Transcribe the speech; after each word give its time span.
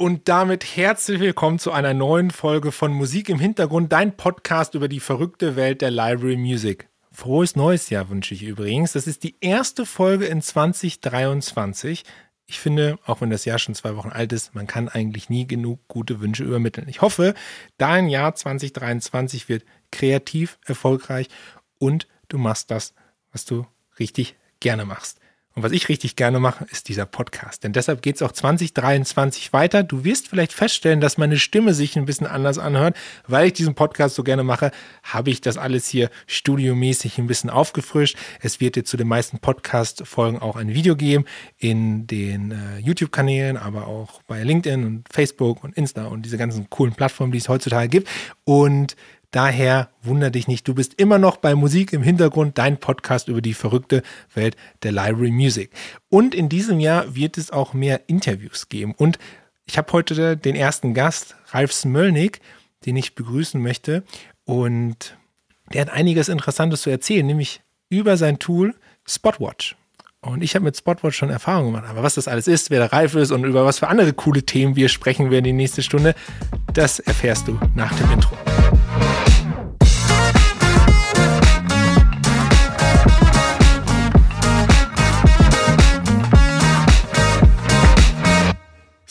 Und 0.00 0.28
damit 0.28 0.76
herzlich 0.76 1.18
willkommen 1.18 1.58
zu 1.58 1.72
einer 1.72 1.92
neuen 1.92 2.30
Folge 2.30 2.70
von 2.70 2.92
Musik 2.92 3.28
im 3.28 3.40
Hintergrund, 3.40 3.92
dein 3.92 4.16
Podcast 4.16 4.74
über 4.74 4.86
die 4.86 5.00
verrückte 5.00 5.56
Welt 5.56 5.82
der 5.82 5.90
Library 5.90 6.36
Music. 6.36 6.88
Frohes 7.10 7.56
neues 7.56 7.90
Jahr 7.90 8.08
wünsche 8.08 8.32
ich 8.32 8.44
übrigens. 8.44 8.92
Das 8.92 9.08
ist 9.08 9.24
die 9.24 9.34
erste 9.40 9.84
Folge 9.84 10.26
in 10.26 10.40
2023. 10.40 12.04
Ich 12.46 12.60
finde, 12.60 13.00
auch 13.06 13.20
wenn 13.20 13.30
das 13.30 13.44
Jahr 13.44 13.58
schon 13.58 13.74
zwei 13.74 13.96
Wochen 13.96 14.10
alt 14.10 14.32
ist, 14.32 14.54
man 14.54 14.68
kann 14.68 14.88
eigentlich 14.88 15.30
nie 15.30 15.48
genug 15.48 15.80
gute 15.88 16.20
Wünsche 16.20 16.44
übermitteln. 16.44 16.88
Ich 16.88 17.02
hoffe, 17.02 17.34
dein 17.76 18.08
Jahr 18.08 18.36
2023 18.36 19.48
wird 19.48 19.64
kreativ, 19.90 20.60
erfolgreich 20.64 21.26
und 21.80 22.06
du 22.28 22.38
machst 22.38 22.70
das, 22.70 22.94
was 23.32 23.46
du 23.46 23.66
richtig 23.98 24.36
gerne 24.60 24.84
machst. 24.84 25.18
Und 25.58 25.64
was 25.64 25.72
ich 25.72 25.88
richtig 25.88 26.14
gerne 26.14 26.38
mache, 26.38 26.66
ist 26.70 26.88
dieser 26.88 27.04
Podcast. 27.04 27.64
Denn 27.64 27.72
deshalb 27.72 28.00
geht 28.00 28.14
es 28.14 28.22
auch 28.22 28.30
2023 28.30 29.52
weiter. 29.52 29.82
Du 29.82 30.04
wirst 30.04 30.28
vielleicht 30.28 30.52
feststellen, 30.52 31.00
dass 31.00 31.18
meine 31.18 31.36
Stimme 31.36 31.74
sich 31.74 31.98
ein 31.98 32.04
bisschen 32.04 32.28
anders 32.28 32.58
anhört. 32.58 32.96
Weil 33.26 33.48
ich 33.48 33.54
diesen 33.54 33.74
Podcast 33.74 34.14
so 34.14 34.22
gerne 34.22 34.44
mache, 34.44 34.70
habe 35.02 35.30
ich 35.30 35.40
das 35.40 35.58
alles 35.58 35.88
hier 35.88 36.10
studiomäßig 36.28 37.18
ein 37.18 37.26
bisschen 37.26 37.50
aufgefrischt. 37.50 38.16
Es 38.40 38.60
wird 38.60 38.76
jetzt 38.76 38.88
zu 38.88 38.96
den 38.96 39.08
meisten 39.08 39.40
Podcast-Folgen 39.40 40.38
auch 40.38 40.54
ein 40.54 40.74
Video 40.74 40.94
geben 40.94 41.24
in 41.58 42.06
den 42.06 42.52
äh, 42.52 42.78
YouTube-Kanälen, 42.78 43.56
aber 43.56 43.88
auch 43.88 44.22
bei 44.28 44.44
LinkedIn 44.44 44.86
und 44.86 45.08
Facebook 45.12 45.64
und 45.64 45.76
Insta 45.76 46.06
und 46.06 46.22
diese 46.22 46.38
ganzen 46.38 46.70
coolen 46.70 46.94
Plattformen, 46.94 47.32
die 47.32 47.38
es 47.38 47.48
heutzutage 47.48 47.88
gibt. 47.88 48.08
Und 48.44 48.94
Daher 49.30 49.90
wunder 50.02 50.30
dich 50.30 50.48
nicht, 50.48 50.66
du 50.66 50.74
bist 50.74 50.94
immer 50.94 51.18
noch 51.18 51.36
bei 51.36 51.54
Musik 51.54 51.92
im 51.92 52.02
Hintergrund, 52.02 52.56
dein 52.56 52.78
Podcast 52.78 53.28
über 53.28 53.42
die 53.42 53.52
verrückte 53.52 54.02
Welt 54.34 54.56
der 54.82 54.92
Library 54.92 55.30
Music. 55.30 55.70
Und 56.08 56.34
in 56.34 56.48
diesem 56.48 56.80
Jahr 56.80 57.14
wird 57.14 57.36
es 57.36 57.50
auch 57.50 57.74
mehr 57.74 58.08
Interviews 58.08 58.70
geben. 58.70 58.94
Und 58.96 59.18
ich 59.66 59.76
habe 59.76 59.92
heute 59.92 60.36
den 60.38 60.56
ersten 60.56 60.94
Gast, 60.94 61.36
Ralf 61.48 61.74
Smölnik, 61.74 62.40
den 62.86 62.96
ich 62.96 63.14
begrüßen 63.14 63.60
möchte. 63.60 64.02
Und 64.44 65.18
der 65.74 65.82
hat 65.82 65.90
einiges 65.90 66.30
Interessantes 66.30 66.82
zu 66.82 66.90
erzählen, 66.90 67.26
nämlich 67.26 67.60
über 67.90 68.16
sein 68.16 68.38
Tool 68.38 68.74
Spotwatch. 69.06 69.76
Und 70.20 70.42
ich 70.42 70.54
habe 70.54 70.64
mit 70.64 70.76
Spotwatch 70.76 71.16
schon 71.16 71.30
Erfahrung 71.30 71.66
gemacht. 71.66 71.84
Aber 71.86 72.02
was 72.02 72.14
das 72.14 72.28
alles 72.28 72.48
ist, 72.48 72.70
wer 72.70 72.80
der 72.80 72.92
Ralf 72.92 73.14
ist 73.14 73.30
und 73.30 73.44
über 73.44 73.66
was 73.66 73.78
für 73.78 73.88
andere 73.88 74.14
coole 74.14 74.42
Themen 74.42 74.74
wir 74.74 74.88
sprechen 74.88 75.30
werden 75.30 75.44
die 75.44 75.52
nächste 75.52 75.82
Stunde, 75.82 76.14
das 76.72 76.98
erfährst 76.98 77.46
du 77.46 77.58
nach 77.74 77.94
dem 77.94 78.10
Intro. 78.10 78.36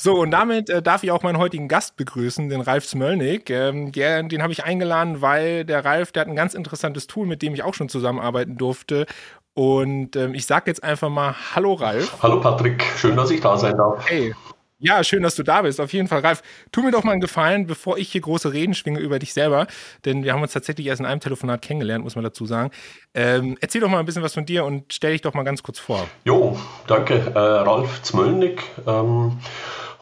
So, 0.08 0.22
und 0.22 0.32
damit 0.32 0.70
äh, 0.70 0.82
darf 0.82 1.04
ich 1.04 1.12
auch 1.12 1.22
meinen 1.22 1.38
heutigen 1.38 1.68
Gast 1.68 1.98
begrüßen, 1.98 2.48
den 2.48 2.62
Ralf 2.62 2.86
Smölnik. 2.86 3.50
Ähm, 3.50 3.92
der, 3.92 4.24
den 4.24 4.42
habe 4.42 4.54
ich 4.54 4.64
eingeladen, 4.64 5.22
weil 5.22 5.66
der 5.66 5.84
Ralf, 5.84 6.14
der 6.14 6.22
hat 6.22 6.30
ein 6.30 6.36
ganz 6.38 6.54
interessantes 6.54 7.08
Tool, 7.08 7.28
mit 7.28 7.42
dem 7.42 7.54
ich 7.54 7.62
auch 7.62 7.74
schon 7.74 7.90
zusammenarbeiten 7.90 8.58
durfte. 8.58 9.06
Und 9.54 10.16
ähm, 10.16 10.34
ich 10.34 10.46
sage 10.46 10.72
jetzt 10.72 10.82
einfach 10.82 11.10
mal 11.10 11.36
Hallo 11.54 11.74
Ralf. 11.74 12.24
Hallo 12.24 12.40
Patrick, 12.40 12.82
schön, 12.96 13.18
dass 13.18 13.32
ich 13.32 13.42
da 13.42 13.58
sein 13.58 13.76
darf. 13.76 14.10
Hey. 14.10 14.34
Ja, 14.80 15.04
schön, 15.04 15.24
dass 15.24 15.36
du 15.36 15.44
da 15.44 15.64
bist. 15.64 15.82
Auf 15.82 15.92
jeden 15.92 16.08
Fall, 16.08 16.22
Ralf. 16.22 16.42
Tu 16.72 16.82
mir 16.84 16.92
doch 16.92 17.04
mal 17.04 17.12
einen 17.12 17.20
Gefallen, 17.20 17.68
bevor 17.68 17.98
ich 17.98 18.10
hier 18.10 18.22
große 18.22 18.54
Reden 18.54 18.76
schwinge 18.76 19.00
über 19.00 19.20
dich 19.20 19.34
selber, 19.34 19.68
denn 20.06 20.24
wir 20.24 20.32
haben 20.32 20.42
uns 20.42 20.54
tatsächlich 20.54 20.88
erst 20.88 21.02
in 21.02 21.06
einem 21.06 21.20
Telefonat 21.20 21.62
kennengelernt, 21.62 22.06
muss 22.06 22.16
man 22.16 22.24
dazu 22.24 22.46
sagen. 22.46 22.72
Ähm, 23.14 23.58
erzähl 23.60 23.82
doch 23.82 23.90
mal 23.90 24.00
ein 24.00 24.06
bisschen 24.06 24.24
was 24.24 24.36
von 24.36 24.46
dir 24.46 24.64
und 24.64 24.94
stell 24.94 25.12
dich 25.12 25.22
doch 25.22 25.34
mal 25.34 25.44
ganz 25.44 25.64
kurz 25.64 25.80
vor. 25.80 26.08
Jo, 26.24 26.58
danke. 26.88 27.16
Äh, 27.16 27.38
Ralf 27.40 28.02
Zmöllnick. 28.04 28.64
Ähm, 28.86 29.40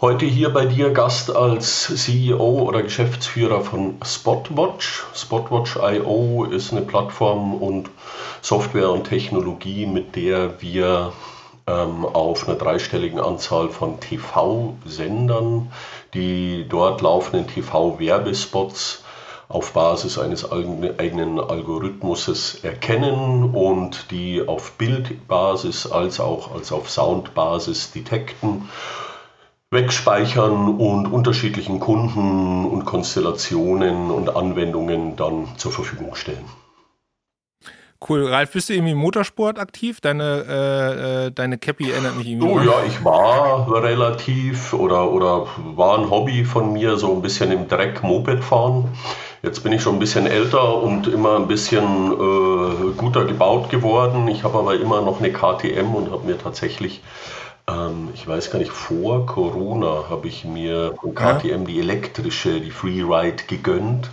Heute 0.01 0.25
hier 0.25 0.49
bei 0.49 0.65
dir 0.65 0.89
Gast 0.89 1.33
als 1.33 1.89
CEO 2.03 2.63
oder 2.63 2.83
Geschäftsführer 2.83 3.61
von 3.61 3.95
Spotwatch. 4.03 5.05
Spotwatch.io 5.15 6.43
ist 6.43 6.73
eine 6.73 6.81
Plattform 6.81 7.53
und 7.53 7.89
Software 8.41 8.91
und 8.91 9.05
Technologie, 9.05 9.85
mit 9.85 10.17
der 10.17 10.61
wir 10.61 11.13
ähm, 11.65 12.03
auf 12.03 12.45
einer 12.45 12.57
dreistelligen 12.57 13.21
Anzahl 13.21 13.69
von 13.69 14.01
TV-Sendern 14.01 15.71
die 16.13 16.65
dort 16.67 16.99
laufenden 16.99 17.47
TV-Werbespots 17.47 19.01
auf 19.47 19.71
Basis 19.71 20.19
eines 20.19 20.51
eigenen 20.51 21.39
Algorithmuses 21.39 22.65
erkennen 22.65 23.55
und 23.55 24.11
die 24.11 24.45
auf 24.45 24.73
Bildbasis 24.73 25.89
als 25.89 26.19
auch 26.19 26.53
als 26.53 26.73
auf 26.73 26.89
Soundbasis 26.89 27.93
detekten 27.93 28.67
wegspeichern 29.71 30.77
und 30.77 31.07
unterschiedlichen 31.07 31.79
Kunden 31.79 32.65
und 32.65 32.85
Konstellationen 32.85 34.11
und 34.11 34.35
Anwendungen 34.35 35.15
dann 35.15 35.47
zur 35.57 35.71
Verfügung 35.71 36.15
stellen. 36.15 36.45
Cool. 38.07 38.27
Ralf, 38.27 38.51
bist 38.51 38.69
du 38.69 38.73
irgendwie 38.73 38.91
im 38.91 38.99
Motorsport 38.99 39.57
aktiv? 39.57 39.99
Deine, 39.99 40.45
äh, 40.47 41.25
äh, 41.25 41.31
deine 41.31 41.57
Cappy 41.57 41.89
erinnert 41.89 42.17
mich 42.17 42.27
irgendwie. 42.27 42.47
Oh 42.47 42.59
ja, 42.59 42.83
ich 42.85 43.03
war 43.03 43.71
relativ 43.81 44.73
oder, 44.73 45.11
oder 45.11 45.47
war 45.75 45.97
ein 45.97 46.09
Hobby 46.09 46.45
von 46.45 46.73
mir, 46.73 46.97
so 46.97 47.13
ein 47.13 47.21
bisschen 47.21 47.51
im 47.51 47.67
Dreck 47.67 48.03
Moped 48.03 48.43
fahren. 48.43 48.89
Jetzt 49.41 49.63
bin 49.63 49.71
ich 49.71 49.81
schon 49.81 49.95
ein 49.95 49.99
bisschen 49.99 50.27
älter 50.27 50.81
und 50.81 51.07
immer 51.07 51.37
ein 51.37 51.47
bisschen 51.47 52.11
äh, 52.11 52.91
guter 52.97 53.25
gebaut 53.25 53.69
geworden. 53.69 54.27
Ich 54.27 54.43
habe 54.43 54.59
aber 54.59 54.75
immer 54.75 55.01
noch 55.01 55.19
eine 55.19 55.31
KTM 55.31 55.95
und 55.95 56.11
habe 56.11 56.25
mir 56.25 56.37
tatsächlich 56.37 57.01
ähm, 57.67 58.09
ich 58.13 58.27
weiß 58.27 58.51
gar 58.51 58.59
nicht, 58.59 58.71
vor 58.71 59.25
Corona 59.25 60.05
habe 60.09 60.27
ich 60.27 60.45
mir 60.45 60.93
von 60.99 61.15
KTM 61.15 61.65
die 61.65 61.79
elektrische, 61.79 62.61
die 62.61 62.71
Freeride 62.71 63.43
gegönnt, 63.47 64.09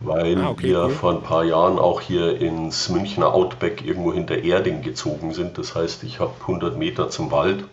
weil 0.00 0.38
ah, 0.38 0.50
okay, 0.50 0.62
wir 0.62 0.84
cool. 0.84 0.90
vor 0.90 1.10
ein 1.12 1.22
paar 1.22 1.44
Jahren 1.44 1.78
auch 1.78 2.00
hier 2.00 2.40
ins 2.40 2.88
Münchner 2.88 3.34
Outback 3.34 3.84
irgendwo 3.84 4.12
hinter 4.12 4.42
Erding 4.42 4.82
gezogen 4.82 5.32
sind. 5.34 5.58
Das 5.58 5.74
heißt, 5.74 6.04
ich 6.04 6.20
habe 6.20 6.32
100 6.40 6.76
Meter 6.78 7.10
zum 7.10 7.30
Wald 7.30 7.64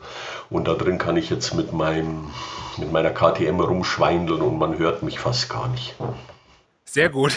und 0.49 0.67
da 0.67 0.73
drin 0.73 0.97
kann 0.97 1.17
ich 1.17 1.29
jetzt 1.29 1.53
mit, 1.53 1.73
meinem, 1.73 2.29
mit 2.77 2.91
meiner 2.91 3.11
KTM 3.11 3.59
rumschweindeln 3.59 4.41
und 4.41 4.57
man 4.57 4.77
hört 4.77 5.03
mich 5.03 5.19
fast 5.19 5.49
gar 5.49 5.67
nicht. 5.69 5.95
Sehr 6.93 7.09
gut. 7.09 7.35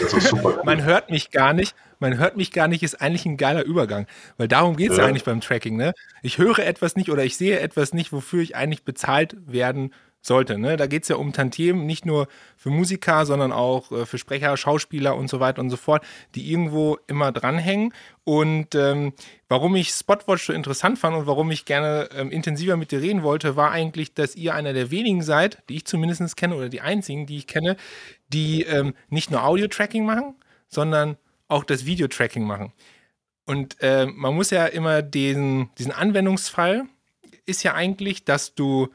man 0.65 0.83
hört 0.83 1.09
mich 1.09 1.31
gar 1.31 1.53
nicht. 1.53 1.75
Man 1.99 2.19
hört 2.19 2.37
mich 2.37 2.51
gar 2.51 2.67
nicht, 2.67 2.83
ist 2.83 3.01
eigentlich 3.01 3.25
ein 3.25 3.37
geiler 3.37 3.63
Übergang. 3.63 4.05
Weil 4.37 4.47
darum 4.47 4.75
geht 4.75 4.91
es 4.91 4.97
ja. 4.97 5.05
eigentlich 5.05 5.23
beim 5.23 5.41
Tracking. 5.41 5.75
Ne? 5.75 5.93
Ich 6.21 6.37
höre 6.37 6.59
etwas 6.59 6.95
nicht 6.95 7.09
oder 7.09 7.25
ich 7.25 7.37
sehe 7.37 7.59
etwas 7.59 7.91
nicht, 7.91 8.13
wofür 8.13 8.43
ich 8.43 8.55
eigentlich 8.55 8.83
bezahlt 8.83 9.35
werden 9.47 9.93
sollte. 10.27 10.59
Ne? 10.59 10.77
Da 10.77 10.85
geht 10.85 11.03
es 11.03 11.09
ja 11.09 11.15
um 11.15 11.33
Tantiemen, 11.33 11.85
nicht 11.85 12.05
nur 12.05 12.27
für 12.55 12.69
Musiker, 12.69 13.25
sondern 13.25 13.51
auch 13.51 13.91
äh, 13.91 14.05
für 14.05 14.17
Sprecher, 14.17 14.55
Schauspieler 14.57 15.15
und 15.15 15.29
so 15.29 15.39
weiter 15.39 15.61
und 15.61 15.69
so 15.69 15.77
fort, 15.77 16.05
die 16.35 16.51
irgendwo 16.51 16.97
immer 17.07 17.31
dranhängen. 17.31 17.93
Und 18.23 18.75
ähm, 18.75 19.13
warum 19.47 19.75
ich 19.75 19.89
Spotwatch 19.89 20.45
so 20.45 20.53
interessant 20.53 20.99
fand 20.99 21.15
und 21.15 21.27
warum 21.27 21.49
ich 21.49 21.65
gerne 21.65 22.09
ähm, 22.15 22.29
intensiver 22.29 22.77
mit 22.77 22.91
dir 22.91 23.01
reden 23.01 23.23
wollte, 23.23 23.55
war 23.55 23.71
eigentlich, 23.71 24.13
dass 24.13 24.35
ihr 24.35 24.53
einer 24.53 24.73
der 24.73 24.91
wenigen 24.91 25.23
seid, 25.23 25.63
die 25.69 25.77
ich 25.77 25.85
zumindest 25.85 26.37
kenne 26.37 26.55
oder 26.55 26.69
die 26.69 26.81
einzigen, 26.81 27.25
die 27.25 27.37
ich 27.37 27.47
kenne, 27.47 27.77
die 28.27 28.63
ähm, 28.63 28.93
nicht 29.09 29.31
nur 29.31 29.43
Audio-Tracking 29.43 30.05
machen, 30.05 30.35
sondern 30.67 31.17
auch 31.47 31.63
das 31.63 31.85
Video-Tracking 31.85 32.43
machen. 32.43 32.73
Und 33.45 33.77
äh, 33.81 34.05
man 34.05 34.35
muss 34.35 34.49
ja 34.49 34.65
immer 34.65 35.01
den, 35.01 35.69
diesen 35.77 35.93
Anwendungsfall 35.93 36.83
ist 37.45 37.63
ja 37.63 37.73
eigentlich, 37.73 38.25
dass 38.25 38.53
du 38.53 38.89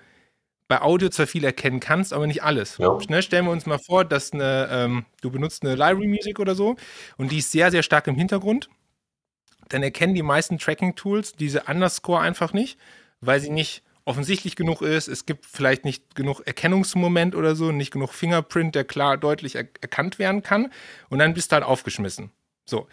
bei 0.73 0.81
Audio 0.81 1.11
zwar 1.11 1.27
viel 1.27 1.45
erkennen 1.45 1.81
kannst, 1.81 2.15
aber 2.15 2.27
nicht 2.27 2.43
alles. 2.43 2.79
Ja. 2.79 2.97
Ne, 3.11 3.21
stellen 3.21 3.45
wir 3.45 3.53
uns 3.53 3.67
mal 3.67 3.79
vor, 3.79 4.07
dass 4.07 4.33
eine, 4.33 4.71
ähm, 4.73 5.05
du 5.21 5.31
benutzt 5.31 5.63
eine 5.63 5.75
Library 5.75 6.07
Music 6.07 6.41
oder 6.41 6.55
so 6.55 6.77
und 7.19 7.31
die 7.31 7.41
ist 7.41 7.53
sehr, 7.53 7.71
sehr 7.71 7.83
stark 7.83 8.07
im 8.07 8.15
Hintergrund. 8.15 8.71
Dann 9.69 9.83
erkennen 9.83 10.15
die 10.15 10.23
meisten 10.23 10.57
Tracking-Tools 10.57 11.35
diese 11.35 11.65
Underscore 11.65 12.23
einfach 12.23 12.55
nicht, 12.55 12.79
weil 13.21 13.39
sie 13.39 13.51
nicht 13.51 13.83
offensichtlich 14.07 14.57
genug 14.57 14.81
ist. 14.81 15.09
Es 15.09 15.27
gibt 15.27 15.45
vielleicht 15.45 15.85
nicht 15.85 16.15
genug 16.15 16.41
Erkennungsmoment 16.47 17.35
oder 17.35 17.55
so, 17.55 17.71
nicht 17.71 17.91
genug 17.91 18.15
Fingerprint, 18.15 18.75
der 18.75 18.85
klar 18.85 19.19
deutlich 19.19 19.57
er 19.57 19.69
erkannt 19.83 20.19
werden 20.19 20.43
kann. 20.43 20.73
Und 21.11 21.19
dann 21.19 21.35
bist 21.35 21.53
du 21.53 21.57
halt 21.57 21.65
aufgeschmissen. 21.65 22.31
So. 22.65 22.89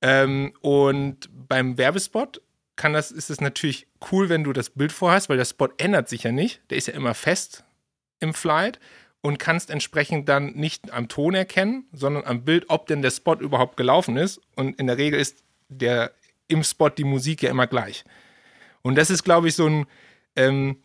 Ähm, 0.00 0.52
und 0.60 1.28
beim 1.48 1.76
Werbespot 1.76 2.40
kann 2.76 2.92
das, 2.92 3.10
ist 3.10 3.30
es 3.30 3.40
natürlich 3.40 3.86
cool, 4.12 4.28
wenn 4.28 4.44
du 4.44 4.52
das 4.52 4.70
Bild 4.70 4.92
vorhast, 4.92 5.28
weil 5.28 5.38
der 5.38 5.44
Spot 5.44 5.68
ändert 5.78 6.08
sich 6.08 6.22
ja 6.22 6.32
nicht. 6.32 6.60
Der 6.70 6.78
ist 6.78 6.86
ja 6.86 6.94
immer 6.94 7.14
fest 7.14 7.64
im 8.20 8.34
Flight 8.34 8.78
und 9.22 9.38
kannst 9.38 9.70
entsprechend 9.70 10.28
dann 10.28 10.52
nicht 10.52 10.92
am 10.92 11.08
Ton 11.08 11.34
erkennen, 11.34 11.86
sondern 11.92 12.24
am 12.24 12.44
Bild, 12.44 12.66
ob 12.68 12.86
denn 12.86 13.02
der 13.02 13.10
Spot 13.10 13.34
überhaupt 13.34 13.76
gelaufen 13.76 14.16
ist. 14.16 14.40
Und 14.54 14.78
in 14.78 14.86
der 14.86 14.98
Regel 14.98 15.18
ist 15.18 15.42
der 15.68 16.12
im 16.48 16.62
Spot 16.62 16.90
die 16.90 17.04
Musik 17.04 17.42
ja 17.42 17.50
immer 17.50 17.66
gleich. 17.66 18.04
Und 18.82 18.96
das 18.96 19.10
ist, 19.10 19.24
glaube 19.24 19.48
ich, 19.48 19.54
so 19.54 19.66
ein, 19.66 19.86
ähm, 20.36 20.78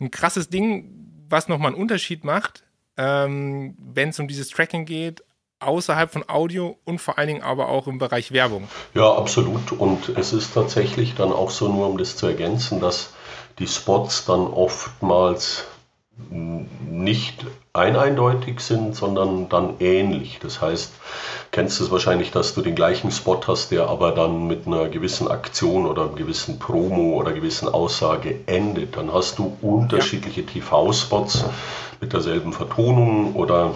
ein 0.00 0.10
krasses 0.10 0.48
Ding, 0.48 1.24
was 1.28 1.48
nochmal 1.48 1.72
einen 1.72 1.80
Unterschied 1.80 2.24
macht, 2.24 2.64
ähm, 2.96 3.76
wenn 3.78 4.10
es 4.10 4.18
um 4.18 4.28
dieses 4.28 4.48
Tracking 4.48 4.86
geht, 4.86 5.22
außerhalb 5.60 6.10
von 6.10 6.28
Audio 6.28 6.78
und 6.84 7.00
vor 7.00 7.18
allen 7.18 7.28
Dingen 7.28 7.42
aber 7.42 7.68
auch 7.68 7.86
im 7.86 7.98
Bereich 7.98 8.32
Werbung. 8.32 8.68
Ja, 8.94 9.12
absolut. 9.12 9.72
Und 9.72 10.10
es 10.16 10.32
ist 10.32 10.54
tatsächlich 10.54 11.14
dann 11.14 11.32
auch 11.32 11.50
so, 11.50 11.68
nur 11.68 11.88
um 11.88 11.98
das 11.98 12.16
zu 12.16 12.26
ergänzen, 12.26 12.80
dass 12.80 13.14
die 13.58 13.66
Spots 13.66 14.24
dann 14.26 14.46
oftmals 14.46 15.64
nicht 16.30 17.44
eindeutig 17.74 18.60
sind, 18.60 18.96
sondern 18.96 19.50
dann 19.50 19.74
ähnlich. 19.80 20.38
Das 20.40 20.62
heißt, 20.62 20.92
kennst 21.50 21.78
du 21.78 21.84
es 21.84 21.90
wahrscheinlich, 21.90 22.30
dass 22.30 22.54
du 22.54 22.62
den 22.62 22.74
gleichen 22.74 23.10
Spot 23.10 23.40
hast, 23.46 23.70
der 23.70 23.88
aber 23.88 24.12
dann 24.12 24.46
mit 24.46 24.66
einer 24.66 24.88
gewissen 24.88 25.28
Aktion 25.28 25.86
oder 25.86 26.04
einem 26.04 26.16
gewissen 26.16 26.58
Promo 26.58 27.16
oder 27.16 27.32
gewissen 27.32 27.68
Aussage 27.68 28.40
endet. 28.46 28.96
Dann 28.96 29.12
hast 29.12 29.38
du 29.38 29.56
unterschiedliche. 29.60 30.46
TV-Spots 30.46 31.44
mit 32.00 32.12
derselben 32.12 32.52
Vertonung 32.52 33.34
oder 33.34 33.74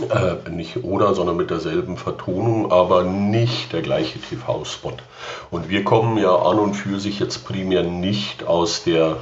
äh, 0.00 0.50
nicht 0.50 0.84
oder, 0.84 1.14
sondern 1.14 1.36
mit 1.36 1.50
derselben 1.50 1.96
Vertonung, 1.96 2.72
aber 2.72 3.04
nicht 3.04 3.72
der 3.72 3.82
gleiche 3.82 4.18
TV-Spot. 4.18 4.94
Und 5.50 5.68
wir 5.68 5.84
kommen 5.84 6.16
ja 6.16 6.34
an 6.34 6.58
und 6.58 6.74
für 6.74 6.98
sich 6.98 7.18
jetzt 7.18 7.44
primär 7.46 7.82
nicht 7.82 8.44
aus 8.44 8.84
der 8.84 9.18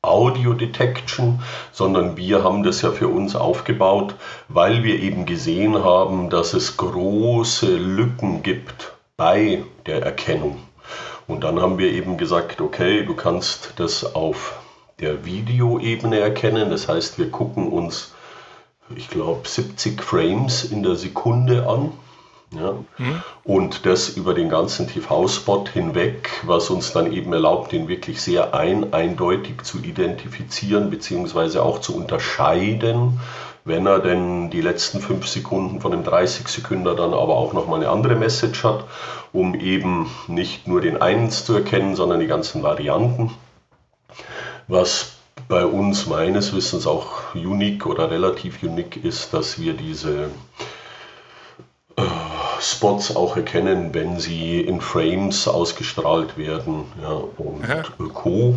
Audio 0.00 0.52
Detection, 0.52 1.40
sondern 1.72 2.16
wir 2.16 2.42
haben 2.44 2.62
das 2.62 2.82
ja 2.82 2.90
für 2.90 3.08
uns 3.08 3.36
aufgebaut, 3.36 4.14
weil 4.48 4.82
wir 4.82 5.00
eben 5.00 5.26
gesehen 5.26 5.82
haben, 5.82 6.30
dass 6.30 6.52
es 6.54 6.76
große 6.76 7.76
Lücken 7.76 8.42
gibt 8.42 8.92
bei 9.16 9.62
der 9.86 10.02
Erkennung. 10.02 10.58
Und 11.26 11.44
dann 11.44 11.60
haben 11.60 11.78
wir 11.78 11.90
eben 11.90 12.18
gesagt, 12.18 12.60
okay, 12.60 13.04
du 13.04 13.14
kannst 13.14 13.74
das 13.76 14.14
auf 14.14 14.58
der 15.00 15.24
Videoebene 15.24 16.18
erkennen. 16.18 16.70
Das 16.70 16.88
heißt, 16.88 17.18
wir 17.18 17.30
gucken 17.30 17.68
uns, 17.68 18.13
ich 18.94 19.08
glaube, 19.08 19.48
70 19.48 20.02
Frames 20.02 20.64
in 20.64 20.82
der 20.82 20.96
Sekunde 20.96 21.66
an 21.66 21.92
ja? 22.54 22.72
Mhm. 22.98 23.22
Und 23.42 23.86
das 23.86 24.10
über 24.10 24.34
den 24.34 24.48
ganzen 24.48 24.86
TV-Spot 24.88 25.64
hinweg, 25.72 26.30
was 26.44 26.70
uns 26.70 26.92
dann 26.92 27.12
eben 27.12 27.32
erlaubt, 27.32 27.72
den 27.72 27.88
wirklich 27.88 28.22
sehr 28.22 28.54
ein, 28.54 28.92
eindeutig 28.92 29.62
zu 29.62 29.78
identifizieren, 29.78 30.90
beziehungsweise 30.90 31.62
auch 31.62 31.80
zu 31.80 31.96
unterscheiden, 31.96 33.20
wenn 33.64 33.86
er 33.86 33.98
denn 33.98 34.50
die 34.50 34.60
letzten 34.60 35.00
fünf 35.00 35.26
Sekunden 35.26 35.80
von 35.80 35.90
dem 35.90 36.04
30 36.04 36.48
Sekunden 36.48 36.84
dann 36.84 37.14
aber 37.14 37.36
auch 37.36 37.54
nochmal 37.54 37.80
eine 37.80 37.88
andere 37.88 38.14
Message 38.14 38.62
hat, 38.62 38.84
um 39.32 39.54
eben 39.54 40.10
nicht 40.28 40.68
nur 40.68 40.80
den 40.80 41.00
einen 41.00 41.30
zu 41.30 41.54
erkennen, 41.54 41.96
sondern 41.96 42.20
die 42.20 42.26
ganzen 42.26 42.62
Varianten. 42.62 43.32
Was 44.68 45.13
bei 45.48 45.64
uns 45.64 46.06
meines 46.06 46.54
Wissens 46.54 46.86
auch 46.86 47.34
unique 47.34 47.86
oder 47.86 48.10
relativ 48.10 48.62
unique 48.62 49.02
ist, 49.02 49.34
dass 49.34 49.60
wir 49.60 49.74
diese 49.74 50.30
Spots 52.60 53.14
auch 53.14 53.36
erkennen, 53.36 53.92
wenn 53.92 54.18
sie 54.18 54.60
in 54.60 54.80
Frames 54.80 55.46
ausgestrahlt 55.46 56.38
werden 56.38 56.84
ja, 57.02 57.12
und 57.36 57.64
Aha. 57.64 57.82
Co. 58.12 58.54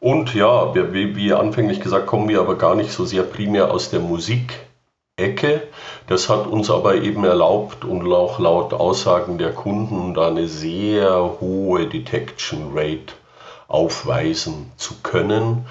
Und 0.00 0.34
ja, 0.34 0.74
wie, 0.74 1.16
wie 1.16 1.32
anfänglich 1.32 1.80
gesagt, 1.80 2.06
kommen 2.06 2.28
wir 2.28 2.40
aber 2.40 2.56
gar 2.56 2.74
nicht 2.74 2.92
so 2.92 3.04
sehr 3.04 3.22
primär 3.22 3.70
aus 3.70 3.90
der 3.90 4.00
Musikecke. 4.00 5.62
Das 6.06 6.28
hat 6.28 6.46
uns 6.46 6.70
aber 6.70 6.96
eben 6.96 7.24
erlaubt 7.24 7.84
und 7.84 8.06
auch 8.12 8.38
laut 8.38 8.74
Aussagen 8.74 9.38
der 9.38 9.52
Kunden 9.52 10.12
da 10.12 10.28
eine 10.28 10.46
sehr 10.46 11.40
hohe 11.40 11.86
Detection 11.86 12.72
Rate 12.74 13.14
aufweisen 13.68 14.72
zu 14.76 14.94
können 15.02 15.66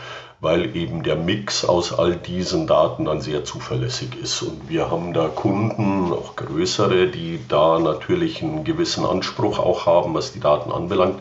weil 0.46 0.76
eben 0.76 1.02
der 1.02 1.16
Mix 1.16 1.66
aus 1.66 1.98
all 1.98 2.16
diesen 2.16 2.68
Daten 2.68 3.06
dann 3.06 3.20
sehr 3.20 3.44
zuverlässig 3.46 4.10
ist. 4.22 4.44
Und 4.44 4.70
wir 4.70 4.92
haben 4.92 5.12
da 5.12 5.28
Kunden, 5.28 6.14
auch 6.14 6.36
größere, 6.36 7.08
die 7.08 7.40
da 7.48 7.80
natürlich 7.80 8.44
einen 8.44 8.64
gewissen 8.64 9.06
Anspruch 9.06 9.60
auch 9.60 9.86
haben, 9.88 10.14
was 10.14 10.34
die 10.34 10.40
Daten 10.40 10.72
anbelangt, 10.72 11.20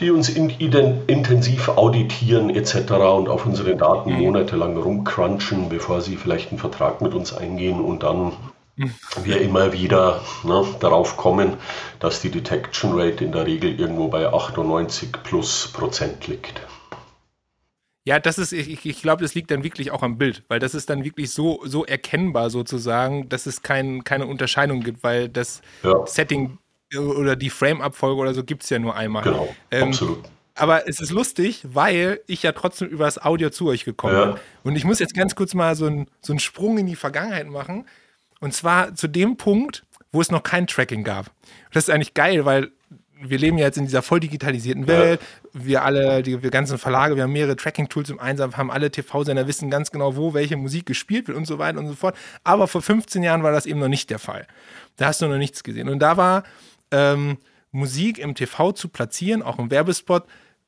die 0.00 0.10
uns 0.10 0.28
in, 0.28 0.50
intensiv 0.50 1.68
auditieren 1.68 2.50
etc. 2.50 2.92
und 3.16 3.28
auf 3.28 3.46
unsere 3.46 3.76
Daten 3.76 4.12
mhm. 4.12 4.22
monatelang 4.22 4.76
rumcrunchen, 4.76 5.68
bevor 5.68 6.00
sie 6.00 6.16
vielleicht 6.16 6.50
einen 6.50 6.58
Vertrag 6.58 7.00
mit 7.02 7.14
uns 7.14 7.32
eingehen 7.32 7.80
und 7.80 8.02
dann. 8.02 8.32
Wir 8.76 9.40
immer 9.40 9.72
wieder 9.72 10.22
ne, 10.42 10.64
darauf 10.80 11.16
kommen, 11.16 11.54
dass 12.00 12.20
die 12.20 12.30
Detection 12.30 12.98
Rate 12.98 13.24
in 13.24 13.32
der 13.32 13.46
Regel 13.46 13.78
irgendwo 13.78 14.08
bei 14.08 14.26
98 14.26 15.12
plus 15.22 15.68
Prozent 15.72 16.26
liegt. 16.26 16.60
Ja, 18.06 18.18
das 18.18 18.38
ist, 18.38 18.52
ich, 18.52 18.84
ich 18.84 19.00
glaube, 19.00 19.22
das 19.22 19.34
liegt 19.34 19.50
dann 19.50 19.64
wirklich 19.64 19.90
auch 19.90 20.02
am 20.02 20.18
Bild, 20.18 20.42
weil 20.48 20.58
das 20.58 20.74
ist 20.74 20.90
dann 20.90 21.04
wirklich 21.04 21.30
so, 21.30 21.62
so 21.64 21.86
erkennbar 21.86 22.50
sozusagen, 22.50 23.30
dass 23.30 23.46
es 23.46 23.62
kein, 23.62 24.04
keine 24.04 24.26
Unterscheidung 24.26 24.80
gibt, 24.80 25.02
weil 25.02 25.30
das 25.30 25.62
ja. 25.82 26.06
Setting 26.06 26.58
oder 26.94 27.34
die 27.34 27.48
Frame-Abfolge 27.48 28.20
oder 28.20 28.34
so 28.34 28.44
gibt 28.44 28.62
es 28.62 28.70
ja 28.70 28.78
nur 28.78 28.94
einmal. 28.94 29.22
Genau, 29.22 29.54
ähm, 29.70 29.88
absolut. 29.88 30.18
Aber 30.54 30.86
es 30.88 31.00
ist 31.00 31.10
lustig, 31.10 31.62
weil 31.64 32.20
ich 32.26 32.42
ja 32.42 32.52
trotzdem 32.52 32.88
über 32.88 33.06
das 33.06 33.20
Audio 33.20 33.50
zu 33.50 33.66
euch 33.68 33.84
gekommen 33.84 34.14
ja. 34.14 34.24
bin. 34.26 34.40
Und 34.62 34.76
ich 34.76 34.84
muss 34.84 35.00
jetzt 35.00 35.14
ganz 35.14 35.34
kurz 35.34 35.54
mal 35.54 35.74
so, 35.74 35.86
ein, 35.86 36.06
so 36.20 36.32
einen 36.32 36.38
Sprung 36.40 36.78
in 36.78 36.86
die 36.86 36.96
Vergangenheit 36.96 37.48
machen. 37.48 37.86
Und 38.40 38.54
zwar 38.54 38.94
zu 38.94 39.08
dem 39.08 39.36
Punkt, 39.36 39.84
wo 40.12 40.20
es 40.20 40.30
noch 40.30 40.42
kein 40.42 40.66
Tracking 40.66 41.04
gab. 41.04 41.30
Das 41.72 41.84
ist 41.84 41.90
eigentlich 41.90 42.14
geil, 42.14 42.44
weil 42.44 42.70
wir 43.20 43.38
leben 43.38 43.58
ja 43.58 43.66
jetzt 43.66 43.78
in 43.78 43.86
dieser 43.86 44.02
voll 44.02 44.20
digitalisierten 44.20 44.86
Welt. 44.86 45.20
Wir 45.52 45.82
alle, 45.82 46.22
die 46.22 46.42
wir 46.42 46.50
ganzen 46.50 46.78
Verlage, 46.78 47.16
wir 47.16 47.22
haben 47.22 47.32
mehrere 47.32 47.56
Tracking-Tools 47.56 48.10
im 48.10 48.20
Einsatz, 48.20 48.56
haben 48.56 48.70
alle 48.70 48.90
TV-Sender, 48.90 49.46
wissen 49.46 49.70
ganz 49.70 49.90
genau, 49.90 50.16
wo 50.16 50.34
welche 50.34 50.56
Musik 50.56 50.86
gespielt 50.86 51.28
wird 51.28 51.38
und 51.38 51.46
so 51.46 51.58
weiter 51.58 51.78
und 51.78 51.86
so 51.86 51.94
fort. 51.94 52.16
Aber 52.42 52.68
vor 52.68 52.82
15 52.82 53.22
Jahren 53.22 53.42
war 53.42 53.52
das 53.52 53.66
eben 53.66 53.80
noch 53.80 53.88
nicht 53.88 54.10
der 54.10 54.18
Fall. 54.18 54.46
Da 54.96 55.06
hast 55.06 55.22
du 55.22 55.26
noch 55.26 55.38
nichts 55.38 55.62
gesehen. 55.62 55.88
Und 55.88 56.00
da 56.00 56.16
war 56.16 56.44
ähm, 56.90 57.38
Musik 57.70 58.18
im 58.18 58.34
TV 58.34 58.72
zu 58.72 58.88
platzieren, 58.88 59.42
auch 59.42 59.58
im 59.58 59.70
Werbespot, 59.70 60.24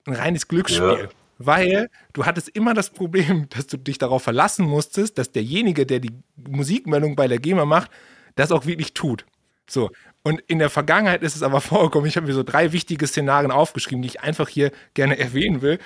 ein 0.07 0.15
reines 0.15 0.49
Glücksspiel. 0.49 0.99
Ja. 1.03 1.09
Weil 1.39 1.91
du 2.13 2.25
hattest 2.25 2.49
immer 2.49 2.75
das 2.75 2.91
Problem, 2.91 3.49
dass 3.51 3.67
du 3.67 3.77
dich 3.77 3.99
darauf 3.99 4.23
verlassen 4.23 4.67
musstest, 4.67 5.19
dass 5.19 5.33
derjenige, 5.33 5.87
der 5.87 6.01
die 6.01 6.13
Musikmeldung 6.49 7.17
bei 7.17 7.29
der 7.29 7.39
GEMA 7.39 7.65
macht, 7.65 7.91
das 8.35 8.53
auch 8.53 8.67
wirklich 8.67 8.95
tut. 8.95 9.27
So, 9.69 9.91
und 10.23 10.41
in 10.49 10.59
der 10.59 10.71
Vergangenheit 10.71 11.23
ist 11.23 11.37
es 11.37 11.43
aber 11.43 11.61
vorgekommen, 11.63 12.09
ich 12.09 12.17
habe 12.17 12.27
mir 12.27 12.35
so 12.35 12.43
drei 12.43 12.73
wichtige 12.73 13.07
Szenarien 13.07 13.51
aufgeschrieben, 13.51 14.03
die 14.03 14.09
ich 14.09 14.21
einfach 14.21 14.49
hier 14.49 14.73
gerne 14.95 15.19
erwähnen 15.21 15.63
will. 15.63 15.79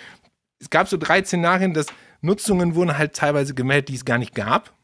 Es 0.58 0.70
gab 0.70 0.88
so 0.88 0.97
drei 0.97 1.23
Szenarien, 1.25 1.75
dass 1.75 1.87
Nutzungen 2.20 2.75
wurden 2.75 2.99
halt 2.99 3.14
teilweise 3.14 3.55
gemeldet, 3.55 3.88
die 3.88 3.94
es 3.94 4.05
gar 4.05 4.19
nicht 4.19 4.35
gab. 4.35 4.75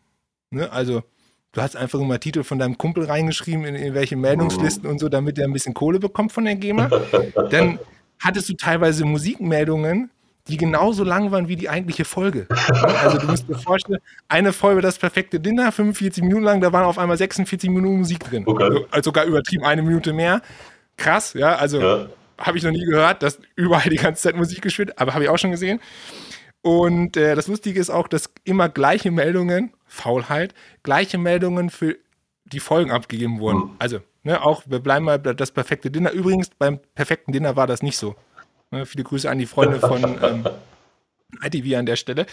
Ne? 0.51 0.71
Also, 0.73 1.03
du 1.53 1.61
hast 1.61 1.77
einfach 1.77 2.01
immer 2.01 2.19
Titel 2.19 2.45
von 2.45 2.59
deinem 2.59 2.79
Kumpel 2.79 3.05
reingeschrieben, 3.05 3.65
in, 3.65 3.75
in 3.75 3.95
welche 3.95 4.17
Meldungslisten 4.17 4.89
und 4.89 4.99
so, 4.99 5.09
damit 5.09 5.39
er 5.39 5.47
ein 5.47 5.53
bisschen 5.53 5.75
Kohle 5.75 5.99
bekommt 5.99 6.33
von 6.33 6.45
der 6.45 6.57
GEMA. 6.57 6.89
Dann 7.51 7.79
hattest 8.19 8.49
du 8.49 8.55
teilweise 8.55 9.05
Musikmeldungen, 9.05 10.11
die 10.49 10.57
genauso 10.57 11.05
lang 11.05 11.33
waren 11.33 11.49
wie 11.49 11.57
die 11.57 11.69
eigentliche 11.69 12.05
Folge. 12.05 12.47
Also 13.03 13.19
du 13.19 13.27
musst 13.27 13.49
dir 13.49 13.59
vorstellen, 13.59 14.01
eine 14.29 14.53
Folge 14.53 14.81
das 14.81 14.99
perfekte 14.99 15.41
Dinner, 15.41 15.73
45 15.73 16.23
Minuten 16.23 16.45
lang, 16.45 16.61
da 16.61 16.73
waren 16.73 16.85
auf 16.85 16.99
einmal 16.99 17.17
46 17.17 17.69
Minuten 17.71 17.99
Musik 17.99 18.21
drin. 18.21 18.45
Okay. 18.47 18.87
Also 18.91 19.09
sogar 19.09 19.25
übertrieben 19.25 19.65
eine 19.65 19.83
Minute 19.83 20.13
mehr. 20.13 20.43
Krass, 20.97 21.35
ja, 21.35 21.57
also 21.57 21.81
ja. 21.81 22.07
habe 22.39 22.59
ich 22.59 22.65
noch 22.65 22.71
nie 22.71 22.85
gehört, 22.85 23.23
dass 23.23 23.39
überall 23.57 23.91
die 23.91 23.97
ganze 23.97 24.23
Zeit 24.23 24.37
Musik 24.37 24.63
gespielt, 24.63 24.99
aber 24.99 25.15
habe 25.15 25.25
ich 25.25 25.31
auch 25.31 25.39
schon 25.39 25.51
gesehen. 25.51 25.81
Und 26.63 27.17
äh, 27.17 27.35
das 27.35 27.47
Lustige 27.47 27.79
ist 27.79 27.91
auch, 27.91 28.09
dass 28.09 28.31
immer 28.45 28.69
gleiche 28.69 29.11
Meldungen, 29.11 29.73
Faulheit, 29.87 30.55
gleiche 30.83 31.19
Meldungen 31.19 31.71
für 31.71 31.97
die 32.45 32.61
Folgen 32.61 32.91
abgegeben 32.91 33.41
wurden. 33.41 33.59
Mhm. 33.59 33.71
Also, 33.79 33.99
ne, 34.25 34.43
auch, 34.43 34.63
wir 34.67 34.81
bleiben 34.81 35.05
mal 35.05 35.19
das 35.19 35.51
perfekte 35.53 35.91
Dinner. 35.91 36.11
Übrigens, 36.11 36.51
beim 36.51 36.81
perfekten 36.95 37.33
Dinner 37.33 37.57
war 37.57 37.67
das 37.67 37.83
nicht 37.83 37.99
so. 37.99 38.17
Ne, 38.71 38.87
viele 38.87 39.05
Grüße 39.05 39.31
an 39.31 39.39
die 39.39 39.47
Freunde 39.47 39.79
von 39.79 40.03
ähm, 40.23 40.45
ITV 41.43 41.77
an 41.77 41.87
der 41.87 41.97
Stelle. 41.97 42.27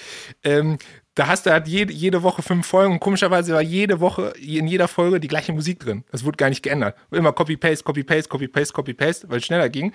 Ähm, 0.43 0.77
da 1.15 1.27
hast 1.27 1.45
du 1.45 1.51
halt 1.51 1.67
jede, 1.67 1.93
jede 1.93 2.23
Woche 2.23 2.41
fünf 2.41 2.65
Folgen 2.65 2.93
und 2.93 2.99
komischerweise 2.99 3.53
war 3.53 3.61
jede 3.61 3.99
Woche 3.99 4.33
in 4.39 4.67
jeder 4.67 4.87
Folge 4.87 5.19
die 5.19 5.27
gleiche 5.27 5.53
Musik 5.53 5.79
drin. 5.79 6.03
Das 6.11 6.25
wurde 6.25 6.37
gar 6.37 6.49
nicht 6.49 6.63
geändert. 6.63 6.97
Immer 7.11 7.33
Copy-Paste, 7.33 7.83
Copy-Paste, 7.83 8.29
Copy-Paste, 8.29 8.73
Copy-Paste, 8.73 9.29
weil 9.29 9.37
es 9.37 9.45
schneller 9.45 9.69
ging. 9.69 9.93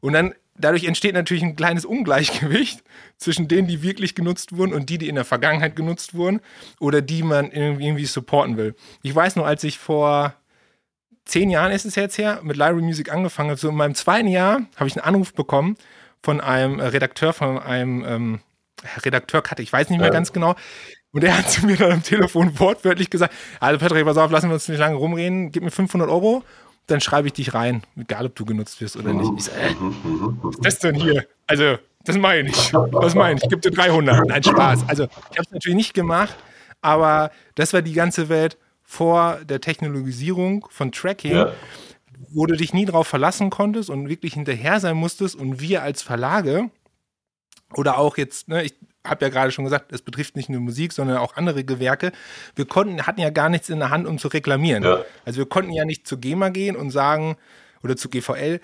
Und 0.00 0.12
dann 0.12 0.34
dadurch 0.56 0.84
entsteht 0.84 1.14
natürlich 1.14 1.42
ein 1.42 1.56
kleines 1.56 1.84
Ungleichgewicht 1.84 2.82
zwischen 3.16 3.48
denen, 3.48 3.66
die 3.66 3.82
wirklich 3.82 4.14
genutzt 4.14 4.56
wurden 4.56 4.72
und 4.72 4.88
die, 4.88 4.98
die 4.98 5.08
in 5.08 5.14
der 5.14 5.24
Vergangenheit 5.24 5.74
genutzt 5.74 6.14
wurden 6.14 6.40
oder 6.78 7.02
die 7.02 7.22
man 7.22 7.50
irgendwie 7.50 8.04
supporten 8.04 8.56
will. 8.56 8.74
Ich 9.02 9.14
weiß 9.14 9.36
noch, 9.36 9.46
als 9.46 9.64
ich 9.64 9.78
vor 9.78 10.34
zehn 11.24 11.50
Jahren 11.50 11.72
ist 11.72 11.84
es 11.84 11.94
jetzt 11.94 12.18
her, 12.18 12.40
mit 12.42 12.56
Library 12.56 12.82
Music 12.82 13.12
angefangen. 13.12 13.56
So 13.56 13.68
in 13.68 13.76
meinem 13.76 13.94
zweiten 13.94 14.28
Jahr 14.28 14.62
habe 14.76 14.88
ich 14.88 14.96
einen 14.96 15.04
Anruf 15.04 15.34
bekommen 15.34 15.76
von 16.22 16.40
einem 16.40 16.78
äh, 16.78 16.86
Redakteur, 16.86 17.32
von 17.32 17.58
einem 17.58 18.04
ähm, 18.04 18.40
Redakteur 19.04 19.42
Katte, 19.42 19.62
ich 19.62 19.72
weiß 19.72 19.90
nicht 19.90 19.98
mehr 19.98 20.08
ja. 20.08 20.12
ganz 20.12 20.32
genau. 20.32 20.54
Und 21.12 21.22
er 21.24 21.36
hat 21.38 21.50
zu 21.50 21.66
mir 21.66 21.76
dann 21.76 21.92
am 21.92 22.02
Telefon 22.02 22.58
wortwörtlich 22.58 23.10
gesagt: 23.10 23.34
Also, 23.60 23.78
Patrick, 23.78 24.04
pass 24.04 24.16
auf, 24.16 24.30
lassen 24.30 24.48
wir 24.48 24.54
uns 24.54 24.68
nicht 24.68 24.78
lange 24.78 24.96
rumreden, 24.96 25.52
gib 25.52 25.62
mir 25.62 25.70
500 25.70 26.08
Euro, 26.08 26.42
dann 26.86 27.00
schreibe 27.00 27.28
ich 27.28 27.34
dich 27.34 27.54
rein, 27.54 27.82
egal 27.96 28.26
ob 28.26 28.34
du 28.34 28.44
genutzt 28.44 28.80
wirst 28.80 28.96
oder 28.96 29.12
nicht. 29.12 29.30
Ich 29.36 29.44
so, 29.44 29.50
äh, 29.52 29.74
was 30.42 30.56
ist 30.56 30.64
das 30.64 30.78
denn 30.78 30.94
hier? 30.94 31.26
Also, 31.46 31.76
das 32.04 32.16
meine 32.16 32.48
ich 32.48 32.56
nicht. 32.56 32.74
Das 32.74 33.14
meine 33.14 33.36
ich. 33.36 33.44
Ich 33.44 33.50
gebe 33.50 33.60
dir 33.60 33.70
300. 33.70 34.26
Nein, 34.26 34.42
Spaß. 34.42 34.88
Also, 34.88 35.04
ich 35.04 35.38
habe 35.38 35.42
es 35.42 35.50
natürlich 35.50 35.76
nicht 35.76 35.94
gemacht, 35.94 36.34
aber 36.80 37.30
das 37.54 37.72
war 37.72 37.82
die 37.82 37.92
ganze 37.92 38.28
Welt 38.28 38.56
vor 38.92 39.38
der 39.44 39.62
Technologisierung 39.62 40.66
von 40.68 40.92
Tracking, 40.92 41.32
ja. 41.32 41.52
wo 42.28 42.44
du 42.44 42.54
dich 42.54 42.74
nie 42.74 42.84
darauf 42.84 43.08
verlassen 43.08 43.48
konntest 43.48 43.88
und 43.88 44.10
wirklich 44.10 44.34
hinterher 44.34 44.80
sein 44.80 44.98
musstest 44.98 45.34
und 45.34 45.62
wir 45.62 45.82
als 45.82 46.02
Verlage 46.02 46.68
oder 47.74 47.96
auch 47.96 48.18
jetzt, 48.18 48.48
ne, 48.48 48.62
ich, 48.64 48.74
habe 49.04 49.24
ja 49.24 49.30
gerade 49.30 49.50
schon 49.50 49.64
gesagt, 49.64 49.92
es 49.92 50.02
betrifft 50.02 50.36
nicht 50.36 50.48
nur 50.48 50.60
Musik, 50.60 50.92
sondern 50.92 51.16
auch 51.16 51.36
andere 51.36 51.64
Gewerke. 51.64 52.12
Wir 52.54 52.66
konnten, 52.66 53.04
hatten 53.04 53.20
ja 53.20 53.30
gar 53.30 53.48
nichts 53.48 53.68
in 53.68 53.80
der 53.80 53.90
Hand, 53.90 54.06
um 54.06 54.18
zu 54.18 54.28
reklamieren. 54.28 54.84
Ja. 54.84 55.04
Also 55.24 55.38
wir 55.38 55.46
konnten 55.46 55.72
ja 55.72 55.84
nicht 55.84 56.06
zu 56.06 56.18
GEMA 56.18 56.50
gehen 56.50 56.76
und 56.76 56.90
sagen, 56.90 57.36
oder 57.82 57.96
zu 57.96 58.08
GVL, 58.10 58.60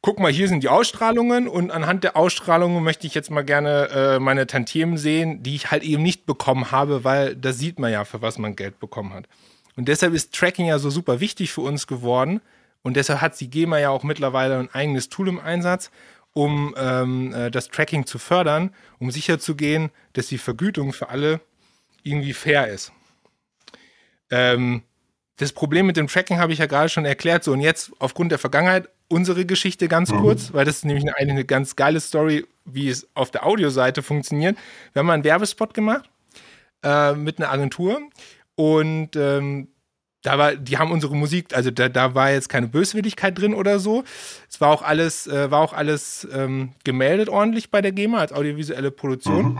guck 0.00 0.18
mal, 0.18 0.32
hier 0.32 0.48
sind 0.48 0.62
die 0.62 0.68
Ausstrahlungen 0.68 1.46
und 1.46 1.70
anhand 1.70 2.02
der 2.02 2.16
Ausstrahlungen 2.16 2.82
möchte 2.82 3.06
ich 3.06 3.14
jetzt 3.14 3.30
mal 3.30 3.44
gerne 3.44 3.88
äh, 3.90 4.18
meine 4.18 4.46
Tantiemen 4.46 4.96
sehen, 4.96 5.42
die 5.42 5.54
ich 5.54 5.70
halt 5.70 5.84
eben 5.84 6.02
nicht 6.02 6.26
bekommen 6.26 6.72
habe, 6.72 7.04
weil 7.04 7.36
da 7.36 7.52
sieht 7.52 7.78
man 7.78 7.92
ja, 7.92 8.04
für 8.04 8.22
was 8.22 8.38
man 8.38 8.56
Geld 8.56 8.80
bekommen 8.80 9.12
hat. 9.12 9.28
Und 9.76 9.88
deshalb 9.88 10.14
ist 10.14 10.34
Tracking 10.34 10.66
ja 10.66 10.78
so 10.78 10.90
super 10.90 11.20
wichtig 11.20 11.52
für 11.52 11.60
uns 11.60 11.86
geworden. 11.86 12.40
Und 12.82 12.96
deshalb 12.96 13.20
hat 13.20 13.38
die 13.40 13.50
GEMA 13.50 13.78
ja 13.78 13.90
auch 13.90 14.04
mittlerweile 14.04 14.58
ein 14.58 14.72
eigenes 14.72 15.08
Tool 15.08 15.28
im 15.28 15.38
Einsatz, 15.38 15.90
um 16.32 16.74
ähm, 16.78 17.32
äh, 17.32 17.50
das 17.50 17.68
Tracking 17.68 18.06
zu 18.06 18.18
fördern, 18.18 18.74
um 18.98 19.10
sicherzugehen, 19.10 19.90
dass 20.12 20.28
die 20.28 20.38
Vergütung 20.38 20.92
für 20.92 21.08
alle 21.08 21.40
irgendwie 22.02 22.32
fair 22.32 22.68
ist. 22.68 22.92
Ähm, 24.30 24.82
das 25.36 25.52
Problem 25.52 25.86
mit 25.86 25.96
dem 25.96 26.06
Tracking 26.06 26.38
habe 26.38 26.52
ich 26.52 26.58
ja 26.58 26.66
gerade 26.66 26.88
schon 26.88 27.04
erklärt. 27.04 27.44
So, 27.44 27.52
und 27.52 27.60
jetzt 27.60 27.90
aufgrund 27.98 28.32
der 28.32 28.38
Vergangenheit 28.38 28.88
unsere 29.08 29.44
Geschichte 29.44 29.88
ganz 29.88 30.10
mhm. 30.10 30.20
kurz, 30.20 30.52
weil 30.52 30.64
das 30.64 30.76
ist 30.76 30.84
nämlich 30.84 31.04
eine, 31.04 31.32
eine 31.32 31.44
ganz 31.44 31.76
geile 31.76 32.00
Story, 32.00 32.46
wie 32.64 32.88
es 32.88 33.08
auf 33.14 33.30
der 33.30 33.44
Audioseite 33.46 34.02
funktioniert. 34.02 34.56
Wir 34.92 35.00
haben 35.00 35.06
mal 35.06 35.14
einen 35.14 35.24
Werbespot 35.24 35.74
gemacht 35.74 36.08
äh, 36.82 37.12
mit 37.12 37.38
einer 37.38 37.50
Agentur 37.50 38.00
und 38.56 39.14
ähm, 39.16 39.68
da 40.22 40.38
war, 40.38 40.56
die 40.56 40.76
haben 40.76 40.90
unsere 40.90 41.14
Musik, 41.14 41.54
also 41.54 41.70
da, 41.70 41.88
da 41.88 42.14
war 42.16 42.32
jetzt 42.32 42.48
keine 42.48 42.66
Böswilligkeit 42.66 43.38
drin 43.38 43.54
oder 43.54 43.78
so. 43.78 44.02
Es 44.50 44.60
war 44.60 44.70
auch 44.70 44.82
alles, 44.82 45.28
äh, 45.28 45.50
war 45.52 45.60
auch 45.60 45.72
alles 45.72 46.26
ähm, 46.32 46.72
gemeldet 46.82 47.28
ordentlich 47.28 47.70
bei 47.70 47.80
der 47.80 47.92
GEMA 47.92 48.18
als 48.18 48.32
audiovisuelle 48.32 48.90
Produktion. 48.90 49.52
Mhm. 49.52 49.58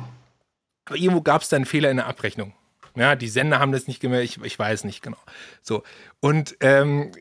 Aber 0.87 0.97
irgendwo 0.97 1.21
gab 1.21 1.43
es 1.43 1.51
da 1.51 1.57
einen 1.57 1.67
Fehler 1.67 1.91
in 1.91 1.99
der 1.99 2.07
Abrechnung. 2.07 2.53
Ja, 2.97 3.15
die 3.15 3.29
Sender 3.29 3.61
haben 3.61 3.73
das 3.73 3.87
nicht 3.87 4.01
gemeldet, 4.01 4.37
ich, 4.37 4.45
ich 4.45 4.59
weiß 4.59 4.85
nicht 4.85 5.03
genau. 5.03 5.19
So. 5.63 5.85
Und 6.19 6.57
ähm, 6.61 7.13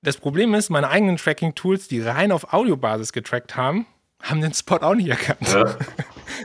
das 0.00 0.16
Problem 0.16 0.54
ist, 0.54 0.70
meine 0.70 0.88
eigenen 0.88 1.16
Tracking-Tools, 1.16 1.88
die 1.88 2.00
rein 2.00 2.32
auf 2.32 2.54
Audiobasis 2.54 3.12
getrackt 3.12 3.56
haben, 3.56 3.86
haben 4.22 4.40
den 4.40 4.54
Spot 4.54 4.76
auch 4.76 4.94
nicht 4.94 5.08
erkannt. 5.08 5.52
Ja. 5.52 5.76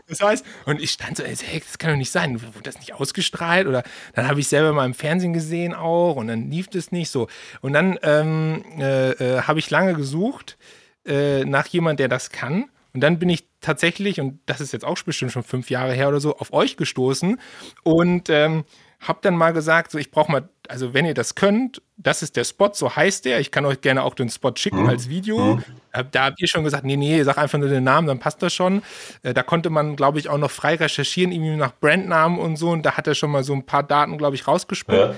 Das 0.07 0.21
heißt, 0.21 0.45
und 0.65 0.81
ich 0.81 0.91
stand 0.91 1.17
so, 1.17 1.23
hey, 1.23 1.59
das 1.59 1.77
kann 1.77 1.91
doch 1.91 1.97
nicht 1.97 2.11
sein, 2.11 2.41
wurde 2.41 2.63
das 2.63 2.79
nicht 2.79 2.93
ausgestrahlt? 2.93 3.67
Oder 3.67 3.83
dann 4.13 4.27
habe 4.27 4.39
ich 4.39 4.47
selber 4.47 4.73
mal 4.73 4.85
im 4.85 4.93
Fernsehen 4.93 5.33
gesehen 5.33 5.73
auch 5.73 6.15
und 6.15 6.27
dann 6.27 6.49
lief 6.49 6.67
das 6.67 6.91
nicht 6.91 7.09
so. 7.09 7.27
Und 7.61 7.73
dann 7.73 7.97
ähm, 8.03 8.63
äh, 8.77 9.11
äh, 9.11 9.41
habe 9.41 9.59
ich 9.59 9.69
lange 9.69 9.93
gesucht 9.93 10.57
äh, 11.05 11.45
nach 11.45 11.67
jemand, 11.67 11.99
der 11.99 12.07
das 12.07 12.29
kann. 12.29 12.65
Und 12.93 13.01
dann 13.01 13.17
bin 13.17 13.29
ich 13.29 13.47
tatsächlich, 13.59 14.19
und 14.19 14.39
das 14.45 14.61
ist 14.61 14.71
jetzt 14.71 14.85
auch 14.85 15.01
bestimmt 15.01 15.31
schon 15.31 15.43
fünf 15.43 15.69
Jahre 15.69 15.93
her 15.93 16.09
oder 16.09 16.19
so, 16.19 16.37
auf 16.37 16.53
euch 16.53 16.77
gestoßen 16.77 17.39
und 17.83 18.29
ähm, 18.29 18.65
habe 19.07 19.19
dann 19.21 19.35
mal 19.35 19.51
gesagt, 19.51 19.91
so 19.91 19.97
ich 19.97 20.11
brauche 20.11 20.31
mal, 20.31 20.49
also 20.67 20.93
wenn 20.93 21.05
ihr 21.05 21.13
das 21.13 21.35
könnt, 21.35 21.81
das 21.97 22.23
ist 22.23 22.35
der 22.35 22.43
Spot, 22.43 22.71
so 22.73 22.95
heißt 22.95 23.25
der. 23.25 23.39
Ich 23.39 23.51
kann 23.51 23.65
euch 23.65 23.81
gerne 23.81 24.03
auch 24.03 24.15
den 24.15 24.29
Spot 24.29 24.53
schicken 24.55 24.83
mhm. 24.83 24.89
als 24.89 25.09
Video. 25.09 25.55
Mhm. 25.55 25.63
Da 26.11 26.25
habt 26.25 26.41
ihr 26.41 26.47
schon 26.47 26.63
gesagt, 26.63 26.83
nee, 26.83 26.97
nee, 26.97 27.21
sag 27.23 27.37
einfach 27.37 27.59
nur 27.59 27.69
den 27.69 27.83
Namen, 27.83 28.07
dann 28.07 28.19
passt 28.19 28.41
das 28.41 28.53
schon. 28.53 28.81
Äh, 29.21 29.33
da 29.33 29.43
konnte 29.43 29.69
man, 29.69 29.95
glaube 29.95 30.19
ich, 30.19 30.29
auch 30.29 30.37
noch 30.37 30.51
frei 30.51 30.75
recherchieren, 30.75 31.31
irgendwie 31.31 31.55
nach 31.55 31.73
Brandnamen 31.79 32.39
und 32.39 32.55
so. 32.55 32.69
Und 32.69 32.83
da 32.83 32.97
hat 32.97 33.07
er 33.07 33.15
schon 33.15 33.31
mal 33.31 33.43
so 33.43 33.53
ein 33.53 33.65
paar 33.65 33.83
Daten, 33.83 34.17
glaube 34.17 34.35
ich, 34.35 34.47
rausgespuckt. 34.47 34.97
Ja. 34.97 35.15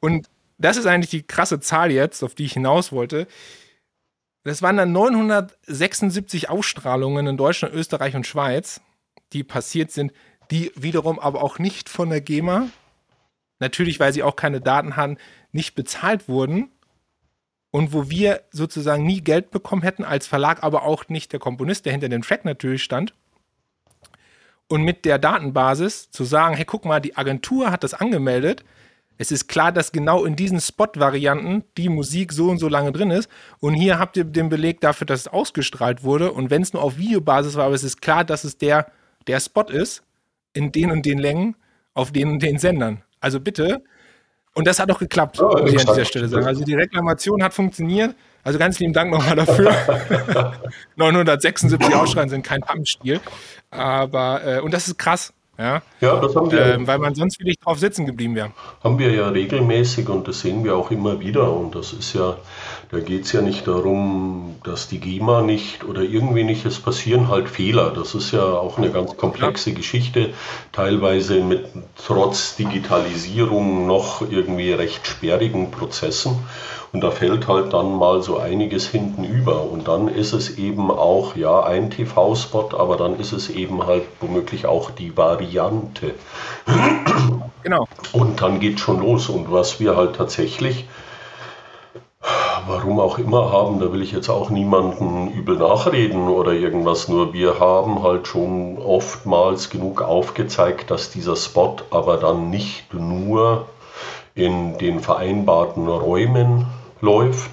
Und 0.00 0.28
das 0.58 0.76
ist 0.76 0.86
eigentlich 0.86 1.10
die 1.10 1.22
krasse 1.22 1.60
Zahl 1.60 1.90
jetzt, 1.90 2.22
auf 2.22 2.34
die 2.34 2.44
ich 2.44 2.52
hinaus 2.52 2.92
wollte. 2.92 3.26
Das 4.44 4.62
waren 4.62 4.76
dann 4.76 4.92
976 4.92 6.48
Ausstrahlungen 6.48 7.26
in 7.26 7.36
Deutschland, 7.36 7.74
Österreich 7.74 8.14
und 8.16 8.26
Schweiz, 8.26 8.80
die 9.32 9.44
passiert 9.44 9.90
sind, 9.90 10.12
die 10.50 10.72
wiederum 10.74 11.18
aber 11.18 11.42
auch 11.42 11.58
nicht 11.58 11.88
von 11.88 12.08
der 12.10 12.20
GEMA, 12.20 12.68
natürlich, 13.58 14.00
weil 14.00 14.12
sie 14.12 14.22
auch 14.22 14.36
keine 14.36 14.60
Daten 14.60 14.96
haben, 14.96 15.16
nicht 15.52 15.74
bezahlt 15.74 16.28
wurden 16.28 16.70
und 17.70 17.92
wo 17.92 18.10
wir 18.10 18.42
sozusagen 18.50 19.04
nie 19.04 19.20
Geld 19.20 19.50
bekommen 19.50 19.82
hätten 19.82 20.04
als 20.04 20.26
Verlag, 20.26 20.62
aber 20.62 20.82
auch 20.82 21.08
nicht 21.08 21.32
der 21.32 21.40
Komponist, 21.40 21.84
der 21.84 21.92
hinter 21.92 22.08
dem 22.08 22.22
Track 22.22 22.44
natürlich 22.44 22.82
stand. 22.82 23.14
Und 24.68 24.82
mit 24.82 25.04
der 25.04 25.18
Datenbasis 25.18 26.10
zu 26.10 26.24
sagen, 26.24 26.54
hey, 26.54 26.64
guck 26.64 26.84
mal, 26.84 27.00
die 27.00 27.16
Agentur 27.16 27.70
hat 27.70 27.84
das 27.84 27.94
angemeldet. 27.94 28.64
Es 29.16 29.32
ist 29.32 29.48
klar, 29.48 29.72
dass 29.72 29.92
genau 29.92 30.24
in 30.24 30.36
diesen 30.36 30.60
Spot-Varianten 30.60 31.64
die 31.76 31.88
Musik 31.88 32.32
so 32.32 32.50
und 32.50 32.58
so 32.58 32.68
lange 32.68 32.92
drin 32.92 33.10
ist. 33.10 33.30
Und 33.60 33.74
hier 33.74 33.98
habt 33.98 34.16
ihr 34.16 34.24
den 34.24 34.48
Beleg 34.48 34.80
dafür, 34.80 35.06
dass 35.06 35.20
es 35.20 35.28
ausgestrahlt 35.28 36.04
wurde. 36.04 36.32
Und 36.32 36.50
wenn 36.50 36.62
es 36.62 36.72
nur 36.72 36.82
auf 36.82 36.98
Videobasis 36.98 37.56
war, 37.56 37.64
aber 37.64 37.74
es 37.74 37.82
ist 37.82 38.00
klar, 38.00 38.24
dass 38.24 38.44
es 38.44 38.58
der, 38.58 38.92
der 39.26 39.40
Spot 39.40 39.62
ist, 39.62 40.04
in 40.52 40.70
den 40.70 40.90
und 40.90 41.04
den 41.04 41.18
Längen, 41.18 41.56
auf 41.94 42.12
den 42.12 42.28
und 42.30 42.42
den 42.42 42.58
Sendern. 42.58 43.02
Also 43.20 43.40
bitte. 43.40 43.82
Und 44.54 44.66
das 44.66 44.80
hat 44.80 44.90
auch 44.90 44.98
geklappt, 44.98 45.40
oh, 45.40 45.56
muss 45.58 45.72
ich 45.72 45.80
an 45.80 45.86
dieser 45.86 46.04
Stelle 46.04 46.28
sagen. 46.28 46.46
Also 46.46 46.64
die 46.64 46.74
Reklamation 46.74 47.42
hat 47.42 47.54
funktioniert. 47.54 48.14
Also 48.42 48.58
ganz 48.58 48.78
lieben 48.78 48.92
Dank 48.92 49.10
nochmal 49.10 49.36
dafür. 49.36 49.72
976 50.96 51.94
Ausschreien 51.94 52.28
sind 52.28 52.42
kein 52.42 52.60
Pumpenspiel. 52.60 53.20
Aber, 53.70 54.44
äh, 54.44 54.60
und 54.60 54.72
das 54.72 54.88
ist 54.88 54.98
krass. 54.98 55.32
Ja, 55.58 55.82
ja 56.00 56.20
das 56.20 56.34
haben 56.36 56.50
wir. 56.50 56.74
Ähm, 56.74 56.86
weil 56.86 56.98
man 56.98 57.14
sonst 57.14 57.38
wirklich 57.40 57.58
drauf 57.58 57.78
sitzen 57.78 58.06
geblieben 58.06 58.36
wäre. 58.36 58.52
Haben 58.82 58.98
wir 58.98 59.12
ja 59.12 59.28
regelmäßig 59.28 60.08
und 60.08 60.28
das 60.28 60.40
sehen 60.40 60.64
wir 60.64 60.76
auch 60.76 60.90
immer 60.90 61.18
wieder. 61.20 61.52
Und 61.52 61.74
das 61.74 61.92
ist 61.92 62.14
ja, 62.14 62.36
da 62.90 63.00
geht 63.00 63.24
es 63.24 63.32
ja 63.32 63.42
nicht 63.42 63.66
darum, 63.68 64.56
dass 64.64 64.88
die 64.88 64.98
GEMA 64.98 65.42
nicht 65.42 65.84
oder 65.84 66.00
irgendwie 66.00 66.44
nicht, 66.44 66.64
es 66.64 66.78
passieren 66.78 67.28
halt 67.28 67.48
Fehler. 67.48 67.90
Das 67.90 68.14
ist 68.14 68.32
ja 68.32 68.42
auch 68.42 68.78
eine 68.78 68.90
ganz 68.90 69.16
komplexe. 69.16 69.72
Geschichte, 69.72 70.30
teilweise 70.72 71.40
mit 71.40 71.66
trotz 72.06 72.56
Digitalisierung 72.56 73.86
noch 73.86 74.22
irgendwie 74.22 74.72
recht 74.72 75.06
sperrigen 75.06 75.70
Prozessen. 75.70 76.38
Und 76.92 77.02
da 77.02 77.10
fällt 77.10 77.46
halt 77.48 77.74
dann 77.74 77.96
mal 77.96 78.22
so 78.22 78.38
einiges 78.38 78.88
hinten 78.88 79.24
über. 79.24 79.62
Und 79.62 79.88
dann 79.88 80.08
ist 80.08 80.32
es 80.32 80.56
eben 80.56 80.90
auch, 80.90 81.36
ja, 81.36 81.62
ein 81.62 81.90
TV-Spot, 81.90 82.70
aber 82.78 82.96
dann 82.96 83.20
ist 83.20 83.32
es 83.32 83.50
eben 83.50 83.86
halt 83.86 84.04
womöglich 84.20 84.64
auch 84.64 84.90
die 84.90 85.14
Variante. 85.16 86.14
Genau. 87.62 87.86
Und 88.12 88.40
dann 88.40 88.60
geht 88.60 88.80
schon 88.80 89.00
los. 89.00 89.28
Und 89.28 89.52
was 89.52 89.80
wir 89.80 89.96
halt 89.96 90.16
tatsächlich, 90.16 90.86
warum 92.68 93.00
auch 93.00 93.18
immer 93.18 93.50
haben, 93.50 93.80
da 93.80 93.92
will 93.92 94.02
ich 94.02 94.12
jetzt 94.12 94.28
auch 94.28 94.50
niemanden 94.50 95.30
übel 95.32 95.56
nachreden 95.56 96.28
oder 96.28 96.52
irgendwas, 96.52 97.08
nur 97.08 97.32
wir 97.32 97.58
haben 97.58 98.02
halt 98.02 98.26
schon 98.26 98.78
oftmals 98.78 99.70
genug 99.70 100.02
aufgezeigt, 100.02 100.90
dass 100.90 101.10
dieser 101.10 101.36
Spot 101.36 101.76
aber 101.90 102.18
dann 102.18 102.50
nicht 102.50 102.92
nur 102.94 103.66
in 104.34 104.78
den 104.78 105.00
vereinbarten 105.00 105.88
Räumen 105.88 106.66
läuft 107.00 107.50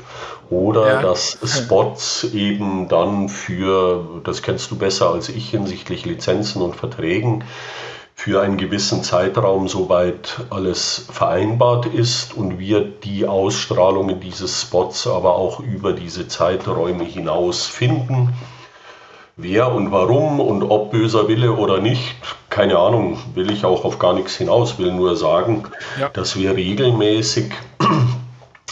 oder 0.49 0.87
ja. 0.87 1.01
dass 1.01 1.39
Spots 1.43 2.23
eben 2.25 2.87
dann 2.87 3.29
für, 3.29 4.21
das 4.23 4.43
kennst 4.43 4.69
du 4.69 4.75
besser 4.77 5.09
als 5.11 5.29
ich 5.29 5.49
hinsichtlich 5.49 6.05
Lizenzen 6.05 6.61
und 6.61 6.75
Verträgen, 6.75 7.43
für 8.17 8.41
einen 8.41 8.57
gewissen 8.57 9.03
Zeitraum 9.03 9.67
soweit 9.67 10.37
alles 10.49 11.05
vereinbart 11.11 11.85
ist 11.85 12.33
und 12.33 12.57
wir 12.57 12.81
die 12.81 13.27
Ausstrahlungen 13.27 14.19
dieses 14.19 14.61
Spots 14.61 15.05
aber 15.05 15.35
auch 15.35 15.59
über 15.59 15.93
diese 15.93 16.27
Zeiträume 16.27 17.03
hinaus 17.03 17.67
finden. 17.67 18.33
Wer 19.35 19.71
und 19.73 19.91
warum 19.91 20.39
und 20.39 20.63
ob 20.63 20.91
böser 20.91 21.27
Wille 21.27 21.51
oder 21.51 21.81
nicht, 21.81 22.15
keine 22.49 22.79
Ahnung, 22.79 23.19
will 23.35 23.51
ich 23.51 23.65
auch 23.65 23.83
auf 23.83 23.99
gar 23.99 24.13
nichts 24.13 24.37
hinaus, 24.37 24.79
will 24.79 24.93
nur 24.93 25.17
sagen, 25.17 25.65
ja. 25.99 26.07
dass 26.07 26.37
wir 26.37 26.55
regelmäßig 26.55 27.51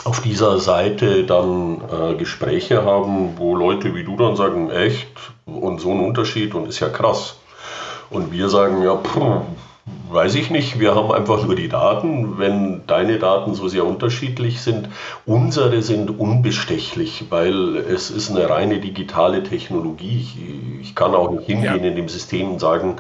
auf 0.05 0.21
dieser 0.21 0.59
Seite 0.59 1.25
dann 1.25 1.81
äh, 1.91 2.15
Gespräche 2.15 2.85
haben, 2.85 3.37
wo 3.37 3.57
Leute 3.57 3.93
wie 3.93 4.05
du 4.05 4.15
dann 4.15 4.37
sagen, 4.37 4.71
echt 4.71 5.09
und 5.45 5.81
so 5.81 5.91
ein 5.91 5.99
Unterschied 5.99 6.55
und 6.55 6.65
ist 6.69 6.79
ja 6.79 6.87
krass. 6.87 7.35
Und 8.13 8.31
wir 8.31 8.47
sagen, 8.47 8.83
ja, 8.83 8.95
puh, 8.95 9.41
weiß 10.11 10.35
ich 10.35 10.51
nicht, 10.51 10.79
wir 10.79 10.95
haben 10.95 11.11
einfach 11.11 11.43
nur 11.43 11.55
die 11.55 11.67
Daten. 11.67 12.37
Wenn 12.37 12.85
deine 12.85 13.17
Daten 13.17 13.55
so 13.55 13.67
sehr 13.67 13.85
unterschiedlich 13.85 14.61
sind, 14.61 14.89
unsere 15.25 15.81
sind 15.81 16.19
unbestechlich, 16.19 17.25
weil 17.29 17.77
es 17.77 18.11
ist 18.11 18.29
eine 18.29 18.49
reine 18.49 18.79
digitale 18.79 19.43
Technologie. 19.43 20.19
Ich, 20.21 20.89
ich 20.89 20.95
kann 20.95 21.15
auch 21.15 21.31
nicht 21.31 21.45
hingehen 21.45 21.83
ja. 21.83 21.89
in 21.89 21.95
dem 21.95 22.07
System 22.07 22.51
und 22.51 22.59
sagen, 22.59 22.97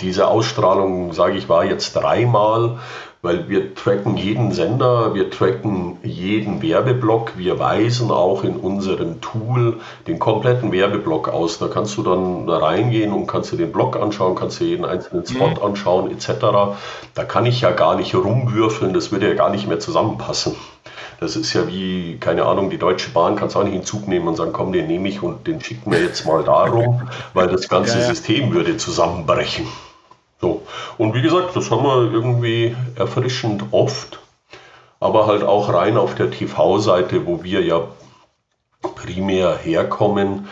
diese 0.00 0.26
Ausstrahlung, 0.26 1.12
sage 1.12 1.38
ich, 1.38 1.48
war 1.48 1.64
jetzt 1.64 1.94
dreimal 1.94 2.78
weil 3.24 3.48
wir 3.48 3.74
tracken 3.74 4.18
jeden 4.18 4.52
Sender, 4.52 5.14
wir 5.14 5.30
tracken 5.30 5.96
jeden 6.02 6.60
Werbeblock, 6.60 7.38
wir 7.38 7.58
weisen 7.58 8.10
auch 8.10 8.44
in 8.44 8.54
unserem 8.54 9.22
Tool 9.22 9.80
den 10.06 10.18
kompletten 10.18 10.72
Werbeblock 10.72 11.30
aus. 11.30 11.58
Da 11.58 11.68
kannst 11.68 11.96
du 11.96 12.02
dann 12.02 12.46
reingehen 12.46 13.14
und 13.14 13.26
kannst 13.26 13.50
dir 13.50 13.56
den 13.56 13.72
Block 13.72 13.96
anschauen, 13.96 14.34
kannst 14.34 14.60
dir 14.60 14.66
jeden 14.66 14.84
einzelnen 14.84 15.26
Spot 15.26 15.48
mhm. 15.48 15.62
anschauen 15.62 16.10
etc. 16.10 16.28
Da 17.14 17.24
kann 17.24 17.46
ich 17.46 17.62
ja 17.62 17.70
gar 17.70 17.96
nicht 17.96 18.14
rumwürfeln, 18.14 18.92
das 18.92 19.10
würde 19.10 19.28
ja 19.28 19.34
gar 19.34 19.48
nicht 19.48 19.66
mehr 19.66 19.80
zusammenpassen. 19.80 20.54
Das 21.18 21.34
ist 21.34 21.54
ja 21.54 21.66
wie, 21.66 22.18
keine 22.18 22.44
Ahnung, 22.44 22.68
die 22.68 22.76
Deutsche 22.76 23.08
Bahn 23.08 23.36
kannst 23.36 23.54
du 23.54 23.60
auch 23.60 23.64
nicht 23.64 23.74
in 23.74 23.84
Zug 23.84 24.06
nehmen 24.06 24.28
und 24.28 24.36
sagen, 24.36 24.52
komm, 24.52 24.70
den 24.70 24.86
nehme 24.86 25.08
ich 25.08 25.22
und 25.22 25.46
den 25.46 25.62
schicken 25.62 25.90
wir 25.90 26.02
jetzt 26.02 26.26
mal 26.26 26.44
darum, 26.44 27.08
weil 27.32 27.48
das 27.48 27.70
ganze 27.70 27.94
ja, 27.94 28.00
ja. 28.00 28.06
System 28.08 28.52
würde 28.52 28.76
zusammenbrechen. 28.76 29.66
So. 30.44 30.60
Und 30.98 31.14
wie 31.14 31.22
gesagt, 31.22 31.56
das 31.56 31.70
haben 31.70 31.84
wir 31.84 32.12
irgendwie 32.12 32.76
erfrischend 32.96 33.64
oft, 33.70 34.18
aber 35.00 35.26
halt 35.26 35.42
auch 35.42 35.72
rein 35.72 35.96
auf 35.96 36.16
der 36.16 36.30
TV-Seite, 36.30 37.26
wo 37.26 37.42
wir 37.42 37.62
ja 37.62 37.88
primär 38.94 39.56
herkommen, 39.56 40.50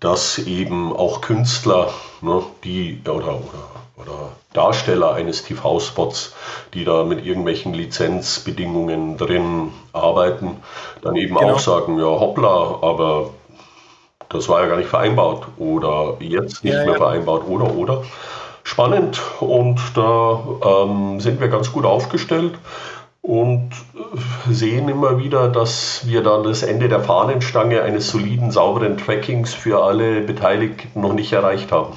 dass 0.00 0.38
eben 0.38 0.92
auch 0.92 1.20
Künstler, 1.20 1.90
ne, 2.20 2.42
die 2.64 3.00
oder, 3.04 3.36
oder, 3.36 3.68
oder 3.96 4.32
Darsteller 4.54 5.12
eines 5.12 5.44
TV-Spots, 5.44 6.34
die 6.74 6.84
da 6.84 7.04
mit 7.04 7.24
irgendwelchen 7.24 7.74
Lizenzbedingungen 7.74 9.18
drin 9.18 9.70
arbeiten, 9.92 10.56
dann 11.02 11.14
eben 11.14 11.36
genau. 11.36 11.54
auch 11.54 11.58
sagen, 11.60 11.96
ja 11.96 12.06
hoppla, 12.06 12.80
aber 12.82 13.30
das 14.30 14.48
war 14.48 14.62
ja 14.62 14.66
gar 14.66 14.78
nicht 14.78 14.90
vereinbart 14.90 15.46
oder 15.58 16.16
jetzt 16.18 16.64
nicht 16.64 16.74
ja, 16.74 16.82
mehr 16.82 16.94
ja. 16.94 16.98
vereinbart 16.98 17.46
oder 17.46 17.72
oder. 17.72 18.02
Spannend 18.68 19.18
und 19.40 19.80
da 19.94 20.44
ähm, 20.62 21.20
sind 21.20 21.40
wir 21.40 21.48
ganz 21.48 21.72
gut 21.72 21.86
aufgestellt 21.86 22.58
und 23.22 23.70
sehen 24.50 24.90
immer 24.90 25.18
wieder, 25.18 25.48
dass 25.48 26.06
wir 26.06 26.22
dann 26.22 26.42
das 26.42 26.62
Ende 26.62 26.90
der 26.90 27.00
Fahnenstange 27.00 27.80
eines 27.80 28.10
soliden, 28.10 28.50
sauberen 28.50 28.98
Trackings 28.98 29.54
für 29.54 29.82
alle 29.82 30.20
Beteiligten 30.20 31.00
noch 31.00 31.14
nicht 31.14 31.32
erreicht 31.32 31.72
haben. 31.72 31.94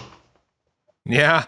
Ja, 1.04 1.44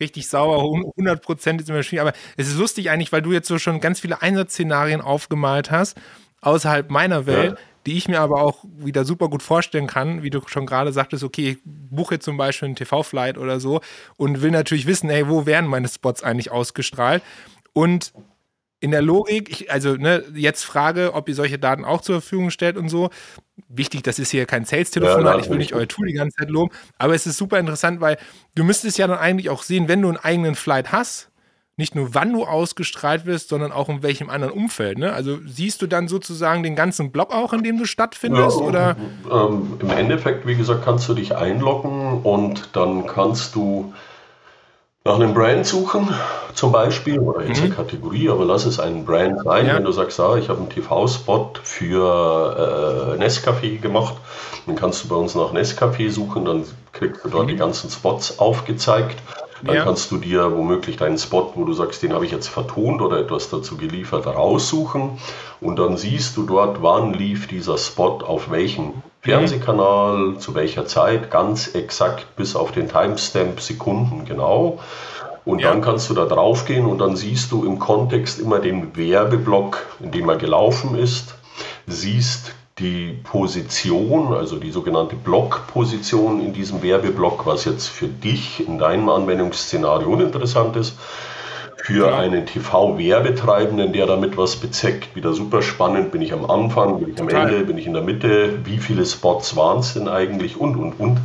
richtig 0.00 0.30
sauber, 0.30 0.62
100 0.62 1.20
Prozent 1.20 1.60
ist 1.60 1.68
immer 1.68 1.82
schwierig. 1.82 2.08
Aber 2.08 2.16
es 2.38 2.48
ist 2.48 2.56
lustig 2.56 2.88
eigentlich, 2.88 3.12
weil 3.12 3.20
du 3.20 3.32
jetzt 3.32 3.48
so 3.48 3.58
schon 3.58 3.80
ganz 3.80 4.00
viele 4.00 4.22
Einsatzszenarien 4.22 5.02
aufgemalt 5.02 5.70
hast, 5.70 6.00
außerhalb 6.40 6.90
meiner 6.90 7.26
Welt, 7.26 7.52
ja. 7.52 7.64
die 7.86 7.96
ich 7.96 8.08
mir 8.08 8.20
aber 8.20 8.42
auch 8.42 8.64
wieder 8.76 9.04
super 9.04 9.28
gut 9.28 9.42
vorstellen 9.42 9.86
kann, 9.86 10.22
wie 10.22 10.30
du 10.30 10.40
schon 10.46 10.66
gerade 10.66 10.92
sagtest, 10.92 11.24
okay, 11.24 11.50
ich 11.50 11.58
buche 11.64 12.14
jetzt 12.14 12.24
zum 12.24 12.36
Beispiel 12.36 12.66
einen 12.66 12.76
TV-Flight 12.76 13.38
oder 13.38 13.60
so 13.60 13.80
und 14.16 14.42
will 14.42 14.50
natürlich 14.50 14.86
wissen, 14.86 15.10
ey, 15.10 15.28
wo 15.28 15.46
werden 15.46 15.68
meine 15.68 15.88
Spots 15.88 16.22
eigentlich 16.22 16.50
ausgestrahlt? 16.50 17.22
Und 17.72 18.12
in 18.80 18.92
der 18.92 19.02
Logik, 19.02 19.50
ich, 19.50 19.72
also 19.72 19.96
ne, 19.96 20.24
jetzt 20.34 20.64
frage, 20.64 21.12
ob 21.14 21.28
ihr 21.28 21.34
solche 21.34 21.58
Daten 21.58 21.84
auch 21.84 22.00
zur 22.00 22.20
Verfügung 22.20 22.50
stellt 22.50 22.76
und 22.76 22.88
so. 22.88 23.10
Wichtig, 23.68 24.02
das 24.02 24.18
ist 24.18 24.30
hier 24.30 24.46
kein 24.46 24.64
Sales-Telefonat, 24.64 25.36
ja, 25.36 25.40
ich 25.42 25.50
will 25.50 25.58
nicht 25.58 25.74
euer 25.74 25.88
Tool 25.88 26.06
die 26.06 26.14
ganze 26.14 26.36
Zeit 26.36 26.48
loben, 26.48 26.72
aber 26.96 27.14
es 27.14 27.26
ist 27.26 27.36
super 27.36 27.58
interessant, 27.58 28.00
weil 28.00 28.18
du 28.54 28.62
müsstest 28.62 28.96
ja 28.98 29.06
dann 29.08 29.18
eigentlich 29.18 29.50
auch 29.50 29.62
sehen, 29.62 29.88
wenn 29.88 30.00
du 30.00 30.08
einen 30.08 30.16
eigenen 30.16 30.54
Flight 30.54 30.92
hast, 30.92 31.30
nicht 31.78 31.94
nur 31.94 32.14
wann 32.14 32.32
du 32.32 32.44
ausgestrahlt 32.44 33.24
wirst, 33.24 33.48
sondern 33.48 33.70
auch 33.72 33.88
in 33.88 34.02
welchem 34.02 34.28
anderen 34.28 34.52
Umfeld. 34.52 34.98
Ne? 34.98 35.12
Also 35.12 35.38
siehst 35.46 35.80
du 35.80 35.86
dann 35.86 36.08
sozusagen 36.08 36.62
den 36.64 36.74
ganzen 36.74 37.12
Block 37.12 37.32
auch, 37.32 37.52
in 37.52 37.62
dem 37.62 37.78
du 37.78 37.86
stattfindest? 37.86 38.58
Ja, 38.58 38.66
oder? 38.66 38.96
Ähm, 39.30 39.78
Im 39.78 39.90
Endeffekt, 39.90 40.46
wie 40.46 40.56
gesagt, 40.56 40.84
kannst 40.84 41.08
du 41.08 41.14
dich 41.14 41.36
einloggen 41.36 42.22
und 42.24 42.70
dann 42.72 43.06
kannst 43.06 43.54
du 43.54 43.94
nach 45.04 45.14
einem 45.14 45.32
Brand 45.32 45.64
suchen, 45.64 46.12
zum 46.54 46.72
Beispiel, 46.72 47.20
oder 47.20 47.46
jetzt 47.46 47.58
mhm. 47.58 47.66
eine 47.66 47.74
Kategorie, 47.74 48.28
aber 48.28 48.44
lass 48.44 48.66
es 48.66 48.80
ein 48.80 49.04
Brand 49.04 49.40
sein. 49.44 49.66
Ja. 49.66 49.76
Wenn 49.76 49.84
du 49.84 49.92
sagst, 49.92 50.18
ah, 50.18 50.36
ich 50.36 50.48
habe 50.48 50.58
einen 50.58 50.68
TV-Spot 50.68 51.52
für 51.62 53.16
äh, 53.16 53.24
Nescafé 53.24 53.80
gemacht, 53.80 54.16
dann 54.66 54.74
kannst 54.74 55.04
du 55.04 55.08
bei 55.08 55.14
uns 55.14 55.36
nach 55.36 55.52
Nescafé 55.52 56.10
suchen, 56.10 56.44
dann 56.44 56.64
kriegst 56.92 57.24
du 57.24 57.28
dort 57.28 57.44
mhm. 57.44 57.50
die 57.50 57.56
ganzen 57.56 57.88
Spots 57.88 58.40
aufgezeigt. 58.40 59.16
Dann 59.62 59.74
ja. 59.74 59.84
kannst 59.84 60.10
du 60.10 60.18
dir 60.18 60.56
womöglich 60.56 60.96
deinen 60.96 61.18
Spot, 61.18 61.52
wo 61.54 61.64
du 61.64 61.72
sagst, 61.72 62.02
den 62.02 62.12
habe 62.12 62.24
ich 62.24 62.30
jetzt 62.30 62.48
vertont 62.48 63.02
oder 63.02 63.18
etwas 63.18 63.50
dazu 63.50 63.76
geliefert, 63.76 64.26
raussuchen. 64.26 65.18
Und 65.60 65.78
dann 65.78 65.96
siehst 65.96 66.36
du 66.36 66.44
dort, 66.44 66.82
wann 66.82 67.12
lief 67.12 67.48
dieser 67.48 67.78
Spot 67.78 68.20
auf 68.24 68.50
welchem 68.50 69.02
Fernsehkanal, 69.20 70.38
zu 70.38 70.54
welcher 70.54 70.86
Zeit, 70.86 71.30
ganz 71.30 71.74
exakt 71.74 72.36
bis 72.36 72.54
auf 72.54 72.70
den 72.70 72.88
Timestamp 72.88 73.60
Sekunden 73.60 74.24
genau. 74.24 74.78
Und 75.44 75.60
ja. 75.60 75.70
dann 75.70 75.80
kannst 75.80 76.08
du 76.10 76.14
da 76.14 76.26
drauf 76.26 76.66
gehen 76.66 76.86
und 76.86 76.98
dann 76.98 77.16
siehst 77.16 77.50
du 77.52 77.64
im 77.64 77.78
Kontext 77.78 78.38
immer 78.38 78.58
den 78.58 78.96
Werbeblock, 78.96 79.86
in 79.98 80.12
dem 80.12 80.28
er 80.28 80.36
gelaufen 80.36 80.96
ist, 80.96 81.34
siehst 81.86 82.52
die 82.78 83.18
Position, 83.24 84.34
also 84.34 84.56
die 84.56 84.70
sogenannte 84.70 85.16
Blockposition 85.16 86.40
in 86.40 86.52
diesem 86.52 86.82
Werbeblock, 86.82 87.46
was 87.46 87.64
jetzt 87.64 87.88
für 87.88 88.08
dich 88.08 88.66
in 88.66 88.78
deinem 88.78 89.08
Anwendungsszenario 89.08 90.08
uninteressant 90.08 90.76
ist, 90.76 90.94
für 91.76 92.14
einen 92.14 92.44
TV-Werbetreibenden, 92.44 93.92
der 93.92 94.06
damit 94.06 94.36
was 94.36 94.56
bezeckt, 94.56 95.16
wieder 95.16 95.32
super 95.32 95.62
spannend. 95.62 96.12
Bin 96.12 96.20
ich 96.20 96.32
am 96.32 96.48
Anfang, 96.50 96.98
bin 97.00 97.14
ich 97.14 97.20
am 97.20 97.28
Ende, 97.28 97.64
bin 97.64 97.78
ich 97.78 97.86
in 97.86 97.94
der 97.94 98.02
Mitte? 98.02 98.58
Wie 98.64 98.78
viele 98.78 99.06
Spots 99.06 99.56
waren 99.56 99.78
es 99.78 99.94
denn 99.94 100.06
eigentlich? 100.06 100.58
Und, 100.58 100.76
und, 100.76 100.92
und 101.00 101.18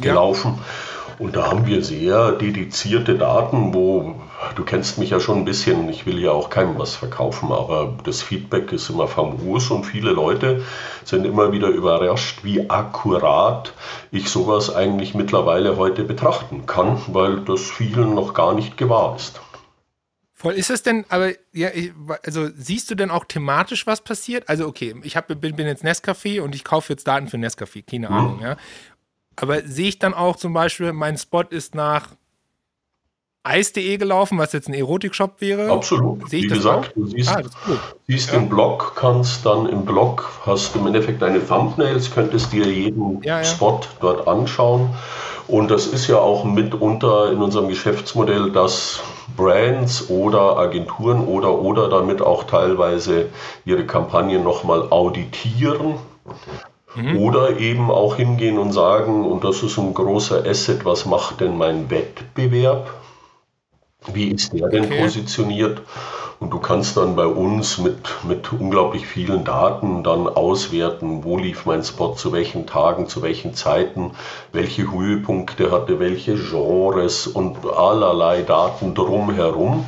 gelaufen. 0.00 0.54
Ja. 0.56 0.95
Und 1.18 1.34
da 1.34 1.46
haben 1.46 1.66
wir 1.66 1.82
sehr 1.82 2.32
dedizierte 2.32 3.16
Daten, 3.16 3.72
wo 3.72 4.16
du 4.54 4.64
kennst 4.64 4.98
mich 4.98 5.10
ja 5.10 5.20
schon 5.20 5.38
ein 5.38 5.44
bisschen, 5.44 5.88
ich 5.88 6.04
will 6.04 6.18
ja 6.18 6.30
auch 6.30 6.50
keinem 6.50 6.78
was 6.78 6.94
verkaufen, 6.94 7.52
aber 7.52 7.96
das 8.04 8.22
Feedback 8.22 8.72
ist 8.72 8.90
immer 8.90 9.08
famos 9.08 9.70
und 9.70 9.84
viele 9.84 10.10
Leute 10.10 10.62
sind 11.04 11.24
immer 11.24 11.52
wieder 11.52 11.68
überrascht, 11.68 12.40
wie 12.42 12.68
akkurat 12.68 13.72
ich 14.10 14.28
sowas 14.28 14.74
eigentlich 14.74 15.14
mittlerweile 15.14 15.76
heute 15.78 16.04
betrachten 16.04 16.66
kann, 16.66 17.00
weil 17.08 17.40
das 17.40 17.62
vielen 17.62 18.14
noch 18.14 18.34
gar 18.34 18.54
nicht 18.54 18.76
gewahr 18.76 19.16
ist. 19.16 19.40
Voll. 20.38 20.52
Ist 20.52 20.68
es 20.68 20.82
denn, 20.82 21.06
aber 21.08 21.30
ja, 21.52 21.70
also 22.22 22.48
siehst 22.54 22.90
du 22.90 22.94
denn 22.94 23.10
auch 23.10 23.24
thematisch, 23.24 23.86
was 23.86 24.02
passiert? 24.02 24.50
Also, 24.50 24.66
okay, 24.66 24.94
ich 25.02 25.16
hab, 25.16 25.28
bin, 25.28 25.40
bin 25.40 25.66
jetzt 25.66 25.82
Nescafé 25.82 26.42
und 26.42 26.54
ich 26.54 26.62
kaufe 26.62 26.92
jetzt 26.92 27.08
Daten 27.08 27.28
für 27.28 27.38
Nescafé, 27.38 27.82
keine 27.82 28.10
mhm. 28.10 28.14
Ahnung, 28.14 28.40
ja. 28.42 28.56
Aber 29.36 29.62
sehe 29.62 29.88
ich 29.88 29.98
dann 29.98 30.14
auch 30.14 30.36
zum 30.36 30.52
Beispiel, 30.52 30.92
mein 30.92 31.16
Spot 31.18 31.42
ist 31.42 31.74
nach 31.74 32.08
Eis.de 33.46 33.96
gelaufen, 33.96 34.38
was 34.38 34.52
jetzt 34.52 34.68
ein 34.68 34.74
Erotikshop 34.74 35.40
wäre? 35.40 35.70
Absolut. 35.70 36.28
Sehe 36.28 36.40
ich 36.40 36.44
Wie 36.46 36.48
gesagt, 36.48 36.88
auch? 36.88 36.92
du 36.94 37.06
siehst, 37.06 37.30
ah, 37.30 37.42
cool. 37.68 37.78
siehst 38.08 38.32
ja. 38.32 38.38
den 38.38 38.48
Blog, 38.48 38.94
kannst 38.96 39.46
dann 39.46 39.66
im 39.66 39.84
Blog, 39.84 40.28
hast 40.44 40.74
du 40.74 40.80
im 40.80 40.88
Endeffekt 40.88 41.22
deine 41.22 41.46
Thumbnails, 41.46 42.10
könntest 42.10 42.52
dir 42.52 42.66
jeden 42.66 43.22
ja, 43.22 43.38
ja. 43.38 43.44
Spot 43.44 43.80
dort 44.00 44.26
anschauen. 44.26 44.90
Und 45.46 45.70
das 45.70 45.86
ist 45.86 46.08
ja 46.08 46.18
auch 46.18 46.44
mitunter 46.44 47.30
in 47.30 47.40
unserem 47.40 47.68
Geschäftsmodell, 47.68 48.50
dass 48.50 49.00
Brands 49.36 50.10
oder 50.10 50.56
Agenturen 50.56 51.24
oder 51.24 51.52
oder 51.60 51.88
damit 51.88 52.20
auch 52.20 52.44
teilweise 52.44 53.28
ihre 53.64 53.86
Kampagnen 53.86 54.42
nochmal 54.42 54.88
auditieren. 54.90 55.94
Mhm. 56.96 57.18
Oder 57.18 57.58
eben 57.58 57.90
auch 57.90 58.16
hingehen 58.16 58.58
und 58.58 58.72
sagen, 58.72 59.24
und 59.24 59.44
das 59.44 59.62
ist 59.62 59.78
ein 59.78 59.92
großer 59.92 60.44
Asset, 60.46 60.84
was 60.84 61.04
macht 61.04 61.40
denn 61.40 61.56
mein 61.56 61.90
Wettbewerb? 61.90 62.90
Wie 64.12 64.28
ist 64.28 64.52
der 64.52 64.68
denn 64.68 64.86
okay. 64.86 65.02
positioniert? 65.02 65.82
Und 66.38 66.52
du 66.52 66.58
kannst 66.58 66.98
dann 66.98 67.16
bei 67.16 67.26
uns 67.26 67.78
mit, 67.78 67.98
mit 68.28 68.52
unglaublich 68.52 69.06
vielen 69.06 69.44
Daten 69.44 70.02
dann 70.02 70.28
auswerten, 70.28 71.24
wo 71.24 71.38
lief 71.38 71.64
mein 71.64 71.82
Spot, 71.82 72.12
zu 72.14 72.30
welchen 72.32 72.66
Tagen, 72.66 73.08
zu 73.08 73.22
welchen 73.22 73.54
Zeiten, 73.54 74.12
welche 74.52 74.90
Höhepunkte 74.90 75.70
hatte, 75.70 75.98
welche 75.98 76.34
Genres 76.34 77.26
und 77.26 77.64
allerlei 77.66 78.42
Daten 78.42 78.94
drumherum. 78.94 79.86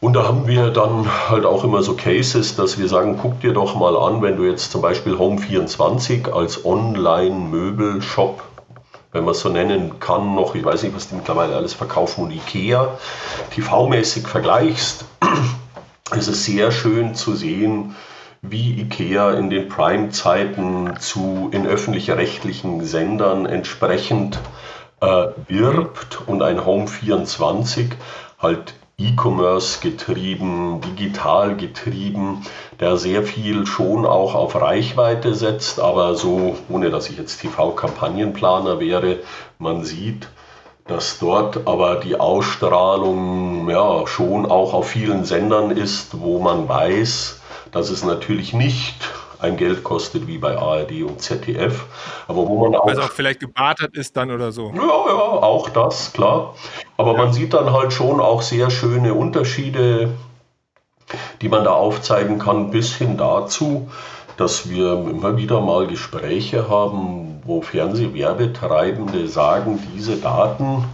Und 0.00 0.12
da 0.12 0.24
haben 0.24 0.46
wir 0.46 0.70
dann 0.70 1.08
halt 1.28 1.44
auch 1.44 1.64
immer 1.64 1.82
so 1.82 1.94
Cases, 1.94 2.54
dass 2.54 2.78
wir 2.78 2.88
sagen, 2.88 3.18
guck 3.20 3.40
dir 3.40 3.52
doch 3.52 3.74
mal 3.74 3.96
an, 3.96 4.22
wenn 4.22 4.36
du 4.36 4.44
jetzt 4.44 4.70
zum 4.70 4.80
Beispiel 4.80 5.14
Home24 5.14 6.30
als 6.30 6.64
Online-Möbelshop 6.64 8.42
wenn 9.12 9.24
man 9.24 9.32
es 9.32 9.40
so 9.40 9.48
nennen 9.48 10.00
kann, 10.00 10.34
noch, 10.34 10.54
ich 10.54 10.64
weiß 10.64 10.82
nicht, 10.82 10.94
was 10.94 11.08
die 11.08 11.14
mittlerweile 11.14 11.56
alles 11.56 11.72
verkaufen, 11.72 12.24
und 12.24 12.30
Ikea 12.30 12.98
TV-mäßig 13.54 14.26
vergleichst, 14.26 15.04
ist 16.16 16.28
es 16.28 16.44
sehr 16.44 16.70
schön 16.70 17.14
zu 17.14 17.34
sehen, 17.34 17.96
wie 18.42 18.80
Ikea 18.80 19.32
in 19.32 19.50
den 19.50 19.68
Prime-Zeiten 19.68 20.98
zu 21.00 21.48
in 21.52 21.66
öffentlich-rechtlichen 21.66 22.84
Sendern 22.84 23.46
entsprechend 23.46 24.38
äh, 25.00 25.28
wirbt 25.48 26.20
und 26.26 26.42
ein 26.42 26.64
Home 26.64 26.86
24 26.86 27.90
halt 28.38 28.74
E-Commerce 29.00 29.78
getrieben, 29.80 30.80
digital 30.80 31.56
getrieben, 31.56 32.44
der 32.80 32.96
sehr 32.96 33.22
viel 33.22 33.64
schon 33.64 34.04
auch 34.04 34.34
auf 34.34 34.60
Reichweite 34.60 35.36
setzt, 35.36 35.78
aber 35.78 36.16
so, 36.16 36.56
ohne 36.68 36.90
dass 36.90 37.08
ich 37.08 37.16
jetzt 37.16 37.40
TV-Kampagnenplaner 37.40 38.80
wäre, 38.80 39.20
man 39.58 39.84
sieht, 39.84 40.28
dass 40.88 41.20
dort 41.20 41.68
aber 41.68 41.96
die 41.96 42.18
Ausstrahlung 42.18 43.70
ja 43.70 44.04
schon 44.08 44.46
auch 44.46 44.74
auf 44.74 44.88
vielen 44.88 45.24
Sendern 45.24 45.70
ist, 45.70 46.20
wo 46.20 46.40
man 46.40 46.68
weiß, 46.68 47.40
dass 47.70 47.90
es 47.90 48.04
natürlich 48.04 48.52
nicht 48.52 48.96
ein 49.40 49.56
Geld 49.56 49.84
kostet 49.84 50.26
wie 50.26 50.38
bei 50.38 50.56
ARD 50.56 51.02
und 51.02 51.20
ZDF. 51.20 51.84
Aber 52.26 52.48
wo 52.48 52.68
man 52.68 52.78
auch. 52.78 52.88
Es 52.88 52.98
auch 52.98 53.10
vielleicht 53.10 53.40
gebartert 53.40 53.96
ist 53.96 54.16
dann 54.16 54.30
oder 54.30 54.52
so. 54.52 54.72
Ja, 54.74 54.82
ja, 54.82 54.82
auch 54.82 55.68
das, 55.68 56.12
klar. 56.12 56.54
Aber 56.96 57.12
ja. 57.12 57.18
man 57.18 57.32
sieht 57.32 57.54
dann 57.54 57.72
halt 57.72 57.92
schon 57.92 58.20
auch 58.20 58.42
sehr 58.42 58.70
schöne 58.70 59.14
Unterschiede, 59.14 60.10
die 61.40 61.48
man 61.48 61.64
da 61.64 61.72
aufzeigen 61.72 62.38
kann, 62.38 62.70
bis 62.70 62.94
hin 62.94 63.16
dazu, 63.16 63.90
dass 64.36 64.70
wir 64.70 64.92
immer 64.92 65.36
wieder 65.36 65.60
mal 65.60 65.86
Gespräche 65.86 66.68
haben, 66.68 67.42
wo 67.44 67.60
Fernsehwerbetreibende 67.62 69.26
sagen, 69.28 69.80
diese 69.94 70.16
Daten, 70.16 70.84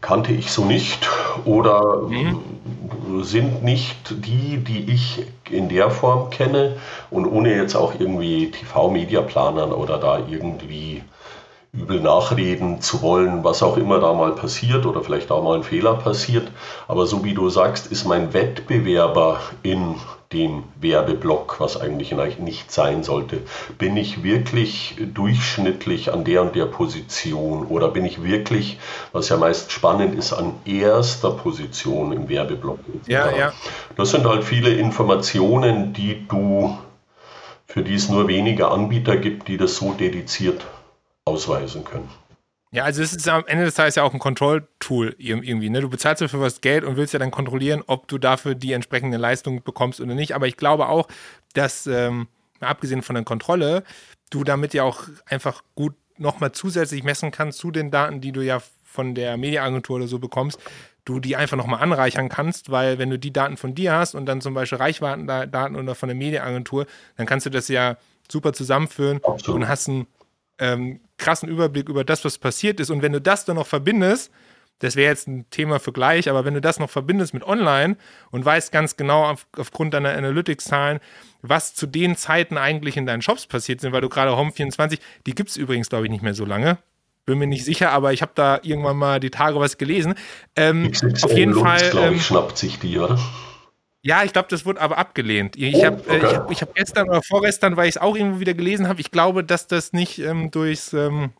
kannte 0.00 0.32
ich 0.32 0.50
so 0.50 0.64
nicht 0.64 1.08
oder 1.44 2.02
mhm. 2.08 2.40
Sind 3.22 3.62
nicht 3.62 4.24
die, 4.24 4.58
die 4.58 4.90
ich 4.92 5.26
in 5.50 5.68
der 5.68 5.90
Form 5.90 6.30
kenne 6.30 6.76
und 7.10 7.26
ohne 7.26 7.54
jetzt 7.54 7.74
auch 7.74 7.94
irgendwie 7.98 8.50
TV-Media-Planern 8.50 9.72
oder 9.72 9.98
da 9.98 10.18
irgendwie 10.28 11.02
übel 11.72 12.00
nachreden 12.00 12.80
zu 12.80 13.02
wollen, 13.02 13.44
was 13.44 13.62
auch 13.62 13.76
immer 13.76 14.00
da 14.00 14.12
mal 14.12 14.34
passiert 14.34 14.86
oder 14.86 15.02
vielleicht 15.02 15.30
auch 15.30 15.42
mal 15.42 15.56
ein 15.56 15.62
Fehler 15.62 15.94
passiert. 15.94 16.50
Aber 16.88 17.06
so 17.06 17.24
wie 17.24 17.34
du 17.34 17.48
sagst, 17.48 17.86
ist 17.86 18.04
mein 18.04 18.32
Wettbewerber 18.32 19.40
in 19.62 19.94
dem 20.32 20.62
Werbeblock, 20.80 21.58
was 21.58 21.80
eigentlich 21.80 22.12
nicht 22.38 22.70
sein 22.70 23.02
sollte. 23.02 23.38
Bin 23.78 23.96
ich 23.96 24.22
wirklich 24.22 24.96
durchschnittlich 25.12 26.12
an 26.12 26.22
der 26.24 26.42
und 26.42 26.54
der 26.54 26.66
Position 26.66 27.66
oder 27.66 27.88
bin 27.88 28.04
ich 28.04 28.22
wirklich, 28.22 28.78
was 29.12 29.28
ja 29.28 29.36
meist 29.36 29.72
spannend 29.72 30.16
ist, 30.16 30.32
an 30.32 30.54
erster 30.64 31.32
Position 31.32 32.12
im 32.12 32.28
Werbeblock? 32.28 32.78
Ja, 33.06 33.36
ja. 33.36 33.52
Das 33.96 34.10
sind 34.10 34.24
halt 34.24 34.44
viele 34.44 34.70
Informationen, 34.70 35.92
die 35.92 36.26
du, 36.28 36.78
für 37.66 37.82
die 37.82 37.94
es 37.94 38.08
nur 38.08 38.28
wenige 38.28 38.68
Anbieter 38.68 39.16
gibt, 39.16 39.48
die 39.48 39.56
das 39.56 39.76
so 39.76 39.92
dediziert 39.94 40.64
ausweisen 41.24 41.84
können. 41.84 42.08
Ja, 42.72 42.84
also 42.84 43.02
es 43.02 43.12
ist 43.12 43.28
am 43.28 43.44
Ende 43.46 43.64
des 43.64 43.74
Tages 43.74 43.96
ja 43.96 44.04
auch 44.04 44.12
ein 44.12 44.20
Kontrolltool 44.20 45.16
irgendwie. 45.18 45.70
Ne? 45.70 45.80
Du 45.80 45.90
bezahlst 45.90 46.22
dafür 46.22 46.40
was 46.40 46.60
Geld 46.60 46.84
und 46.84 46.96
willst 46.96 47.12
ja 47.12 47.18
dann 47.18 47.32
kontrollieren, 47.32 47.82
ob 47.86 48.06
du 48.06 48.16
dafür 48.16 48.54
die 48.54 48.72
entsprechende 48.72 49.16
Leistung 49.16 49.64
bekommst 49.64 50.00
oder 50.00 50.14
nicht. 50.14 50.34
Aber 50.34 50.46
ich 50.46 50.56
glaube 50.56 50.88
auch, 50.88 51.08
dass, 51.52 51.88
ähm, 51.88 52.28
abgesehen 52.60 53.02
von 53.02 53.14
der 53.14 53.24
Kontrolle, 53.24 53.82
du 54.30 54.44
damit 54.44 54.72
ja 54.72 54.84
auch 54.84 55.02
einfach 55.26 55.64
gut 55.74 55.94
nochmal 56.16 56.52
zusätzlich 56.52 57.02
messen 57.02 57.32
kannst 57.32 57.58
zu 57.58 57.72
den 57.72 57.90
Daten, 57.90 58.20
die 58.20 58.30
du 58.30 58.42
ja 58.42 58.60
von 58.84 59.14
der 59.14 59.36
Mediaagentur 59.36 59.96
oder 59.96 60.06
so 60.06 60.20
bekommst, 60.20 60.60
du 61.04 61.18
die 61.18 61.34
einfach 61.34 61.56
nochmal 61.56 61.82
anreichern 61.82 62.28
kannst, 62.28 62.70
weil 62.70 62.98
wenn 62.98 63.10
du 63.10 63.18
die 63.18 63.32
Daten 63.32 63.56
von 63.56 63.74
dir 63.74 63.94
hast 63.94 64.14
und 64.14 64.26
dann 64.26 64.40
zum 64.40 64.54
Beispiel 64.54 64.78
Reichweitendaten 64.78 65.76
oder 65.76 65.94
von 65.94 66.08
der 66.08 66.16
Mediaagentur, 66.16 66.86
dann 67.16 67.26
kannst 67.26 67.46
du 67.46 67.50
das 67.50 67.68
ja 67.68 67.96
super 68.30 68.52
zusammenführen 68.52 69.20
Absolut. 69.24 69.62
und 69.62 69.68
hast 69.68 69.88
ein 69.88 70.06
ähm, 70.58 71.00
krassen 71.20 71.48
Überblick 71.48 71.88
über 71.88 72.02
das, 72.02 72.24
was 72.24 72.38
passiert 72.38 72.80
ist. 72.80 72.90
Und 72.90 73.02
wenn 73.02 73.12
du 73.12 73.20
das 73.20 73.44
dann 73.44 73.56
noch 73.56 73.66
verbindest, 73.66 74.32
das 74.80 74.96
wäre 74.96 75.10
jetzt 75.10 75.28
ein 75.28 75.48
Thema 75.50 75.78
für 75.78 75.92
gleich, 75.92 76.28
aber 76.28 76.44
wenn 76.44 76.54
du 76.54 76.60
das 76.60 76.78
noch 76.78 76.90
verbindest 76.90 77.34
mit 77.34 77.44
online 77.44 77.96
und 78.30 78.44
weißt 78.44 78.72
ganz 78.72 78.96
genau 78.96 79.24
auf, 79.26 79.46
aufgrund 79.56 79.94
deiner 79.94 80.10
Analytics-Zahlen, 80.10 81.00
was 81.42 81.74
zu 81.74 81.86
den 81.86 82.16
Zeiten 82.16 82.56
eigentlich 82.56 82.96
in 82.96 83.06
deinen 83.06 83.22
Shops 83.22 83.46
passiert 83.46 83.80
sind, 83.82 83.92
weil 83.92 84.00
du 84.00 84.08
gerade 84.08 84.32
Home24, 84.32 84.98
die 85.26 85.34
gibt 85.34 85.50
es 85.50 85.56
übrigens, 85.56 85.90
glaube 85.90 86.06
ich, 86.06 86.10
nicht 86.10 86.22
mehr 86.22 86.34
so 86.34 86.46
lange. 86.46 86.78
Bin 87.26 87.38
mir 87.38 87.46
nicht 87.46 87.64
sicher, 87.64 87.92
aber 87.92 88.14
ich 88.14 88.22
habe 88.22 88.32
da 88.34 88.58
irgendwann 88.62 88.96
mal 88.96 89.20
die 89.20 89.30
Tage 89.30 89.60
was 89.60 89.76
gelesen. 89.76 90.14
Ähm, 90.56 90.90
auf 91.22 91.36
jeden 91.36 91.54
Fall. 91.54 91.92
Ähm, 91.96 92.18
schnappt 92.18 92.56
sich 92.56 92.78
die, 92.78 92.98
oder? 92.98 93.18
Ja, 94.02 94.24
ich 94.24 94.32
glaube, 94.32 94.48
das 94.48 94.64
wurde 94.64 94.80
aber 94.80 94.96
abgelehnt. 94.96 95.56
Ich 95.56 95.84
habe 95.84 96.02
oh, 96.08 96.12
okay. 96.12 96.14
äh, 96.14 96.26
ich 96.26 96.34
hab, 96.34 96.50
ich 96.50 96.62
hab 96.62 96.74
gestern 96.74 97.08
oder 97.08 97.22
vorgestern, 97.22 97.76
weil 97.76 97.88
ich 97.88 97.96
es 97.96 98.00
auch 98.00 98.16
irgendwo 98.16 98.40
wieder 98.40 98.54
gelesen 98.54 98.88
habe, 98.88 99.00
ich 99.00 99.10
glaube, 99.10 99.44
dass 99.44 99.66
das 99.66 99.92
nicht 99.92 100.18
ähm, 100.18 100.50
durchs 100.50 100.92
ähm, 100.92 101.32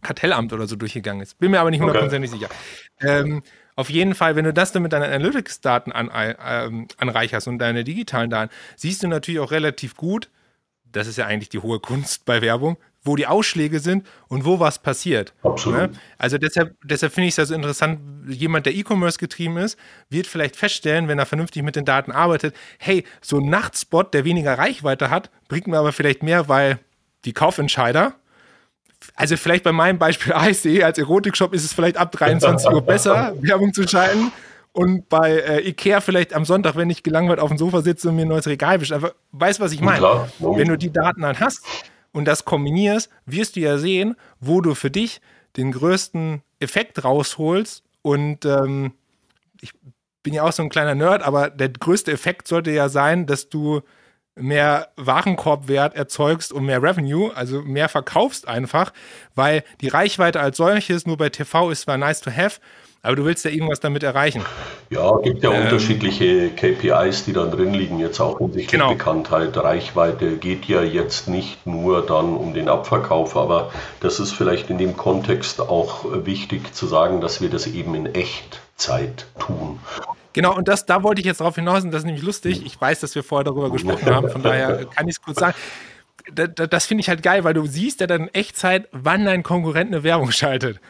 Kartellamt 0.00 0.52
oder 0.52 0.66
so 0.66 0.76
durchgegangen 0.76 1.22
ist. 1.22 1.38
Bin 1.38 1.50
mir 1.50 1.60
aber 1.60 1.70
nicht 1.70 1.80
hundertprozentig 1.80 2.32
okay. 2.32 2.40
sicher. 2.40 3.20
Ähm, 3.20 3.42
auf 3.76 3.88
jeden 3.88 4.14
Fall, 4.14 4.36
wenn 4.36 4.44
du 4.44 4.52
das 4.52 4.72
dann 4.72 4.82
mit 4.82 4.92
deinen 4.92 5.10
Analytics-Daten 5.10 5.92
an, 5.92 6.10
ähm, 6.14 6.88
anreicherst 6.98 7.48
und 7.48 7.58
deine 7.58 7.84
digitalen 7.84 8.30
Daten, 8.30 8.52
siehst 8.76 9.02
du 9.02 9.08
natürlich 9.08 9.40
auch 9.40 9.50
relativ 9.50 9.96
gut, 9.96 10.30
das 10.84 11.06
ist 11.06 11.16
ja 11.16 11.26
eigentlich 11.26 11.48
die 11.48 11.60
hohe 11.60 11.80
Kunst 11.80 12.24
bei 12.24 12.42
Werbung, 12.42 12.76
wo 13.04 13.16
die 13.16 13.26
Ausschläge 13.26 13.80
sind 13.80 14.06
und 14.28 14.44
wo 14.44 14.60
was 14.60 14.78
passiert. 14.78 15.34
Absolut. 15.42 15.78
Ne? 15.78 15.90
Also 16.18 16.38
deshalb, 16.38 16.76
deshalb 16.84 17.12
finde 17.12 17.28
ich 17.28 17.34
es 17.34 17.38
also 17.38 17.54
interessant, 17.54 18.00
jemand, 18.28 18.66
der 18.66 18.74
E-Commerce 18.74 19.18
getrieben 19.18 19.56
ist, 19.56 19.76
wird 20.08 20.26
vielleicht 20.26 20.56
feststellen, 20.56 21.08
wenn 21.08 21.18
er 21.18 21.26
vernünftig 21.26 21.62
mit 21.62 21.74
den 21.74 21.84
Daten 21.84 22.12
arbeitet, 22.12 22.54
hey, 22.78 23.04
so 23.20 23.38
ein 23.38 23.50
Nachtspot, 23.50 24.14
der 24.14 24.24
weniger 24.24 24.56
Reichweite 24.56 25.10
hat, 25.10 25.30
bringt 25.48 25.66
mir 25.66 25.78
aber 25.78 25.92
vielleicht 25.92 26.22
mehr, 26.22 26.48
weil 26.48 26.78
die 27.24 27.32
Kaufentscheider, 27.32 28.14
also 29.16 29.36
vielleicht 29.36 29.64
bei 29.64 29.72
meinem 29.72 29.98
Beispiel 29.98 30.32
ASE 30.34 30.84
als 30.84 30.98
Erotikshop 30.98 31.54
ist 31.54 31.64
es 31.64 31.72
vielleicht 31.72 31.96
ab 31.96 32.12
23 32.12 32.70
Uhr 32.70 32.82
besser, 32.82 33.34
Werbung 33.40 33.74
zu 33.74 33.86
schalten. 33.86 34.32
Und 34.74 35.10
bei 35.10 35.32
äh, 35.32 35.68
Ikea 35.68 36.00
vielleicht 36.00 36.32
am 36.32 36.46
Sonntag, 36.46 36.76
wenn 36.76 36.88
ich 36.88 37.02
gelangweilt 37.02 37.40
auf 37.40 37.50
dem 37.50 37.58
Sofa 37.58 37.82
sitze 37.82 38.08
und 38.08 38.16
mir 38.16 38.22
ein 38.22 38.28
neues 38.28 38.46
Regal 38.46 38.78
bestelle. 38.78 39.12
Weißt 39.32 39.58
du, 39.58 39.64
was 39.64 39.72
ich 39.72 39.82
meine? 39.82 40.30
Wenn 40.38 40.68
du 40.68 40.78
die 40.78 40.90
Daten 40.90 41.20
dann 41.20 41.38
hast, 41.40 41.62
und 42.12 42.26
das 42.26 42.44
kombinierst, 42.44 43.10
wirst 43.26 43.56
du 43.56 43.60
ja 43.60 43.78
sehen, 43.78 44.16
wo 44.40 44.60
du 44.60 44.74
für 44.74 44.90
dich 44.90 45.20
den 45.56 45.72
größten 45.72 46.42
Effekt 46.60 47.04
rausholst. 47.04 47.82
Und 48.02 48.44
ähm, 48.44 48.92
ich 49.60 49.72
bin 50.22 50.34
ja 50.34 50.42
auch 50.42 50.52
so 50.52 50.62
ein 50.62 50.68
kleiner 50.68 50.94
Nerd, 50.94 51.22
aber 51.22 51.50
der 51.50 51.70
größte 51.70 52.12
Effekt 52.12 52.48
sollte 52.48 52.70
ja 52.70 52.88
sein, 52.88 53.26
dass 53.26 53.48
du 53.48 53.82
mehr 54.34 54.88
Warenkorbwert 54.96 55.94
erzeugst 55.94 56.52
und 56.52 56.64
mehr 56.64 56.82
Revenue, 56.82 57.34
also 57.36 57.60
mehr 57.62 57.88
verkaufst 57.88 58.48
einfach, 58.48 58.92
weil 59.34 59.62
die 59.80 59.88
Reichweite 59.88 60.40
als 60.40 60.56
solches 60.56 61.06
nur 61.06 61.18
bei 61.18 61.28
TV 61.28 61.70
ist 61.70 61.82
zwar 61.82 61.98
nice 61.98 62.22
to 62.22 62.30
have, 62.30 62.60
aber 63.02 63.16
du 63.16 63.24
willst 63.24 63.44
ja 63.44 63.50
irgendwas 63.50 63.80
damit 63.80 64.04
erreichen. 64.04 64.44
Ja, 64.90 65.16
gibt 65.18 65.42
ja 65.42 65.52
ähm, 65.52 65.64
unterschiedliche 65.64 66.50
KPIs, 66.50 67.24
die 67.24 67.32
da 67.32 67.46
drin 67.46 67.74
liegen, 67.74 67.98
jetzt 67.98 68.20
auch 68.20 68.38
hinsichtlich 68.38 68.68
genau. 68.68 68.90
Bekanntheit. 68.90 69.56
Reichweite 69.56 70.36
geht 70.36 70.66
ja 70.66 70.82
jetzt 70.82 71.28
nicht 71.28 71.66
nur 71.66 72.06
dann 72.06 72.36
um 72.36 72.54
den 72.54 72.68
Abverkauf, 72.68 73.36
aber 73.36 73.72
das 74.00 74.20
ist 74.20 74.30
vielleicht 74.32 74.70
in 74.70 74.78
dem 74.78 74.96
Kontext 74.96 75.60
auch 75.60 76.04
wichtig 76.24 76.74
zu 76.74 76.86
sagen, 76.86 77.20
dass 77.20 77.40
wir 77.40 77.50
das 77.50 77.66
eben 77.66 77.94
in 77.96 78.06
Echtzeit 78.14 79.26
tun. 79.40 79.80
Genau, 80.32 80.56
und 80.56 80.68
das, 80.68 80.86
da 80.86 81.02
wollte 81.02 81.20
ich 81.20 81.26
jetzt 81.26 81.40
darauf 81.40 81.56
hinaus, 81.56 81.82
und 81.82 81.90
das 81.90 82.00
ist 82.00 82.06
nämlich 82.06 82.24
lustig. 82.24 82.64
Ich 82.64 82.80
weiß, 82.80 83.00
dass 83.00 83.14
wir 83.14 83.24
vorher 83.24 83.44
darüber 83.44 83.70
gesprochen 83.70 84.06
haben, 84.14 84.30
von 84.30 84.42
daher 84.42 84.86
kann 84.86 85.08
ich 85.08 85.16
es 85.16 85.22
kurz 85.22 85.40
sagen. 85.40 85.54
Das, 86.32 86.50
das 86.54 86.86
finde 86.86 87.00
ich 87.00 87.08
halt 87.08 87.22
geil, 87.22 87.42
weil 87.42 87.52
du 87.52 87.66
siehst 87.66 88.00
ja 88.00 88.06
dann 88.06 88.22
in 88.22 88.28
Echtzeit, 88.28 88.88
wann 88.92 89.24
dein 89.24 89.42
Konkurrent 89.42 89.92
eine 89.92 90.04
Werbung 90.04 90.30
schaltet. 90.30 90.80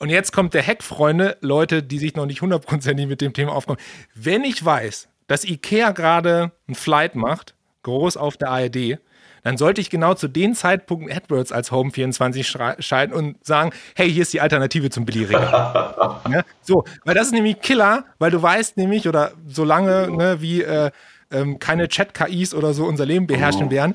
Und 0.00 0.08
jetzt 0.08 0.32
kommt 0.32 0.54
der 0.54 0.66
Hack, 0.66 0.82
Freunde, 0.82 1.36
Leute, 1.42 1.82
die 1.82 1.98
sich 1.98 2.16
noch 2.16 2.24
nicht 2.24 2.40
hundertprozentig 2.40 3.06
mit 3.06 3.20
dem 3.20 3.34
Thema 3.34 3.52
aufkommen. 3.52 3.78
Wenn 4.14 4.44
ich 4.44 4.64
weiß, 4.64 5.08
dass 5.26 5.44
IKEA 5.44 5.92
gerade 5.92 6.52
ein 6.68 6.74
Flight 6.74 7.14
macht, 7.14 7.54
groß 7.82 8.16
auf 8.16 8.38
der 8.38 8.48
ARD, 8.48 8.98
dann 9.42 9.58
sollte 9.58 9.82
ich 9.82 9.90
genau 9.90 10.14
zu 10.14 10.26
den 10.26 10.54
Zeitpunkten 10.54 11.14
AdWords 11.14 11.52
als 11.52 11.70
Home 11.70 11.90
24 11.90 12.48
schalten 12.78 13.12
und 13.12 13.44
sagen, 13.44 13.72
hey, 13.94 14.10
hier 14.10 14.22
ist 14.22 14.32
die 14.32 14.40
Alternative 14.40 14.88
zum 14.88 15.04
Billigregal. 15.04 16.20
ja, 16.30 16.42
so, 16.62 16.84
weil 17.04 17.14
das 17.14 17.26
ist 17.26 17.32
nämlich 17.32 17.60
Killer, 17.60 18.04
weil 18.18 18.30
du 18.30 18.40
weißt 18.40 18.78
nämlich, 18.78 19.06
oder 19.06 19.32
solange 19.46 20.10
ne, 20.10 20.40
wie 20.40 20.62
äh, 20.62 20.90
ähm, 21.30 21.58
keine 21.58 21.88
Chat-KIs 21.88 22.54
oder 22.54 22.72
so 22.72 22.86
unser 22.86 23.04
Leben 23.04 23.26
beherrschen 23.26 23.66
oh. 23.66 23.70
werden, 23.70 23.94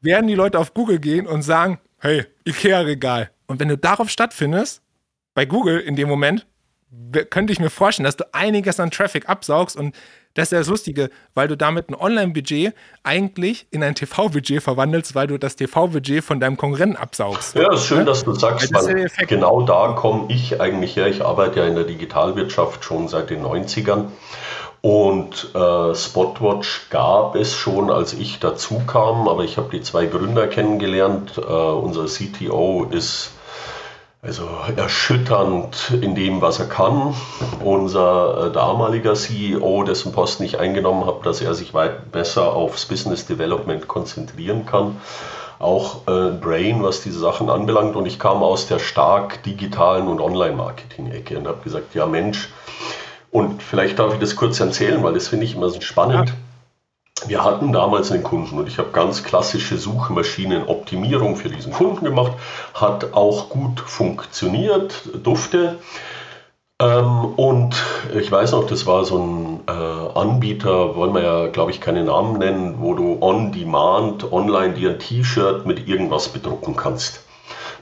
werden 0.00 0.26
die 0.26 0.34
Leute 0.34 0.58
auf 0.58 0.72
Google 0.72 1.00
gehen 1.00 1.26
und 1.26 1.42
sagen, 1.42 1.78
hey, 1.98 2.24
Ikea-Regal. 2.46 3.30
Und 3.46 3.60
wenn 3.60 3.68
du 3.68 3.76
darauf 3.76 4.08
stattfindest, 4.08 4.82
bei 5.34 5.44
Google 5.44 5.80
in 5.80 5.96
dem 5.96 6.08
Moment 6.08 6.46
könnte 7.30 7.52
ich 7.52 7.60
mir 7.60 7.70
vorstellen, 7.70 8.04
dass 8.04 8.16
du 8.16 8.24
einiges 8.32 8.78
an 8.78 8.90
Traffic 8.90 9.28
absaugst 9.28 9.76
und 9.76 9.94
das 10.34 10.48
ist 10.48 10.52
ja 10.52 10.58
das 10.58 10.68
Lustige, 10.68 11.10
weil 11.34 11.46
du 11.46 11.56
damit 11.56 11.88
ein 11.88 11.94
Online-Budget 11.94 12.74
eigentlich 13.04 13.68
in 13.70 13.84
ein 13.84 13.94
TV-Budget 13.94 14.62
verwandelst, 14.62 15.14
weil 15.14 15.28
du 15.28 15.38
das 15.38 15.54
TV-Budget 15.54 16.24
von 16.24 16.40
deinem 16.40 16.56
Konkurrenten 16.56 16.96
absaugst. 16.96 17.54
Ja, 17.54 17.72
ist 17.72 17.86
schön, 17.86 17.98
ja? 17.98 18.04
dass 18.04 18.24
du 18.24 18.34
sagst, 18.34 18.74
das 18.74 18.88
weil 18.88 19.08
genau 19.28 19.62
da 19.62 19.92
komme 19.92 20.26
ich 20.32 20.60
eigentlich 20.60 20.96
her. 20.96 21.06
Ich 21.06 21.24
arbeite 21.24 21.60
ja 21.60 21.66
in 21.66 21.76
der 21.76 21.84
Digitalwirtschaft 21.84 22.84
schon 22.84 23.06
seit 23.06 23.30
den 23.30 23.44
90ern. 23.44 24.06
Und 24.80 25.54
äh, 25.54 25.94
Spotwatch 25.94 26.90
gab 26.90 27.36
es 27.36 27.54
schon, 27.54 27.90
als 27.90 28.12
ich 28.12 28.40
dazu 28.40 28.82
kam, 28.86 29.28
aber 29.28 29.44
ich 29.44 29.56
habe 29.56 29.70
die 29.70 29.80
zwei 29.80 30.06
Gründer 30.06 30.48
kennengelernt. 30.48 31.38
Äh, 31.38 31.40
unser 31.40 32.06
CTO 32.06 32.88
ist 32.90 33.30
also 34.24 34.48
erschütternd 34.76 35.92
in 36.00 36.14
dem, 36.14 36.40
was 36.40 36.58
er 36.58 36.66
kann. 36.66 37.14
Unser 37.62 38.46
äh, 38.46 38.52
damaliger 38.52 39.14
CEO, 39.14 39.84
dessen 39.84 40.12
Posten 40.12 40.44
ich 40.44 40.58
eingenommen 40.58 41.04
habe, 41.06 41.22
dass 41.24 41.42
er 41.42 41.54
sich 41.54 41.74
weit 41.74 42.10
besser 42.10 42.52
aufs 42.54 42.86
Business 42.86 43.26
Development 43.26 43.86
konzentrieren 43.86 44.64
kann. 44.64 44.96
Auch 45.58 46.08
äh, 46.08 46.30
Brain, 46.30 46.82
was 46.82 47.02
diese 47.02 47.18
Sachen 47.18 47.50
anbelangt. 47.50 47.96
Und 47.96 48.06
ich 48.06 48.18
kam 48.18 48.42
aus 48.42 48.66
der 48.66 48.78
stark 48.78 49.42
digitalen 49.42 50.08
und 50.08 50.20
Online-Marketing-Ecke 50.20 51.38
und 51.38 51.46
habe 51.46 51.62
gesagt, 51.62 51.94
ja 51.94 52.06
Mensch, 52.06 52.48
und 53.30 53.62
vielleicht 53.62 53.98
darf 53.98 54.14
ich 54.14 54.20
das 54.20 54.36
kurz 54.36 54.60
erzählen, 54.60 55.02
weil 55.02 55.14
das 55.14 55.28
finde 55.28 55.44
ich 55.44 55.54
immer 55.54 55.68
so 55.68 55.80
spannend. 55.80 56.30
Ja 56.30 56.43
wir 57.28 57.44
hatten 57.44 57.72
damals 57.72 58.10
einen 58.12 58.22
Kunden 58.22 58.58
und 58.58 58.68
ich 58.68 58.78
habe 58.78 58.90
ganz 58.90 59.22
klassische 59.24 59.78
Suchmaschinenoptimierung 59.78 61.36
für 61.36 61.48
diesen 61.48 61.72
Kunden 61.72 62.04
gemacht, 62.04 62.32
hat 62.74 63.14
auch 63.14 63.48
gut 63.48 63.80
funktioniert, 63.80 65.08
dufte. 65.22 65.78
Ähm, 66.80 67.26
und 67.36 67.76
ich 68.18 68.30
weiß 68.30 68.52
noch, 68.52 68.66
das 68.66 68.86
war 68.86 69.04
so 69.04 69.18
ein 69.18 69.60
äh, 69.68 70.18
Anbieter, 70.18 70.96
wollen 70.96 71.14
wir 71.14 71.22
ja, 71.22 71.46
glaube 71.48 71.70
ich, 71.70 71.80
keine 71.80 72.04
Namen 72.04 72.38
nennen, 72.38 72.76
wo 72.78 72.94
du 72.94 73.18
on 73.20 73.52
demand 73.52 74.32
online 74.32 74.74
dir 74.74 74.90
ein 74.90 74.98
T-Shirt 74.98 75.66
mit 75.66 75.88
irgendwas 75.88 76.28
bedrucken 76.28 76.74
kannst. 76.76 77.24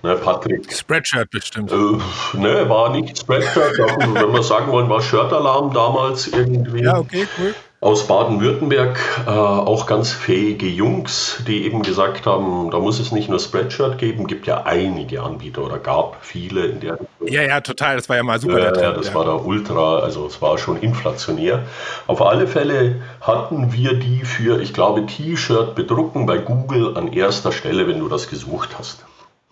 Ne, 0.02 0.16
Patrick. 0.16 0.70
Spreadshirt 0.72 1.30
bestimmt. 1.30 1.72
Äh, 1.72 2.36
ne, 2.36 2.68
war 2.68 2.90
nicht 2.90 3.18
Spreadshirt. 3.18 3.78
wenn 3.78 4.32
wir 4.32 4.42
sagen 4.42 4.70
wollen, 4.72 4.88
war 4.90 5.00
Shirt-Alarm 5.00 5.72
damals 5.72 6.26
irgendwie. 6.26 6.82
Ja, 6.82 6.98
okay, 6.98 7.26
cool 7.38 7.54
aus 7.82 8.06
Baden-Württemberg, 8.06 8.96
äh, 9.26 9.30
auch 9.30 9.86
ganz 9.86 10.12
fähige 10.12 10.66
Jungs, 10.66 11.42
die 11.48 11.64
eben 11.64 11.82
gesagt 11.82 12.26
haben, 12.26 12.70
da 12.70 12.78
muss 12.78 13.00
es 13.00 13.10
nicht 13.10 13.28
nur 13.28 13.40
Spreadshirt 13.40 13.98
geben, 13.98 14.28
gibt 14.28 14.46
ja 14.46 14.62
einige 14.62 15.20
Anbieter 15.20 15.64
oder 15.64 15.80
gab 15.80 16.24
viele 16.24 16.66
in 16.66 16.78
der 16.78 16.98
Ja, 17.26 17.42
ja, 17.42 17.60
total, 17.60 17.96
das 17.96 18.08
war 18.08 18.14
ja 18.14 18.22
mal 18.22 18.40
super. 18.40 18.60
Ja, 18.60 18.70
Trend, 18.70 18.96
das 18.98 19.08
ja. 19.08 19.14
war 19.14 19.24
der 19.24 19.44
Ultra, 19.44 19.98
also 19.98 20.24
es 20.26 20.40
war 20.40 20.58
schon 20.58 20.76
inflationär. 20.80 21.64
Auf 22.06 22.22
alle 22.22 22.46
Fälle 22.46 23.02
hatten 23.20 23.72
wir 23.72 23.94
die 23.94 24.20
für, 24.20 24.60
ich 24.60 24.72
glaube, 24.72 25.04
T-Shirt 25.04 25.74
bedrucken 25.74 26.24
bei 26.24 26.38
Google 26.38 26.96
an 26.96 27.12
erster 27.12 27.50
Stelle, 27.50 27.88
wenn 27.88 27.98
du 27.98 28.08
das 28.08 28.30
gesucht 28.30 28.70
hast. 28.78 29.04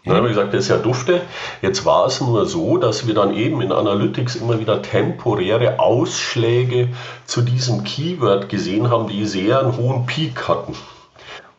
Dann 0.04 0.16
haben 0.16 0.24
wir 0.24 0.30
gesagt, 0.30 0.54
das 0.54 0.64
ist 0.64 0.68
ja 0.68 0.78
dufte. 0.78 1.20
Jetzt 1.60 1.84
war 1.84 2.06
es 2.06 2.20
nur 2.20 2.46
so, 2.46 2.78
dass 2.78 3.06
wir 3.06 3.14
dann 3.14 3.34
eben 3.34 3.60
in 3.60 3.70
Analytics 3.70 4.36
immer 4.36 4.58
wieder 4.58 4.80
temporäre 4.80 5.78
Ausschläge 5.78 6.88
zu 7.26 7.42
diesem 7.42 7.84
Keyword 7.84 8.48
gesehen 8.48 8.90
haben, 8.90 9.08
die 9.08 9.26
sehr 9.26 9.60
einen 9.60 9.76
hohen 9.76 10.06
Peak 10.06 10.48
hatten. 10.48 10.74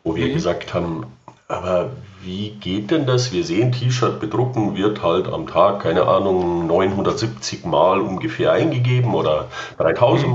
Wo 0.02 0.16
wir 0.16 0.26
mhm. 0.26 0.34
gesagt 0.34 0.74
haben, 0.74 1.06
aber 1.46 1.90
wie 2.24 2.50
geht 2.50 2.90
denn 2.90 3.06
das? 3.06 3.32
Wir 3.32 3.44
sehen, 3.44 3.72
T-Shirt 3.72 4.18
bedrucken 4.18 4.76
wird 4.76 5.02
halt 5.02 5.28
am 5.28 5.46
Tag, 5.46 5.80
keine 5.80 6.06
Ahnung, 6.06 6.66
970 6.66 7.64
Mal 7.64 8.00
ungefähr 8.00 8.52
eingegeben 8.52 9.14
oder 9.14 9.48
3000 9.78 10.28
mhm. 10.28 10.34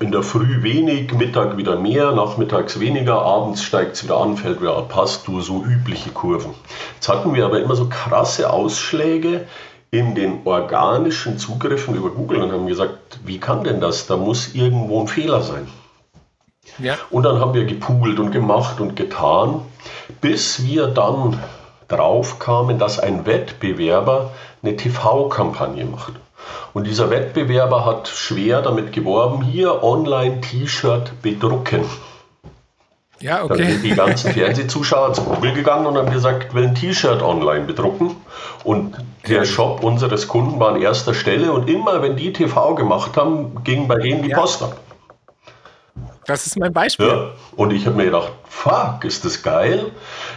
In 0.00 0.12
der 0.12 0.22
Früh 0.22 0.62
wenig, 0.62 1.12
Mittag 1.12 1.56
wieder 1.56 1.76
mehr, 1.76 2.12
nachmittags 2.12 2.78
weniger, 2.78 3.22
abends 3.22 3.62
steigt 3.62 3.96
es 3.96 4.04
wieder 4.04 4.18
an, 4.18 4.36
fällt 4.36 4.60
wieder 4.60 4.76
ab, 4.76 4.92
hast 4.94 5.26
du 5.26 5.40
so 5.40 5.64
übliche 5.64 6.10
Kurven. 6.10 6.54
Jetzt 6.94 7.08
hatten 7.08 7.34
wir 7.34 7.44
aber 7.44 7.60
immer 7.60 7.74
so 7.74 7.88
krasse 7.88 8.50
Ausschläge 8.50 9.46
in 9.90 10.14
den 10.14 10.40
organischen 10.44 11.38
Zugriffen 11.38 11.94
über 11.94 12.10
Google 12.10 12.42
und 12.42 12.52
haben 12.52 12.66
gesagt, 12.66 13.20
wie 13.24 13.38
kann 13.38 13.64
denn 13.64 13.80
das? 13.80 14.06
Da 14.06 14.16
muss 14.16 14.54
irgendwo 14.54 15.00
ein 15.00 15.08
Fehler 15.08 15.42
sein. 15.42 15.66
Ja. 16.78 16.96
Und 17.10 17.24
dann 17.24 17.40
haben 17.40 17.54
wir 17.54 17.64
gepoolt 17.64 18.18
und 18.18 18.30
gemacht 18.30 18.80
und 18.80 18.94
getan, 18.94 19.62
bis 20.20 20.64
wir 20.64 20.88
dann 20.88 21.38
drauf 21.88 22.38
kamen, 22.38 22.78
dass 22.78 22.98
ein 22.98 23.26
Wettbewerber 23.26 24.30
eine 24.62 24.76
TV-Kampagne 24.76 25.84
macht. 25.84 26.14
Und 26.72 26.86
dieser 26.86 27.10
Wettbewerber 27.10 27.84
hat 27.84 28.08
schwer 28.08 28.62
damit 28.62 28.92
geworben, 28.92 29.42
hier 29.42 29.82
Online-T-Shirt 29.82 31.22
bedrucken. 31.22 31.84
Ja, 33.20 33.42
okay. 33.42 33.58
Dann 33.58 33.66
sind 33.66 33.84
die 33.84 33.94
ganzen 33.94 34.32
Fernsehzuschauer 34.32 35.12
zu 35.12 35.22
Google 35.22 35.52
gegangen 35.52 35.86
und 35.86 35.96
haben 35.96 36.12
gesagt, 36.12 36.54
will 36.54 36.68
ein 36.68 36.74
T-Shirt 36.74 37.20
online 37.22 37.64
bedrucken. 37.64 38.14
Und 38.62 38.96
der 39.28 39.44
Shop 39.44 39.82
unseres 39.82 40.28
Kunden 40.28 40.60
war 40.60 40.74
an 40.74 40.80
erster 40.80 41.14
Stelle. 41.14 41.52
Und 41.52 41.68
immer, 41.68 42.00
wenn 42.02 42.16
die 42.16 42.32
TV 42.32 42.74
gemacht 42.76 43.16
haben, 43.16 43.64
ging 43.64 43.88
bei 43.88 43.96
denen 43.96 44.22
die 44.22 44.30
ja. 44.30 44.38
Post 44.38 44.62
ab. 44.62 44.76
Das 46.28 46.46
ist 46.46 46.58
mein 46.58 46.74
Beispiel. 46.74 47.06
Ja, 47.08 47.30
und 47.56 47.72
ich 47.72 47.86
habe 47.86 47.96
mir 47.96 48.04
gedacht, 48.04 48.30
fuck, 48.44 49.02
ist 49.04 49.24
das 49.24 49.42
geil. 49.42 49.92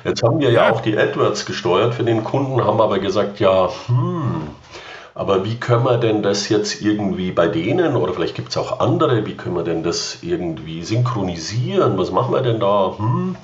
Jetzt 0.05 0.23
haben 0.23 0.39
wir 0.39 0.49
ja. 0.49 0.67
ja 0.67 0.71
auch 0.71 0.79
die 0.79 0.97
AdWords 0.97 1.45
gesteuert 1.45 1.93
für 1.93 2.05
den 2.05 2.23
Kunden, 2.23 2.63
haben 2.63 2.79
aber 2.79 2.97
gesagt, 2.99 3.41
ja, 3.41 3.69
hm, 3.87 4.47
aber 5.15 5.43
wie 5.43 5.57
können 5.57 5.83
wir 5.83 5.97
denn 5.97 6.23
das 6.23 6.47
jetzt 6.47 6.81
irgendwie 6.81 7.33
bei 7.33 7.49
denen 7.49 7.97
oder 7.97 8.13
vielleicht 8.13 8.35
gibt 8.35 8.51
es 8.51 8.57
auch 8.57 8.79
andere, 8.79 9.25
wie 9.25 9.35
können 9.35 9.53
wir 9.53 9.63
denn 9.63 9.83
das 9.83 10.19
irgendwie 10.21 10.81
synchronisieren? 10.83 11.97
Was 11.97 12.09
machen 12.09 12.33
wir 12.33 12.41
denn 12.41 12.61
da? 12.61 12.95
Hm? 12.97 13.35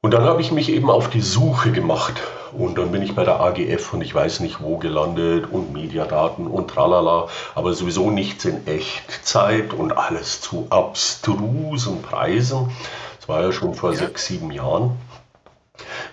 Und 0.00 0.14
dann 0.14 0.22
habe 0.22 0.42
ich 0.42 0.52
mich 0.52 0.68
eben 0.70 0.90
auf 0.90 1.10
die 1.10 1.20
Suche 1.20 1.72
gemacht. 1.72 2.22
Und 2.56 2.76
dann 2.76 2.92
bin 2.92 3.02
ich 3.02 3.14
bei 3.14 3.24
der 3.24 3.40
AGF 3.40 3.94
und 3.94 4.02
ich 4.02 4.14
weiß 4.14 4.40
nicht 4.40 4.62
wo 4.62 4.76
gelandet 4.76 5.46
und 5.50 5.72
Mediadaten 5.72 6.46
und 6.46 6.68
tralala, 6.68 7.28
aber 7.54 7.72
sowieso 7.72 8.10
nichts 8.10 8.44
in 8.44 8.66
Echtzeit 8.66 9.72
und 9.72 9.92
alles 9.96 10.40
zu 10.40 10.66
abstrusen 10.70 12.02
Preisen. 12.02 12.70
Das 13.18 13.28
war 13.28 13.42
ja 13.42 13.52
schon 13.52 13.74
vor 13.74 13.92
ja. 13.92 13.98
sechs, 13.98 14.26
sieben 14.26 14.50
Jahren. 14.50 14.90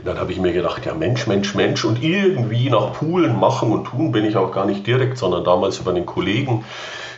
Dann 0.06 0.18
habe 0.18 0.32
ich 0.32 0.40
mir 0.40 0.54
gedacht, 0.54 0.86
ja 0.86 0.94
Mensch, 0.94 1.28
Mensch, 1.28 1.54
Mensch 1.56 1.84
und 1.84 2.02
irgendwie 2.02 2.70
nach 2.70 2.94
Poolen 2.94 3.38
machen 3.38 3.72
und 3.72 3.86
tun 3.86 4.12
bin 4.12 4.24
ich 4.24 4.38
auch 4.38 4.54
gar 4.54 4.66
nicht 4.66 4.88
direkt, 4.88 5.18
sondern 5.18 5.44
damals 5.44 5.80
über 5.80 5.92
einen 5.92 6.06
Kollegen 6.06 6.64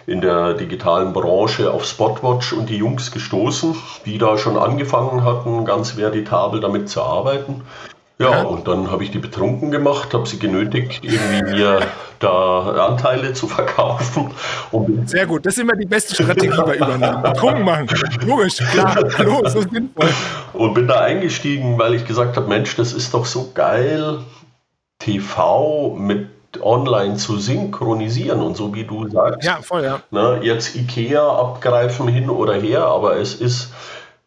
in 0.08 0.22
der 0.22 0.56
digitalen 0.56 1.14
Branche 1.14 1.72
auf 1.72 1.86
Spotwatch 1.86 2.54
und 2.54 2.70
die 2.70 2.78
Jungs 2.78 3.12
gestoßen, 3.12 3.76
die 4.06 4.18
da 4.18 4.38
schon 4.38 4.58
angefangen 4.58 5.24
hatten, 5.24 5.64
ganz 5.66 5.96
veritabel 5.96 6.60
damit 6.60 6.90
zu 6.90 7.04
arbeiten. 7.04 7.62
Ja, 8.22 8.44
und 8.44 8.68
dann 8.68 8.92
habe 8.92 9.04
ich 9.04 9.12
die 9.12 9.20
betrunken 9.20 9.72
gemacht, 9.72 10.14
habe 10.14 10.28
sie 10.28 10.40
genötigt, 10.40 11.04
irgendwie 11.04 11.52
mir 11.52 11.82
da 12.20 12.88
Anteile 12.88 13.34
zu 13.34 13.48
verkaufen. 13.48 14.32
Sehr 15.06 15.26
gut, 15.26 15.46
das 15.46 15.56
ist 15.56 15.64
immer 15.64 15.76
die 15.76 15.86
beste 15.86 16.14
Strategie 16.14 16.50
bei 16.50 16.76
Übernahmen. 16.76 17.24
Betrunken 17.24 17.66
machen, 17.66 17.88
logisch, 18.26 18.58
klar, 18.58 18.96
hallo, 19.18 19.42
so 19.48 19.62
sinnvoll. 19.62 20.10
Und 20.54 20.74
bin 20.74 20.88
da 20.88 21.02
eingestiegen, 21.02 21.78
weil 21.78 21.96
ich 21.96 22.06
gesagt 22.06 22.38
habe, 22.38 22.48
Mensch, 22.48 22.76
das 22.76 22.94
ist 22.94 23.14
doch 23.14 23.26
so 23.26 23.52
geil, 23.54 24.20
TV 25.00 25.96
mit 25.98 26.28
online 26.62 27.16
zu 27.16 27.38
synchronisieren 27.38 28.42
und 28.42 28.58
so 28.58 28.74
wie 28.74 28.84
du 28.84 29.08
sagst. 29.10 29.44
Ja, 29.44 29.60
voll, 29.62 29.84
ja. 29.84 30.02
Ne, 30.12 30.42
jetzt 30.44 30.76
Ikea 30.76 31.28
abgreifen 31.28 32.08
hin 32.08 32.30
oder 32.30 32.54
her, 32.54 32.86
aber 32.86 33.18
es 33.18 33.36
ist 33.36 33.72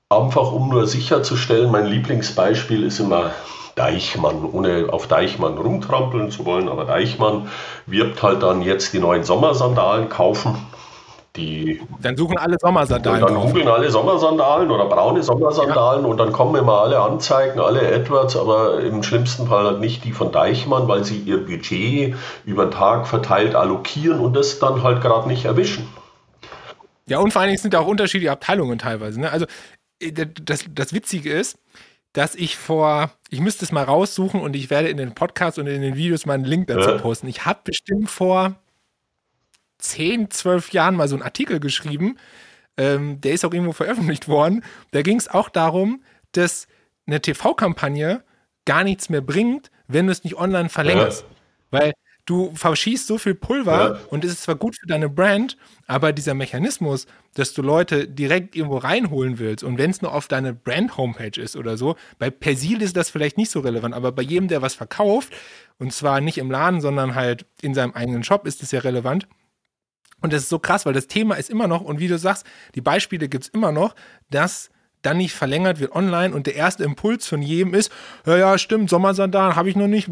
einfach, 0.08 0.52
um 0.52 0.70
nur 0.70 0.86
sicherzustellen, 0.86 1.70
mein 1.70 1.86
Lieblingsbeispiel 1.86 2.84
ist 2.84 3.00
immer 3.00 3.32
Deichmann, 3.74 4.44
ohne 4.44 4.86
auf 4.90 5.06
Deichmann 5.06 5.58
rumtrampeln 5.58 6.30
zu 6.30 6.44
wollen, 6.44 6.68
aber 6.68 6.84
Deichmann 6.84 7.48
wirbt 7.86 8.22
halt 8.22 8.42
dann 8.42 8.62
jetzt 8.62 8.92
die 8.92 9.00
neuen 9.00 9.24
Sommersandalen 9.24 10.08
kaufen. 10.08 10.56
Die, 11.36 11.80
dann 12.00 12.16
suchen 12.16 12.38
alle 12.38 12.56
Sommersandalen. 12.60 13.20
Dann 13.20 13.34
googeln 13.34 13.66
alle 13.66 13.90
Sommersandalen 13.90 14.70
oder 14.70 14.84
braune 14.84 15.20
Sommersandalen 15.20 16.04
ja. 16.04 16.08
und 16.08 16.16
dann 16.18 16.30
kommen 16.30 16.54
immer 16.54 16.82
alle 16.82 17.00
Anzeigen, 17.00 17.58
alle 17.58 17.82
Edwards, 17.90 18.36
aber 18.36 18.78
im 18.78 19.02
schlimmsten 19.02 19.48
Fall 19.48 19.64
halt 19.64 19.80
nicht 19.80 20.04
die 20.04 20.12
von 20.12 20.30
Deichmann, 20.30 20.86
weil 20.86 21.02
sie 21.02 21.18
ihr 21.18 21.44
Budget 21.44 22.14
über 22.44 22.66
den 22.66 22.70
Tag 22.70 23.08
verteilt 23.08 23.56
allokieren 23.56 24.20
und 24.20 24.36
das 24.36 24.60
dann 24.60 24.84
halt 24.84 25.02
gerade 25.02 25.26
nicht 25.26 25.44
erwischen. 25.44 25.88
Ja, 27.06 27.18
und 27.18 27.32
vor 27.32 27.42
allen 27.42 27.48
Dingen 27.48 27.60
sind 27.60 27.74
da 27.74 27.80
auch 27.80 27.88
unterschiedliche 27.88 28.30
Abteilungen 28.30 28.78
teilweise. 28.78 29.20
Ne? 29.20 29.30
Also 29.32 29.46
äh, 30.00 30.12
das, 30.12 30.64
das 30.72 30.92
Witzige 30.92 31.32
ist, 31.32 31.58
dass 32.14 32.34
ich 32.36 32.56
vor, 32.56 33.12
ich 33.28 33.40
müsste 33.40 33.64
es 33.64 33.72
mal 33.72 33.82
raussuchen 33.84 34.40
und 34.40 34.56
ich 34.56 34.70
werde 34.70 34.88
in 34.88 34.96
den 34.96 35.14
Podcast 35.14 35.58
und 35.58 35.66
in 35.66 35.82
den 35.82 35.96
Videos 35.96 36.24
mal 36.24 36.34
einen 36.34 36.44
Link 36.44 36.68
dazu 36.68 36.90
ja. 36.90 36.98
posten. 36.98 37.26
Ich 37.26 37.44
habe 37.44 37.60
bestimmt 37.64 38.08
vor 38.08 38.54
10, 39.78 40.30
12 40.30 40.72
Jahren 40.72 40.94
mal 40.94 41.08
so 41.08 41.16
einen 41.16 41.24
Artikel 41.24 41.60
geschrieben, 41.60 42.16
ähm, 42.76 43.20
der 43.20 43.32
ist 43.32 43.44
auch 43.44 43.52
irgendwo 43.52 43.72
veröffentlicht 43.72 44.28
worden. 44.28 44.64
Da 44.92 45.02
ging 45.02 45.18
es 45.18 45.28
auch 45.28 45.48
darum, 45.48 46.02
dass 46.32 46.68
eine 47.06 47.20
TV-Kampagne 47.20 48.22
gar 48.64 48.84
nichts 48.84 49.08
mehr 49.08 49.20
bringt, 49.20 49.70
wenn 49.88 50.06
du 50.06 50.12
es 50.12 50.24
nicht 50.24 50.36
online 50.36 50.68
verlängerst. 50.68 51.22
Ja. 51.22 51.28
Weil 51.80 51.92
du 52.26 52.52
verschießt 52.54 53.06
so 53.06 53.18
viel 53.18 53.34
Pulver 53.34 53.94
ja. 53.94 54.00
und 54.08 54.24
es 54.24 54.32
ist 54.32 54.42
zwar 54.44 54.54
gut 54.54 54.76
für 54.78 54.86
deine 54.86 55.08
Brand, 55.08 55.56
aber 55.86 56.12
dieser 56.12 56.34
Mechanismus, 56.34 57.06
dass 57.34 57.52
du 57.52 57.62
Leute 57.62 58.08
direkt 58.08 58.56
irgendwo 58.56 58.78
reinholen 58.78 59.38
willst 59.38 59.62
und 59.62 59.76
wenn 59.78 59.90
es 59.90 60.00
nur 60.00 60.14
auf 60.14 60.28
deine 60.28 60.54
Brand-Homepage 60.54 61.40
ist 61.40 61.56
oder 61.56 61.76
so, 61.76 61.96
bei 62.18 62.30
Persil 62.30 62.80
ist 62.80 62.96
das 62.96 63.10
vielleicht 63.10 63.36
nicht 63.36 63.50
so 63.50 63.60
relevant, 63.60 63.94
aber 63.94 64.12
bei 64.12 64.22
jedem, 64.22 64.48
der 64.48 64.62
was 64.62 64.74
verkauft, 64.74 65.32
und 65.78 65.92
zwar 65.92 66.20
nicht 66.20 66.38
im 66.38 66.50
Laden, 66.50 66.80
sondern 66.80 67.14
halt 67.14 67.46
in 67.60 67.74
seinem 67.74 67.92
eigenen 67.92 68.24
Shop, 68.24 68.46
ist 68.46 68.62
es 68.62 68.70
ja 68.70 68.80
relevant. 68.80 69.26
Und 70.20 70.32
das 70.32 70.44
ist 70.44 70.48
so 70.48 70.58
krass, 70.58 70.86
weil 70.86 70.94
das 70.94 71.08
Thema 71.08 71.34
ist 71.34 71.50
immer 71.50 71.66
noch, 71.66 71.82
und 71.82 71.98
wie 71.98 72.08
du 72.08 72.16
sagst, 72.16 72.46
die 72.74 72.80
Beispiele 72.80 73.28
gibt 73.28 73.44
es 73.44 73.50
immer 73.50 73.72
noch, 73.72 73.94
dass 74.30 74.70
dann 75.02 75.18
nicht 75.18 75.34
verlängert 75.34 75.80
wird 75.80 75.92
online 75.92 76.34
und 76.34 76.46
der 76.46 76.54
erste 76.54 76.84
Impuls 76.84 77.26
von 77.26 77.42
jedem 77.42 77.74
ist, 77.74 77.92
ja, 78.24 78.38
ja, 78.38 78.56
stimmt, 78.56 78.88
Sommersandalen 78.88 79.54
habe 79.54 79.68
ich 79.68 79.76
noch 79.76 79.86
nicht, 79.86 80.08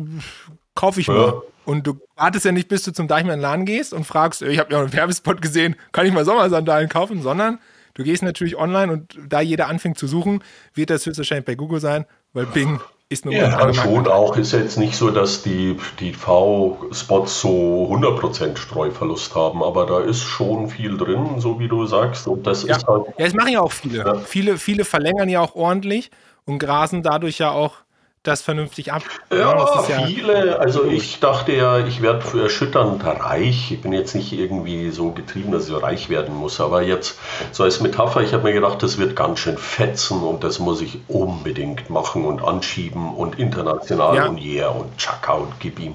kaufe 0.74 1.00
ich 1.00 1.06
ja. 1.06 1.14
mal. 1.14 1.42
Und 1.64 1.86
du 1.86 2.00
wartest 2.16 2.44
ja 2.44 2.52
nicht, 2.52 2.68
bis 2.68 2.82
du 2.82 2.92
zum 2.92 3.06
Deichmann 3.06 3.40
Laden 3.40 3.64
gehst 3.64 3.92
und 3.92 4.04
fragst, 4.04 4.42
ich 4.42 4.58
habe 4.58 4.72
ja 4.72 4.80
einen 4.80 4.92
Werbespot 4.92 5.40
gesehen, 5.40 5.76
kann 5.92 6.06
ich 6.06 6.12
mal 6.12 6.24
Sommersandalen 6.24 6.88
kaufen, 6.88 7.22
sondern 7.22 7.58
du 7.94 8.02
gehst 8.02 8.22
natürlich 8.22 8.56
online 8.56 8.92
und 8.92 9.18
da 9.28 9.40
jeder 9.40 9.68
anfängt 9.68 9.98
zu 9.98 10.06
suchen, 10.06 10.42
wird 10.74 10.90
das 10.90 11.06
höchstwahrscheinlich 11.06 11.44
bei 11.44 11.54
Google 11.54 11.80
sein, 11.80 12.04
weil 12.32 12.46
Bing 12.46 12.80
ist 13.12 13.24
nur 13.24 13.34
Ja, 13.34 13.72
schon 13.72 14.08
auch. 14.08 14.36
Ist 14.36 14.52
jetzt 14.52 14.78
nicht 14.78 14.96
so, 14.96 15.10
dass 15.10 15.42
die, 15.42 15.76
die 16.00 16.12
V-Spots 16.12 17.40
so 17.40 17.88
100% 17.92 18.56
Streuverlust 18.56 19.34
haben, 19.34 19.62
aber 19.62 19.86
da 19.86 20.00
ist 20.00 20.22
schon 20.22 20.68
viel 20.68 20.96
drin, 20.96 21.38
so 21.38 21.60
wie 21.60 21.68
du 21.68 21.86
sagst. 21.86 22.26
Und 22.26 22.46
das 22.46 22.64
ja. 22.64 22.76
ist 22.76 22.86
halt. 22.86 23.06
Ja, 23.18 23.26
das 23.26 23.34
machen 23.34 23.52
ja 23.52 23.60
auch 23.60 23.72
viele. 23.72 23.98
Ja. 23.98 24.14
Viele, 24.16 24.58
viele 24.58 24.84
verlängern 24.84 25.28
ja 25.28 25.40
auch 25.40 25.54
ordentlich 25.54 26.10
und 26.44 26.58
grasen 26.58 27.02
dadurch 27.02 27.38
ja 27.38 27.52
auch 27.52 27.74
das 28.22 28.42
vernünftig 28.42 28.92
ab. 28.92 29.02
Ja, 29.30 29.38
ja, 29.38 29.84
ja, 29.88 30.06
viele. 30.06 30.58
Also 30.60 30.84
ich 30.84 31.18
dachte 31.18 31.52
ja, 31.52 31.78
ich 31.84 32.02
werde 32.02 32.20
für 32.22 32.42
erschütternd 32.42 33.04
reich. 33.04 33.72
Ich 33.72 33.80
bin 33.80 33.92
jetzt 33.92 34.14
nicht 34.14 34.32
irgendwie 34.32 34.90
so 34.90 35.10
getrieben, 35.10 35.50
dass 35.50 35.68
ich 35.68 35.82
reich 35.82 36.08
werden 36.08 36.34
muss. 36.34 36.60
Aber 36.60 36.82
jetzt 36.82 37.18
so 37.50 37.64
als 37.64 37.80
Metapher, 37.80 38.20
ich 38.22 38.32
habe 38.32 38.44
mir 38.44 38.52
gedacht, 38.52 38.82
das 38.82 38.98
wird 38.98 39.16
ganz 39.16 39.40
schön 39.40 39.58
fetzen 39.58 40.22
und 40.22 40.44
das 40.44 40.60
muss 40.60 40.80
ich 40.80 41.00
unbedingt 41.08 41.90
machen 41.90 42.24
und 42.24 42.44
anschieben 42.44 43.12
und 43.14 43.38
international 43.40 44.14
ja. 44.14 44.26
und 44.26 44.38
yeah 44.38 44.68
und 44.68 44.96
Chaka 44.98 45.32
und 45.34 45.58
gib 45.58 45.80
ihm. 45.80 45.94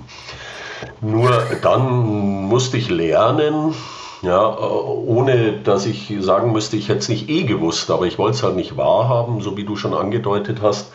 Nur 0.99 1.31
dann 1.61 2.03
musste 2.47 2.77
ich 2.77 2.89
lernen, 2.89 3.73
ja, 4.21 4.57
ohne 4.57 5.53
dass 5.63 5.85
ich 5.85 6.13
sagen 6.19 6.51
müsste, 6.51 6.75
ich 6.75 6.89
hätte 6.89 6.99
es 6.99 7.07
nicht 7.09 7.29
eh 7.29 7.43
gewusst, 7.43 7.89
aber 7.91 8.07
ich 8.07 8.17
wollte 8.17 8.37
es 8.37 8.43
halt 8.43 8.55
nicht 8.55 8.75
wahrhaben, 8.75 9.41
so 9.41 9.55
wie 9.57 9.63
du 9.63 9.75
schon 9.75 9.93
angedeutet 9.93 10.57
hast. 10.61 10.91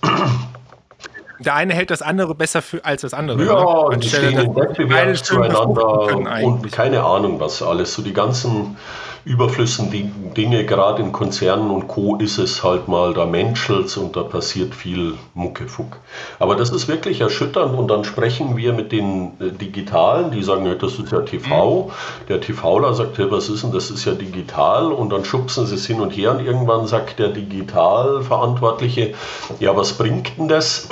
der 1.38 1.54
eine 1.54 1.74
hält 1.74 1.90
das 1.90 2.02
andere 2.02 2.34
besser 2.34 2.62
für, 2.62 2.84
als 2.84 3.02
das 3.02 3.14
andere. 3.14 3.44
Ja, 3.44 3.96
die 3.96 4.08
stehen 4.08 4.38
im 4.38 4.56
Wettbewerb 4.56 5.16
zueinander 5.16 6.16
und 6.16 6.72
keine 6.72 7.02
Ahnung 7.02 7.40
was 7.40 7.62
alles. 7.62 7.94
So 7.94 8.02
die 8.02 8.12
ganzen 8.12 8.76
Überflüssen 9.28 9.90
Dinge, 9.90 10.64
gerade 10.64 11.02
in 11.02 11.12
Konzernen 11.12 11.70
und 11.70 11.86
Co. 11.86 12.16
ist 12.16 12.38
es 12.38 12.64
halt 12.64 12.88
mal, 12.88 13.12
da 13.12 13.26
menschelt 13.26 13.94
und 13.98 14.16
da 14.16 14.22
passiert 14.22 14.74
viel 14.74 15.18
Muckefuck. 15.34 15.98
Aber 16.38 16.56
das 16.56 16.70
ist 16.70 16.88
wirklich 16.88 17.20
erschütternd 17.20 17.76
und 17.76 17.88
dann 17.88 18.04
sprechen 18.04 18.56
wir 18.56 18.72
mit 18.72 18.90
den 18.90 19.32
äh, 19.38 19.50
Digitalen, 19.50 20.30
die 20.30 20.42
sagen, 20.42 20.64
das 20.80 20.98
ist 20.98 21.12
ja 21.12 21.20
TV. 21.20 21.88
Mhm. 21.88 21.90
Der 22.28 22.40
TVler 22.40 22.94
sagt, 22.94 23.18
hey, 23.18 23.30
was 23.30 23.50
ist 23.50 23.64
denn, 23.64 23.72
das 23.72 23.90
ist 23.90 24.06
ja 24.06 24.14
digital 24.14 24.92
und 24.92 25.10
dann 25.10 25.26
schubsen 25.26 25.66
sie 25.66 25.74
es 25.74 25.86
hin 25.86 26.00
und 26.00 26.12
her 26.12 26.30
und 26.30 26.42
irgendwann 26.42 26.86
sagt 26.86 27.18
der 27.18 27.28
Digitalverantwortliche, 27.28 29.12
ja, 29.60 29.76
was 29.76 29.92
bringt 29.92 30.38
denn 30.38 30.48
das? 30.48 30.88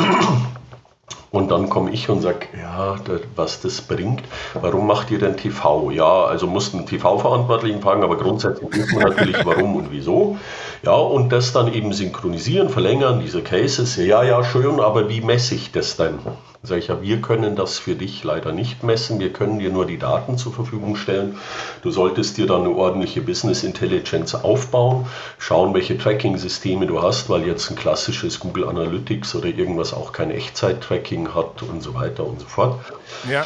Und 1.30 1.50
dann 1.50 1.68
komme 1.68 1.90
ich 1.90 2.08
und 2.08 2.20
sage, 2.20 2.46
ja, 2.58 2.96
was 3.34 3.60
das 3.60 3.80
bringt. 3.82 4.22
Warum 4.54 4.86
macht 4.86 5.10
ihr 5.10 5.18
denn 5.18 5.36
TV? 5.36 5.90
Ja, 5.90 6.24
also 6.24 6.46
mussten 6.46 6.86
TV-Verantwortlichen 6.86 7.82
fragen, 7.82 8.02
aber 8.02 8.16
grundsätzlich 8.16 8.72
wissen 8.72 8.98
wir 8.98 9.08
natürlich, 9.08 9.44
warum 9.44 9.76
und 9.76 9.90
wieso. 9.90 10.38
Ja, 10.82 10.94
und 10.94 11.30
das 11.30 11.52
dann 11.52 11.72
eben 11.72 11.92
synchronisieren, 11.92 12.70
verlängern, 12.70 13.20
diese 13.20 13.42
Cases. 13.42 13.96
Ja, 13.96 14.22
ja, 14.22 14.42
schön, 14.44 14.80
aber 14.80 15.08
wie 15.08 15.20
messe 15.20 15.54
ich 15.54 15.72
das 15.72 15.96
denn? 15.96 16.18
Sag 16.66 16.78
ich 16.78 16.88
ja, 16.88 17.00
wir 17.00 17.20
können 17.20 17.54
das 17.54 17.78
für 17.78 17.94
dich 17.94 18.24
leider 18.24 18.50
nicht 18.50 18.82
messen. 18.82 19.20
Wir 19.20 19.32
können 19.32 19.60
dir 19.60 19.70
nur 19.70 19.86
die 19.86 19.98
Daten 19.98 20.36
zur 20.36 20.52
Verfügung 20.52 20.96
stellen. 20.96 21.36
Du 21.82 21.92
solltest 21.92 22.38
dir 22.38 22.46
dann 22.46 22.62
eine 22.62 22.74
ordentliche 22.74 23.20
Business 23.20 23.62
Intelligence 23.62 24.34
aufbauen, 24.34 25.06
schauen, 25.38 25.74
welche 25.74 25.96
Tracking-Systeme 25.96 26.86
du 26.86 27.00
hast, 27.00 27.30
weil 27.30 27.46
jetzt 27.46 27.70
ein 27.70 27.76
klassisches 27.76 28.40
Google 28.40 28.68
Analytics 28.68 29.36
oder 29.36 29.46
irgendwas 29.46 29.94
auch 29.94 30.12
kein 30.12 30.32
Echtzeit-Tracking 30.32 31.34
hat 31.34 31.62
und 31.62 31.82
so 31.82 31.94
weiter 31.94 32.26
und 32.26 32.40
so 32.40 32.46
fort. 32.46 32.80
Ja. 33.30 33.44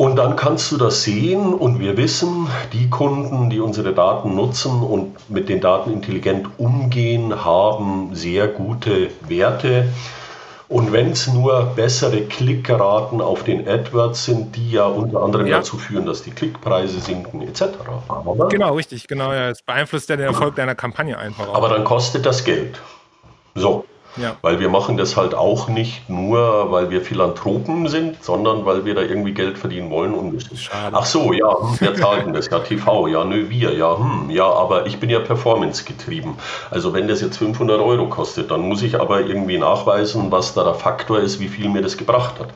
Und 0.00 0.14
dann 0.14 0.36
kannst 0.36 0.70
du 0.70 0.76
das 0.76 1.02
sehen 1.02 1.54
und 1.54 1.80
wir 1.80 1.96
wissen, 1.96 2.46
die 2.72 2.88
Kunden, 2.88 3.50
die 3.50 3.58
unsere 3.58 3.94
Daten 3.94 4.34
nutzen 4.34 4.80
und 4.80 5.28
mit 5.28 5.48
den 5.48 5.60
Daten 5.60 5.92
intelligent 5.92 6.48
umgehen, 6.56 7.44
haben 7.44 8.14
sehr 8.14 8.46
gute 8.46 9.10
Werte. 9.26 9.88
Und 10.68 10.92
wenn 10.92 11.12
es 11.12 11.26
nur 11.26 11.62
bessere 11.76 12.22
Klickraten 12.22 13.22
auf 13.22 13.42
den 13.42 13.66
AdWords 13.66 14.26
sind, 14.26 14.54
die 14.54 14.72
ja 14.72 14.84
unter 14.84 15.22
anderem 15.22 15.46
ja. 15.46 15.58
dazu 15.58 15.78
führen, 15.78 16.04
dass 16.04 16.22
die 16.22 16.30
Klickpreise 16.30 17.00
sinken 17.00 17.40
etc. 17.40 17.62
Aber, 18.08 18.48
genau, 18.48 18.74
richtig, 18.74 19.08
genau. 19.08 19.32
Ja, 19.32 19.48
es 19.48 19.62
beeinflusst 19.62 20.10
ja 20.10 20.16
den 20.16 20.26
Erfolg 20.26 20.56
deiner 20.56 20.74
Kampagne 20.74 21.16
einfach. 21.16 21.48
Auch. 21.48 21.54
Aber 21.54 21.70
dann 21.70 21.84
kostet 21.84 22.26
das 22.26 22.44
Geld. 22.44 22.78
So. 23.54 23.86
Ja. 24.20 24.36
Weil 24.42 24.60
wir 24.60 24.68
machen 24.68 24.96
das 24.96 25.16
halt 25.16 25.34
auch 25.34 25.68
nicht 25.68 26.08
nur, 26.08 26.70
weil 26.70 26.90
wir 26.90 27.00
Philanthropen 27.00 27.88
sind, 27.88 28.22
sondern 28.22 28.64
weil 28.64 28.84
wir 28.84 28.94
da 28.94 29.02
irgendwie 29.02 29.32
Geld 29.32 29.58
verdienen 29.58 29.90
wollen. 29.90 30.14
Und 30.14 30.48
Schade. 30.56 30.96
Ach 30.96 31.04
so, 31.04 31.32
ja, 31.32 31.48
hm, 31.48 31.80
wir 31.80 31.94
zahlen 31.94 32.32
das, 32.32 32.48
ja, 32.50 32.58
TV, 32.58 33.08
ja, 33.08 33.24
nö, 33.24 33.48
wir, 33.48 33.72
ja, 33.74 33.98
hm, 33.98 34.30
ja, 34.30 34.46
aber 34.46 34.86
ich 34.86 34.98
bin 34.98 35.10
ja 35.10 35.20
Performance 35.20 35.84
getrieben. 35.84 36.36
Also 36.70 36.92
wenn 36.92 37.08
das 37.08 37.20
jetzt 37.20 37.38
500 37.38 37.80
Euro 37.80 38.08
kostet, 38.08 38.50
dann 38.50 38.62
muss 38.62 38.82
ich 38.82 39.00
aber 39.00 39.20
irgendwie 39.20 39.58
nachweisen, 39.58 40.30
was 40.30 40.54
da 40.54 40.64
der 40.64 40.74
Faktor 40.74 41.20
ist, 41.20 41.40
wie 41.40 41.48
viel 41.48 41.68
mir 41.68 41.82
das 41.82 41.96
gebracht 41.96 42.40
hat. 42.40 42.48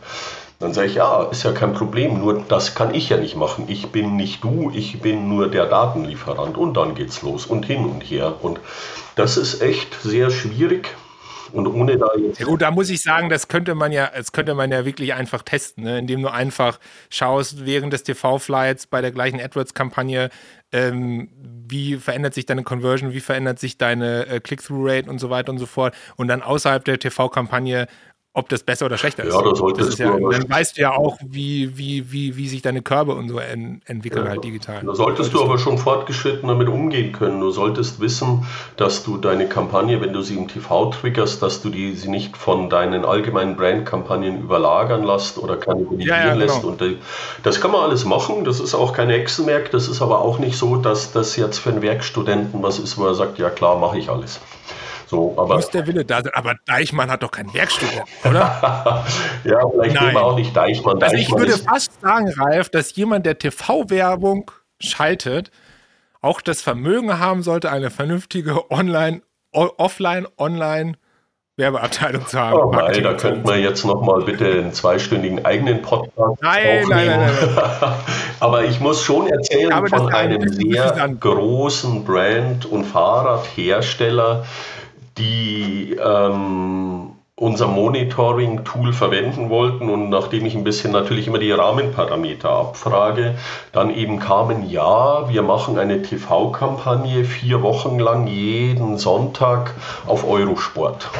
Dann 0.62 0.72
sage 0.74 0.86
ich, 0.86 0.94
ja, 0.94 1.24
ist 1.24 1.42
ja 1.42 1.50
kein 1.50 1.72
Problem, 1.72 2.20
nur 2.20 2.40
das 2.46 2.76
kann 2.76 2.94
ich 2.94 3.08
ja 3.08 3.16
nicht 3.16 3.34
machen. 3.34 3.64
Ich 3.66 3.88
bin 3.88 4.14
nicht 4.14 4.44
du, 4.44 4.70
ich 4.72 5.00
bin 5.00 5.28
nur 5.28 5.48
der 5.48 5.66
Datenlieferant 5.66 6.56
und 6.56 6.74
dann 6.74 6.94
geht's 6.94 7.20
los 7.22 7.46
und 7.46 7.66
hin 7.66 7.84
und 7.84 8.00
her. 8.02 8.34
Und 8.42 8.60
das 9.16 9.36
ist 9.36 9.60
echt 9.60 10.00
sehr 10.02 10.30
schwierig 10.30 10.88
und 11.52 11.66
ohne 11.66 11.96
da 11.98 12.08
jetzt. 12.16 12.40
Ja 12.40 12.46
gut, 12.46 12.62
da 12.62 12.70
muss 12.70 12.90
ich 12.90 13.02
sagen, 13.02 13.28
das 13.28 13.48
könnte 13.48 13.74
man 13.74 13.92
ja, 13.92 14.10
das 14.14 14.32
könnte 14.32 14.54
man 14.54 14.70
ja 14.70 14.84
wirklich 14.84 15.14
einfach 15.14 15.42
testen, 15.42 15.84
ne? 15.84 15.98
indem 15.98 16.22
du 16.22 16.28
einfach 16.28 16.78
schaust, 17.10 17.64
während 17.66 17.92
des 17.92 18.02
TV-Flights 18.02 18.86
bei 18.86 19.00
der 19.00 19.12
gleichen 19.12 19.40
AdWords-Kampagne, 19.40 20.30
ähm, 20.72 21.28
wie 21.68 21.96
verändert 21.96 22.34
sich 22.34 22.46
deine 22.46 22.62
Conversion, 22.62 23.12
wie 23.12 23.20
verändert 23.20 23.58
sich 23.58 23.78
deine 23.78 24.26
äh, 24.26 24.40
Click-Through-Rate 24.40 25.10
und 25.10 25.18
so 25.18 25.30
weiter 25.30 25.52
und 25.52 25.58
so 25.58 25.66
fort. 25.66 25.94
Und 26.16 26.28
dann 26.28 26.42
außerhalb 26.42 26.84
der 26.84 26.98
TV-Kampagne 26.98 27.86
ob 28.34 28.48
das 28.48 28.62
besser 28.62 28.86
oder 28.86 28.96
schlechter 28.96 29.24
ist. 29.24 29.34
Ja, 29.34 29.42
das 29.42 29.58
solltest 29.58 29.92
das 29.92 29.98
ja, 29.98 30.16
du. 30.16 30.30
Dann 30.30 30.48
weißt 30.48 30.78
du 30.78 30.80
ja 30.80 30.92
auch, 30.92 31.18
wie, 31.22 31.76
wie, 31.76 32.10
wie, 32.10 32.34
wie 32.36 32.48
sich 32.48 32.62
deine 32.62 32.80
Körbe 32.80 33.14
und 33.14 33.28
so 33.28 33.38
en, 33.38 33.82
entwickeln 33.84 34.24
ja, 34.24 34.30
halt 34.30 34.42
digital. 34.42 34.82
Da 34.82 34.94
solltest 34.94 35.34
du 35.34 35.42
aber 35.42 35.58
schon 35.58 35.76
fortgeschritten 35.76 36.48
damit 36.48 36.68
umgehen 36.68 37.12
können. 37.12 37.40
Du 37.40 37.50
solltest 37.50 38.00
wissen, 38.00 38.46
dass 38.78 39.04
du 39.04 39.18
deine 39.18 39.48
Kampagne, 39.48 40.00
wenn 40.00 40.14
du 40.14 40.22
sie 40.22 40.36
im 40.36 40.48
TV 40.48 40.86
triggerst, 40.86 41.42
dass 41.42 41.60
du 41.60 41.68
die, 41.68 41.94
sie 41.94 42.08
nicht 42.08 42.38
von 42.38 42.70
deinen 42.70 43.04
allgemeinen 43.04 43.54
Brandkampagnen 43.56 44.40
überlagern 44.40 45.04
lässt 45.04 45.36
oder 45.36 45.56
kannibalisieren 45.56 46.18
ja, 46.18 46.28
ja, 46.28 46.32
genau. 46.32 46.46
lässt. 46.46 46.64
Und 46.64 46.80
die, 46.80 46.96
das 47.42 47.60
kann 47.60 47.70
man 47.70 47.82
alles 47.82 48.06
machen. 48.06 48.44
Das 48.44 48.60
ist 48.60 48.74
auch 48.74 48.94
kein 48.94 49.10
Hexenwerk. 49.10 49.70
Das 49.72 49.88
ist 49.88 50.00
aber 50.00 50.22
auch 50.22 50.38
nicht 50.38 50.56
so, 50.56 50.76
dass 50.76 51.12
das 51.12 51.36
jetzt 51.36 51.58
für 51.58 51.68
einen 51.68 51.82
Werkstudenten 51.82 52.62
was 52.62 52.78
ist, 52.78 52.96
wo 52.96 53.04
er 53.04 53.14
sagt, 53.14 53.38
ja 53.38 53.50
klar, 53.50 53.78
mache 53.78 53.98
ich 53.98 54.08
alles. 54.08 54.40
So, 55.12 55.34
aber 55.36 55.56
Muss 55.56 55.68
der 55.68 55.86
Wille 55.86 56.06
da 56.06 56.22
sein. 56.22 56.32
Aber 56.34 56.54
Deichmann 56.64 57.10
hat 57.10 57.22
doch 57.22 57.30
kein 57.30 57.52
Werkstudent, 57.52 58.04
oder? 58.24 59.04
ja, 59.44 59.68
vielleicht 59.68 59.94
Nein. 59.94 60.16
auch 60.16 60.34
nicht 60.36 60.56
Deichmann. 60.56 61.02
Also 61.02 61.16
ich 61.16 61.30
würde 61.30 61.58
fast 61.58 62.00
sagen, 62.00 62.32
Ralf, 62.38 62.70
dass 62.70 62.96
jemand, 62.96 63.26
der 63.26 63.36
TV-Werbung 63.36 64.50
schaltet, 64.80 65.50
auch 66.22 66.40
das 66.40 66.62
Vermögen 66.62 67.18
haben 67.18 67.42
sollte, 67.42 67.70
eine 67.70 67.90
vernünftige 67.90 68.70
Online, 68.70 69.20
Offline, 69.52 70.26
Online 70.38 70.94
Werbeabteilung 71.58 72.26
zu 72.26 72.40
haben. 72.40 72.58
Oh 72.58 72.70
nein, 72.72 73.02
da 73.02 73.12
könnten 73.12 73.46
wir 73.46 73.58
jetzt 73.58 73.84
nochmal 73.84 74.22
bitte 74.22 74.46
einen 74.46 74.72
zweistündigen 74.72 75.44
eigenen 75.44 75.82
Podcast 75.82 76.40
nein, 76.40 76.84
aufnehmen. 76.84 76.88
Nein, 76.88 77.20
nein, 77.20 77.54
nein, 77.80 77.92
Aber 78.40 78.64
ich 78.64 78.80
muss 78.80 79.02
schon 79.02 79.26
erzählen 79.26 79.86
von 79.86 80.14
einem 80.14 80.48
sehr 80.48 81.08
großen 81.20 82.04
Brand- 82.06 82.64
und 82.64 82.84
Fahrradhersteller, 82.84 84.46
die 85.18 85.96
ähm, 86.02 87.12
unser 87.34 87.66
Monitoring-Tool 87.66 88.92
verwenden 88.92 89.50
wollten 89.50 89.88
und 89.88 90.10
nachdem 90.10 90.46
ich 90.46 90.54
ein 90.54 90.64
bisschen 90.64 90.92
natürlich 90.92 91.26
immer 91.26 91.38
die 91.38 91.50
Rahmenparameter 91.50 92.50
abfrage, 92.50 93.36
dann 93.72 93.90
eben 93.90 94.20
kamen, 94.20 94.70
ja, 94.70 95.28
wir 95.28 95.42
machen 95.42 95.78
eine 95.78 96.02
TV-Kampagne 96.02 97.24
vier 97.24 97.62
Wochen 97.62 97.98
lang 97.98 98.26
jeden 98.26 98.98
Sonntag 98.98 99.74
auf 100.06 100.28
Eurosport. 100.28 101.10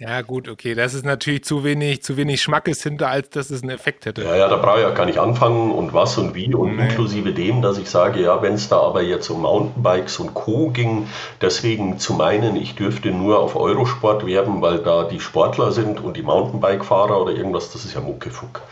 Ja, 0.00 0.22
gut, 0.22 0.48
okay. 0.48 0.74
Das 0.74 0.94
ist 0.94 1.04
natürlich 1.04 1.44
zu 1.44 1.62
wenig, 1.62 2.02
zu 2.02 2.16
wenig 2.16 2.40
Schmackes 2.40 2.82
hinter, 2.82 3.10
als 3.10 3.28
dass 3.28 3.50
es 3.50 3.62
einen 3.62 3.70
Effekt 3.70 4.06
hätte. 4.06 4.22
Ja, 4.22 4.34
ja, 4.34 4.48
da 4.48 4.56
brauche 4.56 4.78
ich 4.78 4.82
ja 4.82 4.92
gar 4.92 5.04
nicht 5.04 5.18
anfangen 5.18 5.72
und 5.72 5.92
was 5.92 6.16
und 6.16 6.34
wie 6.34 6.54
und 6.54 6.76
nee. 6.76 6.84
inklusive 6.84 7.34
dem, 7.34 7.60
dass 7.60 7.76
ich 7.76 7.90
sage, 7.90 8.22
ja, 8.22 8.40
wenn 8.40 8.54
es 8.54 8.70
da 8.70 8.80
aber 8.80 9.02
jetzt 9.02 9.28
um 9.28 9.42
Mountainbikes 9.42 10.18
und 10.18 10.32
Co. 10.32 10.70
ging, 10.70 11.06
deswegen 11.42 11.98
zu 11.98 12.14
meinen, 12.14 12.56
ich 12.56 12.76
dürfte 12.76 13.10
nur 13.10 13.40
auf 13.40 13.56
Eurosport 13.56 14.24
werben, 14.24 14.62
weil 14.62 14.78
da 14.78 15.04
die 15.04 15.20
Sportler 15.20 15.70
sind 15.70 16.02
und 16.02 16.16
die 16.16 16.22
Mountainbike-Fahrer 16.22 17.20
oder 17.20 17.32
irgendwas, 17.32 17.70
das 17.70 17.84
ist 17.84 17.92
ja 17.92 18.00
Muckefuck. 18.00 18.62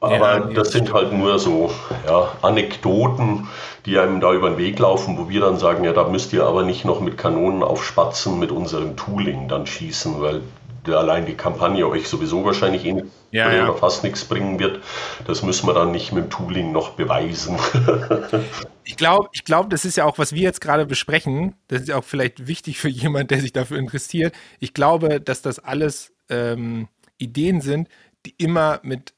Aber 0.00 0.50
das 0.54 0.72
sind 0.72 0.92
halt 0.92 1.12
nur 1.12 1.38
so 1.38 1.70
ja, 2.06 2.32
Anekdoten, 2.42 3.48
die 3.86 3.98
einem 3.98 4.20
da 4.20 4.32
über 4.32 4.50
den 4.50 4.58
Weg 4.58 4.78
laufen, 4.78 5.16
wo 5.18 5.28
wir 5.28 5.40
dann 5.40 5.58
sagen, 5.58 5.84
ja, 5.84 5.92
da 5.92 6.04
müsst 6.04 6.32
ihr 6.32 6.44
aber 6.44 6.64
nicht 6.64 6.84
noch 6.84 7.00
mit 7.00 7.16
Kanonen 7.16 7.62
auf 7.62 7.84
Spatzen 7.84 8.38
mit 8.38 8.50
unserem 8.50 8.96
Tooling 8.96 9.48
dann 9.48 9.66
schießen, 9.66 10.20
weil 10.20 10.42
allein 10.88 11.26
die 11.26 11.34
Kampagne 11.34 11.86
euch 11.88 12.08
sowieso 12.08 12.44
wahrscheinlich 12.44 12.84
eh 12.84 13.02
ja. 13.32 13.64
oder 13.64 13.74
fast 13.74 14.04
nichts 14.04 14.24
bringen 14.24 14.58
wird. 14.58 14.82
Das 15.26 15.42
müssen 15.42 15.66
wir 15.66 15.74
dann 15.74 15.90
nicht 15.90 16.12
mit 16.12 16.24
dem 16.24 16.30
Tooling 16.30 16.72
noch 16.72 16.90
beweisen. 16.90 17.58
ich 18.84 18.96
glaube, 18.96 19.28
ich 19.32 19.44
glaub, 19.44 19.70
das 19.70 19.84
ist 19.84 19.96
ja 19.96 20.04
auch, 20.04 20.18
was 20.18 20.32
wir 20.32 20.42
jetzt 20.42 20.60
gerade 20.60 20.86
besprechen. 20.86 21.54
Das 21.68 21.82
ist 21.82 21.88
ja 21.88 21.96
auch 21.96 22.04
vielleicht 22.04 22.46
wichtig 22.46 22.78
für 22.78 22.88
jemanden, 22.88 23.28
der 23.28 23.40
sich 23.40 23.52
dafür 23.52 23.78
interessiert. 23.78 24.34
Ich 24.60 24.74
glaube, 24.74 25.20
dass 25.20 25.42
das 25.42 25.58
alles 25.58 26.12
ähm, 26.28 26.88
Ideen 27.18 27.60
sind, 27.60 27.88
die 28.24 28.34
immer 28.38 28.80
mit 28.82 29.12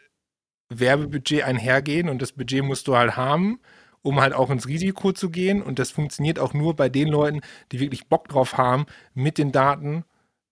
Werbebudget 0.69 1.45
einhergehen 1.45 2.09
und 2.09 2.21
das 2.21 2.33
Budget 2.33 2.65
musst 2.65 2.89
du 2.89 2.97
halt 2.97 3.17
haben 3.17 3.61
um 4.03 4.21
halt 4.21 4.33
auch 4.33 4.51
ins 4.51 4.67
Risiko 4.67 5.13
zu 5.13 5.31
gehen. 5.31 5.63
Und 5.63 5.79
das 5.79 5.91
funktioniert 5.91 6.39
auch 6.39 6.55
nur 6.55 6.75
bei 6.77 6.89
den 6.89 7.09
Leuten, 7.09 7.41
die 7.73 7.81
wirklich 7.81 8.09
Bock 8.09 8.29
drauf 8.29 8.57
haben, 8.57 8.87
mit 9.15 9.39
den 9.39 9.53
Daten 9.53 10.05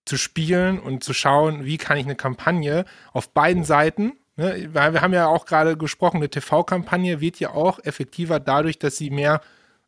zu 0.05 0.17
spielen 0.17 0.79
und 0.79 1.03
zu 1.03 1.13
schauen, 1.13 1.65
wie 1.65 1.79
kann 1.79 1.97
ich 1.97 2.05
eine 2.05 2.15
Kampagne 2.15 2.85
auf 3.13 3.31
beiden 3.31 3.65
Seiten, 3.65 4.13
ne, 4.37 4.69
weil 4.73 4.93
wir 4.93 5.01
haben 5.01 5.13
ja 5.13 5.27
auch 5.27 5.47
gerade 5.47 5.77
gesprochen, 5.77 6.19
eine 6.19 6.29
TV-Kampagne 6.29 7.21
wird 7.21 7.41
ja 7.41 7.51
auch 7.51 7.81
effektiver 7.83 8.39
dadurch, 8.39 8.79
dass 8.79 8.97
sie 8.97 9.11
mehr, 9.11 9.41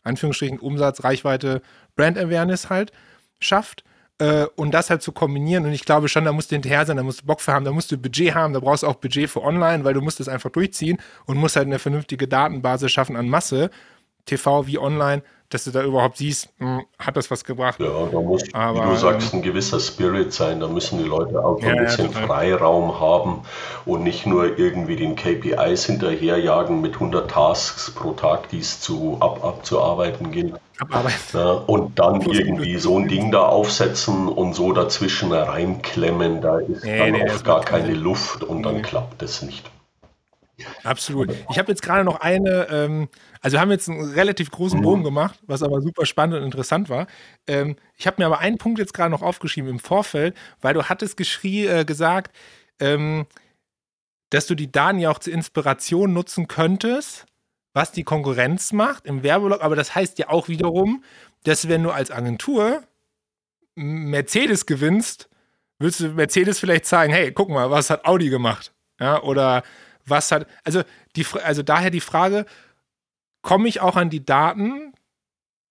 Anführungsstrichen, 0.03 0.59
Umsatz, 0.59 1.05
Reichweite, 1.05 1.63
Brand 1.95 2.19
Awareness 2.19 2.69
halt 2.69 2.91
schafft. 3.39 3.85
Äh, 4.19 4.47
und 4.57 4.73
das 4.75 4.91
halt 4.91 5.03
zu 5.03 5.13
kombinieren. 5.13 5.65
Und 5.65 5.73
ich 5.73 5.85
glaube 5.85 6.09
schon, 6.09 6.25
da 6.25 6.33
musst 6.33 6.51
du 6.51 6.57
hinterher 6.57 6.85
sein, 6.85 6.97
da 6.97 7.03
musst 7.03 7.23
du 7.23 7.27
Bock 7.27 7.41
für 7.41 7.53
haben, 7.53 7.65
da 7.65 7.73
musst 7.73 7.93
du 7.93 7.99
Budget 7.99 8.35
haben, 8.35 8.53
da 8.53 8.61
brauchst 8.61 8.83
du 8.83 8.89
auch 8.89 8.97
Budget 8.97 9.31
für 9.31 9.43
online, 9.43 9.85
weil 9.85 9.95
du 9.95 10.01
musst 10.01 10.19
es 10.21 10.29
einfach 10.29 10.51
durchziehen 10.51 10.99
und 11.27 11.37
musst 11.37 11.57
halt 11.57 11.67
eine 11.67 11.79
vernünftige 11.79 12.27
Datenbasis 12.27 12.91
schaffen 12.91 13.17
an 13.17 13.29
Masse, 13.29 13.71
TV 14.27 14.67
wie 14.67 14.79
online, 14.79 15.23
dass 15.51 15.65
du 15.65 15.71
da 15.71 15.83
überhaupt 15.83 16.19
siehst, 16.19 16.51
mh, 16.59 16.79
hm, 16.79 16.85
hat 16.99 17.17
das 17.17 17.31
was 17.31 17.45
gebracht. 17.45 17.81
Ja, 17.81 18.07
da 18.11 18.21
muss, 18.21 18.43
Aber, 18.53 18.85
wie 18.85 18.91
du 18.91 18.97
sagst, 18.97 19.33
ähm, 19.33 19.41
ein 19.41 19.43
gewisser 19.43 19.81
Spirit 19.81 20.33
sein. 20.33 20.61
Da 20.61 20.69
müssen 20.69 20.99
die 20.99 21.09
Leute 21.09 21.43
auch 21.43 21.61
ja, 21.63 21.71
ein 21.71 21.85
bisschen 21.85 22.13
ja, 22.13 22.27
Freiraum 22.27 23.01
haben 23.01 23.43
und 23.87 24.03
nicht 24.03 24.27
nur 24.27 24.59
irgendwie 24.59 24.97
den 24.97 25.17
KPIs 25.17 25.87
hinterherjagen 25.87 26.81
mit 26.81 26.95
100 26.95 27.31
Tasks 27.31 27.91
pro 27.91 28.13
Tag, 28.13 28.51
die 28.51 28.59
es 28.59 28.81
zu, 28.81 29.17
ab, 29.21 29.43
abzuarbeiten 29.43 30.31
gilt. 30.33 30.55
Ja, 31.33 31.53
und 31.67 31.99
dann 31.99 32.21
irgendwie 32.21 32.79
so 32.79 32.99
ein 32.99 33.09
Ding 33.09 33.33
da 33.33 33.47
aufsetzen 33.47 34.29
und 34.29 34.55
so 34.55 34.73
dazwischen 34.73 35.33
reinklemmen, 35.33 36.41
da 36.41 36.59
ist 36.61 36.85
nee, 36.85 36.99
dann 36.99 37.13
nee, 37.13 37.29
auch 37.29 37.43
gar 37.43 37.63
keine 37.63 37.95
Luft 37.95 38.45
und 38.45 38.63
dann 38.63 38.83
klappt 38.83 39.23
es 39.23 39.43
nicht. 39.43 39.69
Absolut. 40.85 41.35
Ich 41.51 41.59
habe 41.59 41.71
jetzt 41.71 41.83
gerade 41.83 42.05
noch 42.05 42.21
eine, 42.21 42.69
ähm, 42.71 43.09
also 43.41 43.57
wir 43.57 43.61
haben 43.61 43.71
jetzt 43.71 43.89
einen 43.89 44.13
relativ 44.13 44.51
großen 44.51 44.81
Bogen 44.83 45.01
mhm. 45.01 45.05
gemacht, 45.05 45.41
was 45.47 45.63
aber 45.63 45.81
super 45.81 46.07
spannend 46.07 46.37
und 46.37 46.45
interessant 46.45 46.89
war. 46.89 47.07
Ähm, 47.47 47.77
ich 47.97 48.07
habe 48.07 48.17
mir 48.19 48.27
aber 48.27 48.39
einen 48.39 48.59
Punkt 48.59 48.79
jetzt 48.79 48.95
gerade 48.95 49.11
noch 49.11 49.23
aufgeschrieben 49.23 49.71
im 49.71 49.79
Vorfeld, 49.79 50.37
weil 50.61 50.75
du 50.75 50.85
hattest 50.85 51.17
geschrie, 51.17 51.67
äh, 51.67 51.85
gesagt, 51.85 52.35
ähm, 52.81 53.27
dass 54.31 54.47
du 54.47 54.55
die 54.55 54.71
Daten 54.71 54.99
ja 54.99 55.11
auch 55.11 55.19
zur 55.19 55.33
Inspiration 55.33 56.13
nutzen 56.13 56.49
könntest, 56.49 57.27
was 57.73 57.93
die 57.93 58.05
Konkurrenz 58.05 58.73
macht 58.73 59.07
im 59.07 59.23
Werbelog. 59.23 59.63
Aber 59.63 59.77
das 59.77 59.95
heißt 59.95 60.19
ja 60.19 60.29
auch 60.29 60.49
wiederum, 60.49 61.03
dass 61.45 61.69
wenn 61.69 61.83
du 61.83 61.91
als 61.91 62.11
Agentur 62.11 62.83
Mercedes 63.75 64.67
gewinnst, 64.67 65.29
willst 65.79 66.01
du 66.01 66.09
Mercedes 66.09 66.59
vielleicht 66.59 66.87
zeigen, 66.87 67.13
hey, 67.13 67.33
guck 67.33 67.49
mal, 67.49 67.71
was 67.71 67.91
hat 67.91 68.05
Audi 68.05 68.29
gemacht? 68.29 68.73
Ja, 69.01 69.23
oder 69.23 69.63
was 70.05 70.33
hat, 70.33 70.47
also, 70.65 70.83
die, 71.17 71.25
also 71.43 71.63
daher 71.63 71.91
die 71.91 72.01
Frage, 72.01 72.47
komme 73.43 73.69
ich 73.69 73.81
auch 73.81 73.97
an 73.97 74.11
die 74.11 74.25
Daten 74.25 74.93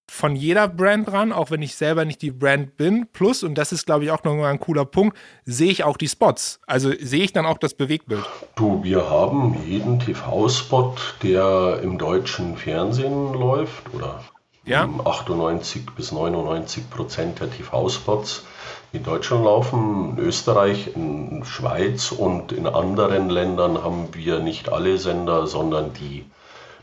von 0.09 0.35
jeder 0.35 0.67
Brand 0.67 1.11
ran, 1.11 1.33
auch 1.33 1.51
wenn 1.51 1.61
ich 1.61 1.75
selber 1.75 2.05
nicht 2.05 2.21
die 2.21 2.31
Brand 2.31 2.77
bin. 2.77 3.07
Plus, 3.11 3.43
und 3.43 3.55
das 3.55 3.71
ist, 3.71 3.85
glaube 3.85 4.05
ich, 4.05 4.11
auch 4.11 4.23
nochmal 4.23 4.51
ein 4.51 4.59
cooler 4.59 4.85
Punkt, 4.85 5.17
sehe 5.45 5.69
ich 5.69 5.83
auch 5.83 5.97
die 5.97 6.07
Spots. 6.07 6.59
Also 6.65 6.91
sehe 6.97 7.23
ich 7.23 7.33
dann 7.33 7.45
auch 7.45 7.57
das 7.57 7.73
Bewegtbild. 7.73 8.23
Du, 8.55 8.83
wir 8.83 9.09
haben 9.09 9.57
jeden 9.65 9.99
TV-Spot, 9.99 10.95
der 11.23 11.81
im 11.83 11.97
deutschen 11.97 12.55
Fernsehen 12.57 13.33
läuft, 13.33 13.93
oder 13.93 14.23
ja? 14.65 14.87
98 15.05 15.85
bis 15.95 16.11
99 16.11 16.89
Prozent 16.89 17.39
der 17.39 17.49
TV-Spots 17.51 18.45
in 18.93 19.03
Deutschland 19.03 19.43
laufen, 19.43 20.17
in 20.17 20.25
Österreich, 20.25 20.95
in 20.95 21.43
Schweiz 21.45 22.11
und 22.11 22.51
in 22.51 22.67
anderen 22.67 23.29
Ländern 23.29 23.83
haben 23.83 24.07
wir 24.13 24.39
nicht 24.39 24.69
alle 24.69 24.97
Sender, 24.97 25.47
sondern 25.47 25.93
die 25.93 26.25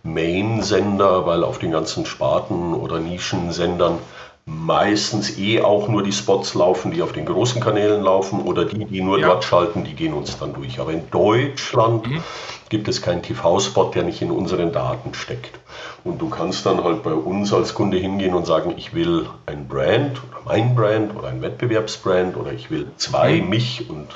Main-Sender, 0.05 1.27
weil 1.27 1.43
auf 1.43 1.59
den 1.59 1.73
ganzen 1.73 2.07
Sparten 2.07 2.75
oder 2.75 3.01
Nischensendern 3.01 3.99
meistens 4.47 5.39
eh 5.39 5.63
auch 5.63 5.89
nur 5.89 6.03
die 6.03 6.13
Spots 6.13 6.55
laufen, 6.55 6.91
die 6.91 7.03
auf 7.03 7.13
den 7.13 7.25
großen 7.25 7.63
Kanälen 7.63 8.03
laufen 8.03 8.43
oder 8.43 8.67
die, 8.67 8.85
die 8.85 9.01
nur 9.01 9.19
ja. 9.19 9.29
dort 9.29 9.45
schalten, 9.45 9.85
die 9.85 9.95
gehen 9.95 10.13
uns 10.13 10.39
dann 10.39 10.53
durch. 10.53 10.79
Aber 10.81 10.93
in 10.93 11.11
Deutschland 11.11 12.07
mhm. 12.07 12.23
gibt 12.69 12.89
es 12.89 13.01
keinen 13.01 13.23
TV-Spot, 13.23 13.91
der 13.95 14.03
nicht 14.03 14.21
in 14.21 14.31
unseren 14.31 14.73
Daten 14.73 15.15
steckt. 15.15 15.59
Und 16.05 16.21
du 16.21 16.29
kannst 16.29 16.67
dann 16.67 16.85
halt 16.85 17.03
bei 17.03 17.15
uns 17.15 17.55
als 17.55 17.73
Kunde 17.73 17.97
hingehen 17.97 18.35
und 18.35 18.47
sagen, 18.47 18.75
ich 18.77 18.93
will 18.93 19.27
ein 19.47 19.67
Brand 19.67 20.21
oder 20.29 20.43
mein 20.45 20.75
Brand 20.75 21.17
oder 21.17 21.29
ein 21.29 21.41
Wettbewerbsbrand 21.41 22.37
oder 22.37 22.53
ich 22.53 22.71
will 22.71 22.89
zwei, 22.99 23.41
mhm. 23.41 23.49
mich 23.49 23.89
und 23.89 24.09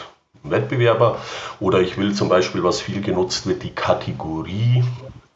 Wettbewerber 0.43 1.17
oder 1.59 1.81
ich 1.81 1.97
will 1.97 2.15
zum 2.15 2.29
Beispiel, 2.29 2.63
was 2.63 2.81
viel 2.83 3.01
genutzt 3.01 3.47
wird, 3.47 3.63
die 3.63 3.75
Kategorie 3.75 4.85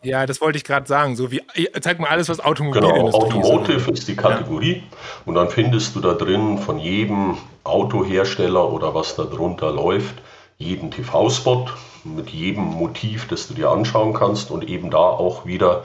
ja, 0.03 0.26
das 0.26 0.40
wollte 0.40 0.59
ich 0.59 0.64
gerade 0.64 0.86
sagen. 0.86 1.16
So 1.16 1.30
wie, 1.30 1.42
zeig 1.80 1.98
mal 1.98 2.09
alles, 2.09 2.28
was 2.28 2.40
Automobilindustrie 2.40 3.28
Genau, 3.28 3.46
Automotive 3.46 3.90
ist 3.90 4.09
die 4.09 4.16
Kategorie. 4.16 4.76
Ja. 4.76 4.98
Und 5.26 5.34
dann 5.34 5.48
findest 5.48 5.94
du 5.94 6.00
da 6.00 6.14
drin 6.14 6.59
von 6.59 6.78
jedem 6.78 7.38
Autohersteller 7.64 8.72
oder 8.72 8.94
was 8.94 9.16
da 9.16 9.24
drunter 9.24 9.72
läuft, 9.72 10.14
jeden 10.59 10.90
TV-Spot 10.90 11.66
mit 12.05 12.30
jedem 12.30 12.64
Motiv, 12.64 13.28
das 13.28 13.48
du 13.48 13.55
dir 13.55 13.70
anschauen 13.70 14.12
kannst 14.12 14.50
und 14.50 14.68
eben 14.68 14.90
da 14.90 14.98
auch 14.98 15.46
wieder 15.46 15.84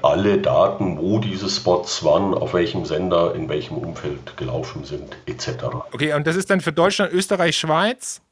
alle 0.00 0.38
Daten, 0.38 0.98
wo 0.98 1.18
diese 1.18 1.48
Spots 1.50 2.02
wann, 2.04 2.32
auf 2.32 2.54
welchem 2.54 2.86
Sender, 2.86 3.34
in 3.34 3.50
welchem 3.50 3.76
Umfeld 3.76 4.36
gelaufen 4.38 4.84
sind, 4.84 5.14
etc. 5.26 5.64
Okay, 5.92 6.14
und 6.14 6.26
das 6.26 6.36
ist 6.36 6.48
dann 6.48 6.62
für 6.62 6.72
Deutschland, 6.72 7.12
Österreich, 7.12 7.58
Schweiz? 7.58 8.22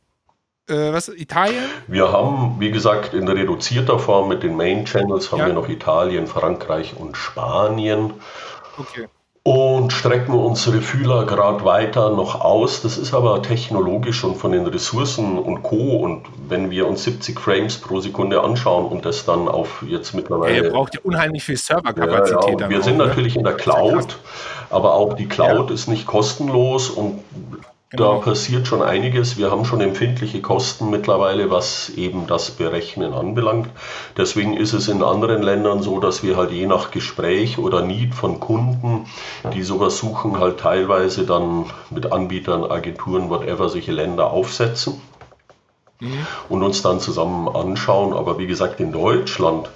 Äh, 0.68 0.92
was, 0.92 1.08
Italien? 1.08 1.64
Wir 1.88 2.12
haben, 2.12 2.56
wie 2.58 2.70
gesagt, 2.70 3.14
in 3.14 3.28
reduzierter 3.28 3.98
Form 3.98 4.28
mit 4.28 4.42
den 4.42 4.56
Main 4.56 4.84
Channels 4.84 5.32
haben 5.32 5.40
ja. 5.40 5.46
wir 5.46 5.54
noch 5.54 5.68
Italien, 5.68 6.26
Frankreich 6.26 6.94
und 6.96 7.16
Spanien. 7.16 8.14
Okay. 8.78 9.08
Und 9.42 9.90
strecken 9.94 10.34
unsere 10.34 10.82
Fühler 10.82 11.24
gerade 11.24 11.64
weiter 11.64 12.10
noch 12.10 12.42
aus. 12.42 12.82
Das 12.82 12.98
ist 12.98 13.14
aber 13.14 13.42
technologisch 13.42 14.22
und 14.22 14.36
von 14.36 14.52
den 14.52 14.66
Ressourcen 14.66 15.38
und 15.38 15.62
Co. 15.62 15.96
Und 15.96 16.26
wenn 16.46 16.70
wir 16.70 16.86
uns 16.86 17.04
70 17.04 17.40
Frames 17.40 17.78
pro 17.78 18.00
Sekunde 18.00 18.42
anschauen 18.42 18.86
und 18.86 19.06
das 19.06 19.24
dann 19.24 19.48
auf 19.48 19.82
jetzt 19.86 20.14
mittlerweile. 20.14 20.56
Ja, 20.56 20.64
ihr 20.64 20.70
braucht 20.70 20.94
ja 20.94 21.00
unheimlich 21.02 21.42
viel 21.42 21.56
Serverkapazität. 21.56 22.60
Ja, 22.60 22.66
ja. 22.66 22.70
Wir 22.70 22.82
sind 22.82 22.98
ne? 22.98 23.06
natürlich 23.06 23.34
in 23.34 23.44
der 23.44 23.54
Cloud, 23.54 24.18
aber 24.68 24.92
auch 24.92 25.14
die 25.14 25.26
Cloud 25.26 25.70
ist 25.70 25.88
nicht 25.88 26.06
kostenlos 26.06 26.90
und. 26.90 27.24
Da 27.92 28.14
passiert 28.18 28.68
schon 28.68 28.82
einiges. 28.82 29.36
Wir 29.36 29.50
haben 29.50 29.64
schon 29.64 29.80
empfindliche 29.80 30.40
Kosten 30.40 30.90
mittlerweile, 30.90 31.50
was 31.50 31.88
eben 31.90 32.28
das 32.28 32.52
Berechnen 32.52 33.12
anbelangt. 33.12 33.68
Deswegen 34.16 34.56
ist 34.56 34.74
es 34.74 34.86
in 34.86 35.02
anderen 35.02 35.42
Ländern 35.42 35.82
so, 35.82 35.98
dass 35.98 36.22
wir 36.22 36.36
halt 36.36 36.52
je 36.52 36.66
nach 36.66 36.92
Gespräch 36.92 37.58
oder 37.58 37.82
Need 37.82 38.14
von 38.14 38.38
Kunden, 38.38 39.06
die 39.52 39.64
sowas 39.64 39.98
suchen, 39.98 40.38
halt 40.38 40.60
teilweise 40.60 41.26
dann 41.26 41.66
mit 41.90 42.12
Anbietern, 42.12 42.64
Agenturen, 42.64 43.28
whatever, 43.28 43.68
solche 43.68 43.90
Länder 43.90 44.30
aufsetzen 44.30 45.00
mhm. 45.98 46.26
und 46.48 46.62
uns 46.62 46.82
dann 46.82 47.00
zusammen 47.00 47.48
anschauen. 47.48 48.12
Aber 48.12 48.38
wie 48.38 48.46
gesagt, 48.46 48.78
in 48.78 48.92
Deutschland 48.92 49.68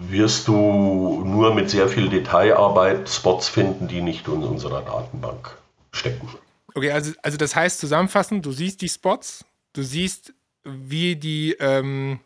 wirst 0.00 0.48
du 0.48 1.22
nur 1.24 1.54
mit 1.54 1.70
sehr 1.70 1.86
viel 1.86 2.08
Detailarbeit 2.08 3.08
Spots 3.08 3.48
finden, 3.48 3.86
die 3.86 4.02
nicht 4.02 4.26
in 4.26 4.42
unserer 4.42 4.82
Datenbank 4.82 5.59
stecken. 5.92 6.28
Okay, 6.74 6.90
also, 6.92 7.12
also 7.22 7.36
das 7.36 7.56
heißt 7.56 7.80
zusammenfassend, 7.80 8.46
du 8.46 8.52
siehst 8.52 8.80
die 8.80 8.88
Spots, 8.88 9.44
du 9.72 9.82
siehst, 9.82 10.32
wie 10.64 11.16
die 11.16 11.56
ähm, 11.58 12.20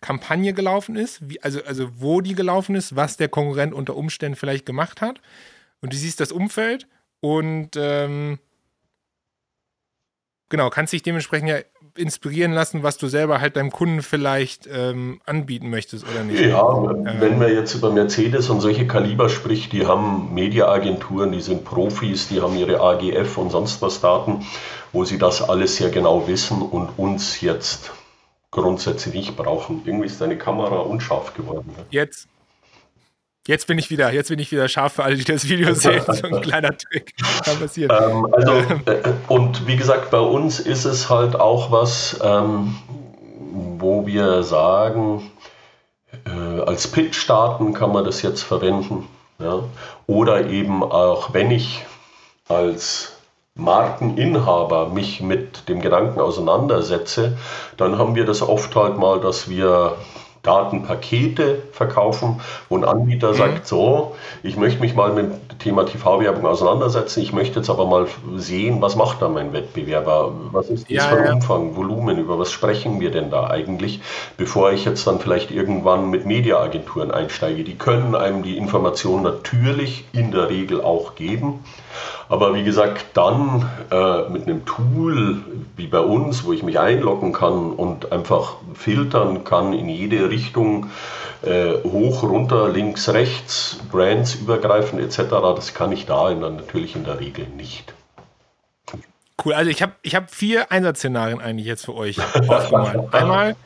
Kampagne 0.00 0.54
gelaufen 0.54 0.96
ist, 0.96 1.28
wie, 1.28 1.42
also, 1.42 1.62
also 1.64 1.90
wo 2.00 2.20
die 2.20 2.34
gelaufen 2.34 2.74
ist, 2.74 2.96
was 2.96 3.16
der 3.16 3.28
Konkurrent 3.28 3.74
unter 3.74 3.96
Umständen 3.96 4.36
vielleicht 4.36 4.64
gemacht 4.64 5.00
hat. 5.00 5.20
Und 5.80 5.92
du 5.92 5.96
siehst 5.96 6.20
das 6.20 6.32
Umfeld 6.32 6.86
und 7.20 7.70
ähm, 7.76 8.38
genau, 10.48 10.70
kannst 10.70 10.92
dich 10.92 11.02
dementsprechend 11.02 11.48
ja 11.48 11.58
inspirieren 11.96 12.52
lassen, 12.52 12.82
was 12.82 12.96
du 12.96 13.08
selber 13.08 13.40
halt 13.40 13.56
deinem 13.56 13.70
Kunden 13.70 14.02
vielleicht 14.02 14.68
ähm, 14.72 15.20
anbieten 15.26 15.70
möchtest 15.70 16.04
oder 16.08 16.24
nicht. 16.24 16.40
Ja, 16.40 16.62
ähm, 16.62 17.06
wenn 17.18 17.38
man 17.38 17.52
jetzt 17.52 17.74
über 17.74 17.90
Mercedes 17.90 18.50
und 18.50 18.60
solche 18.60 18.86
Kaliber 18.86 19.28
spricht, 19.28 19.72
die 19.72 19.86
haben 19.86 20.32
Mediaagenturen, 20.34 21.32
die 21.32 21.40
sind 21.40 21.64
Profis, 21.64 22.28
die 22.28 22.40
haben 22.40 22.56
ihre 22.56 22.80
AGF 22.80 23.38
und 23.38 23.50
sonst 23.50 23.82
was 23.82 24.00
Daten, 24.00 24.44
wo 24.92 25.04
sie 25.04 25.18
das 25.18 25.42
alles 25.42 25.76
sehr 25.76 25.90
genau 25.90 26.26
wissen 26.26 26.62
und 26.62 26.90
uns 26.98 27.40
jetzt 27.40 27.92
grundsätzlich 28.50 29.14
nicht 29.14 29.36
brauchen. 29.36 29.82
Irgendwie 29.84 30.06
ist 30.06 30.20
deine 30.20 30.36
Kamera 30.36 30.80
unscharf 30.80 31.34
geworden. 31.34 31.72
Ne? 31.76 31.84
Jetzt. 31.90 32.28
Jetzt 33.46 33.66
bin 33.66 33.78
ich 33.78 33.90
wieder, 33.90 34.12
jetzt 34.12 34.28
bin 34.28 34.38
ich 34.38 34.52
wieder 34.52 34.68
scharf 34.68 34.94
für 34.94 35.04
alle, 35.04 35.16
die 35.16 35.24
das 35.24 35.48
Video 35.48 35.72
sehen. 35.74 36.02
So 36.06 36.26
ein 36.26 36.40
kleiner 36.42 36.76
Trick 36.76 37.14
kann 37.44 37.58
passieren. 37.58 37.90
Ähm, 37.90 38.26
also, 38.32 38.52
äh, 38.84 39.12
und 39.28 39.66
wie 39.66 39.76
gesagt, 39.76 40.10
bei 40.10 40.20
uns 40.20 40.60
ist 40.60 40.84
es 40.84 41.08
halt 41.08 41.36
auch 41.36 41.70
was, 41.72 42.20
ähm, 42.22 42.76
wo 43.78 44.06
wir 44.06 44.42
sagen, 44.42 45.30
äh, 46.26 46.60
als 46.60 46.86
Pitch 46.88 47.16
starten 47.16 47.72
kann 47.72 47.92
man 47.92 48.04
das 48.04 48.20
jetzt 48.20 48.42
verwenden. 48.42 49.08
Ja? 49.38 49.64
Oder 50.06 50.46
eben 50.48 50.82
auch, 50.82 51.32
wenn 51.32 51.50
ich 51.50 51.86
als 52.48 53.16
Markeninhaber 53.54 54.88
mich 54.90 55.20
mit 55.22 55.68
dem 55.68 55.80
Gedanken 55.80 56.20
auseinandersetze, 56.20 57.38
dann 57.76 57.98
haben 57.98 58.14
wir 58.14 58.26
das 58.26 58.42
oft 58.42 58.74
halt 58.76 58.98
mal, 58.98 59.20
dass 59.20 59.48
wir 59.48 59.96
Datenpakete 60.42 61.62
verkaufen, 61.72 62.40
wo 62.68 62.76
ein 62.76 62.84
Anbieter 62.84 63.32
mhm. 63.32 63.36
sagt, 63.36 63.66
so, 63.66 64.16
ich 64.42 64.56
möchte 64.56 64.80
mich 64.80 64.94
mal 64.94 65.12
mit 65.12 65.26
dem 65.26 65.58
Thema 65.58 65.84
TV-Werbung 65.84 66.46
auseinandersetzen, 66.46 67.20
ich 67.20 67.32
möchte 67.32 67.60
jetzt 67.60 67.68
aber 67.68 67.86
mal 67.86 68.06
sehen, 68.36 68.80
was 68.80 68.96
macht 68.96 69.20
da 69.20 69.28
mein 69.28 69.52
Wettbewerber, 69.52 70.32
was 70.52 70.70
ist 70.70 70.84
das 70.84 70.96
ja, 70.96 71.02
für 71.08 71.24
ja. 71.24 71.32
Umfang, 71.32 71.76
Volumen, 71.76 72.18
über 72.18 72.38
was 72.38 72.50
sprechen 72.52 73.00
wir 73.00 73.10
denn 73.10 73.30
da 73.30 73.48
eigentlich, 73.48 74.00
bevor 74.36 74.72
ich 74.72 74.84
jetzt 74.84 75.06
dann 75.06 75.20
vielleicht 75.20 75.50
irgendwann 75.50 76.08
mit 76.08 76.24
Mediaagenturen 76.24 77.10
einsteige. 77.10 77.64
Die 77.64 77.76
können 77.76 78.14
einem 78.14 78.42
die 78.42 78.56
Information 78.56 79.22
natürlich 79.22 80.06
in 80.12 80.30
der 80.30 80.48
Regel 80.48 80.80
auch 80.80 81.14
geben, 81.14 81.62
aber 82.30 82.54
wie 82.54 82.62
gesagt, 82.62 83.06
dann 83.14 83.68
äh, 83.90 84.28
mit 84.28 84.44
einem 84.46 84.64
Tool 84.64 85.42
wie 85.76 85.88
bei 85.88 85.98
uns, 85.98 86.44
wo 86.44 86.52
ich 86.52 86.62
mich 86.62 86.78
einloggen 86.78 87.32
kann 87.32 87.72
und 87.72 88.12
einfach 88.12 88.54
filtern 88.72 89.42
kann 89.42 89.72
in 89.72 89.88
jede 89.88 90.30
Richtung, 90.30 90.86
äh, 91.42 91.72
hoch, 91.82 92.22
runter, 92.22 92.68
links, 92.68 93.08
rechts, 93.08 93.80
Brands 93.90 94.36
übergreifend 94.36 95.02
etc., 95.02 95.22
das 95.56 95.74
kann 95.74 95.90
ich 95.90 96.06
da 96.06 96.32
dann 96.32 96.54
natürlich 96.54 96.94
in 96.94 97.02
der 97.02 97.18
Regel 97.18 97.48
nicht. 97.48 97.94
Cool, 99.44 99.54
also 99.54 99.68
ich 99.68 99.82
habe 99.82 99.92
ich 100.02 100.14
hab 100.14 100.30
vier 100.30 100.70
Einsatzszenarien 100.70 101.40
eigentlich 101.40 101.66
jetzt 101.66 101.84
für 101.84 101.96
euch 101.96 102.18
aufgemalt. 102.48 103.12
Einmal 103.12 103.56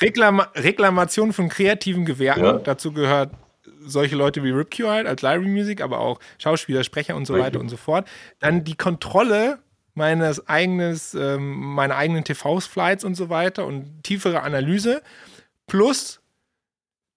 Reklam 0.00 0.42
Reklamation 0.54 1.32
von 1.32 1.48
kreativen 1.48 2.04
Gewerken, 2.04 2.44
ja. 2.44 2.52
dazu 2.52 2.92
gehört 2.92 3.30
solche 3.84 4.16
Leute 4.16 4.42
wie 4.42 4.50
Ripcue 4.50 4.88
halt 4.88 5.06
als 5.06 5.22
Library 5.22 5.48
Music, 5.48 5.80
aber 5.80 5.98
auch 5.98 6.18
Schauspieler, 6.38 6.84
Sprecher 6.84 7.16
und 7.16 7.26
so 7.26 7.38
weiter 7.38 7.60
und 7.60 7.68
so 7.68 7.76
fort. 7.76 8.08
Dann 8.38 8.64
die 8.64 8.76
Kontrolle 8.76 9.58
meines 9.94 10.46
eigenes, 10.48 11.14
ähm, 11.14 11.74
meiner 11.74 11.96
eigenen 11.96 12.24
TV-Flights 12.24 13.04
und 13.04 13.14
so 13.14 13.28
weiter 13.28 13.66
und 13.66 14.02
tiefere 14.02 14.42
Analyse 14.42 15.02
plus 15.66 16.20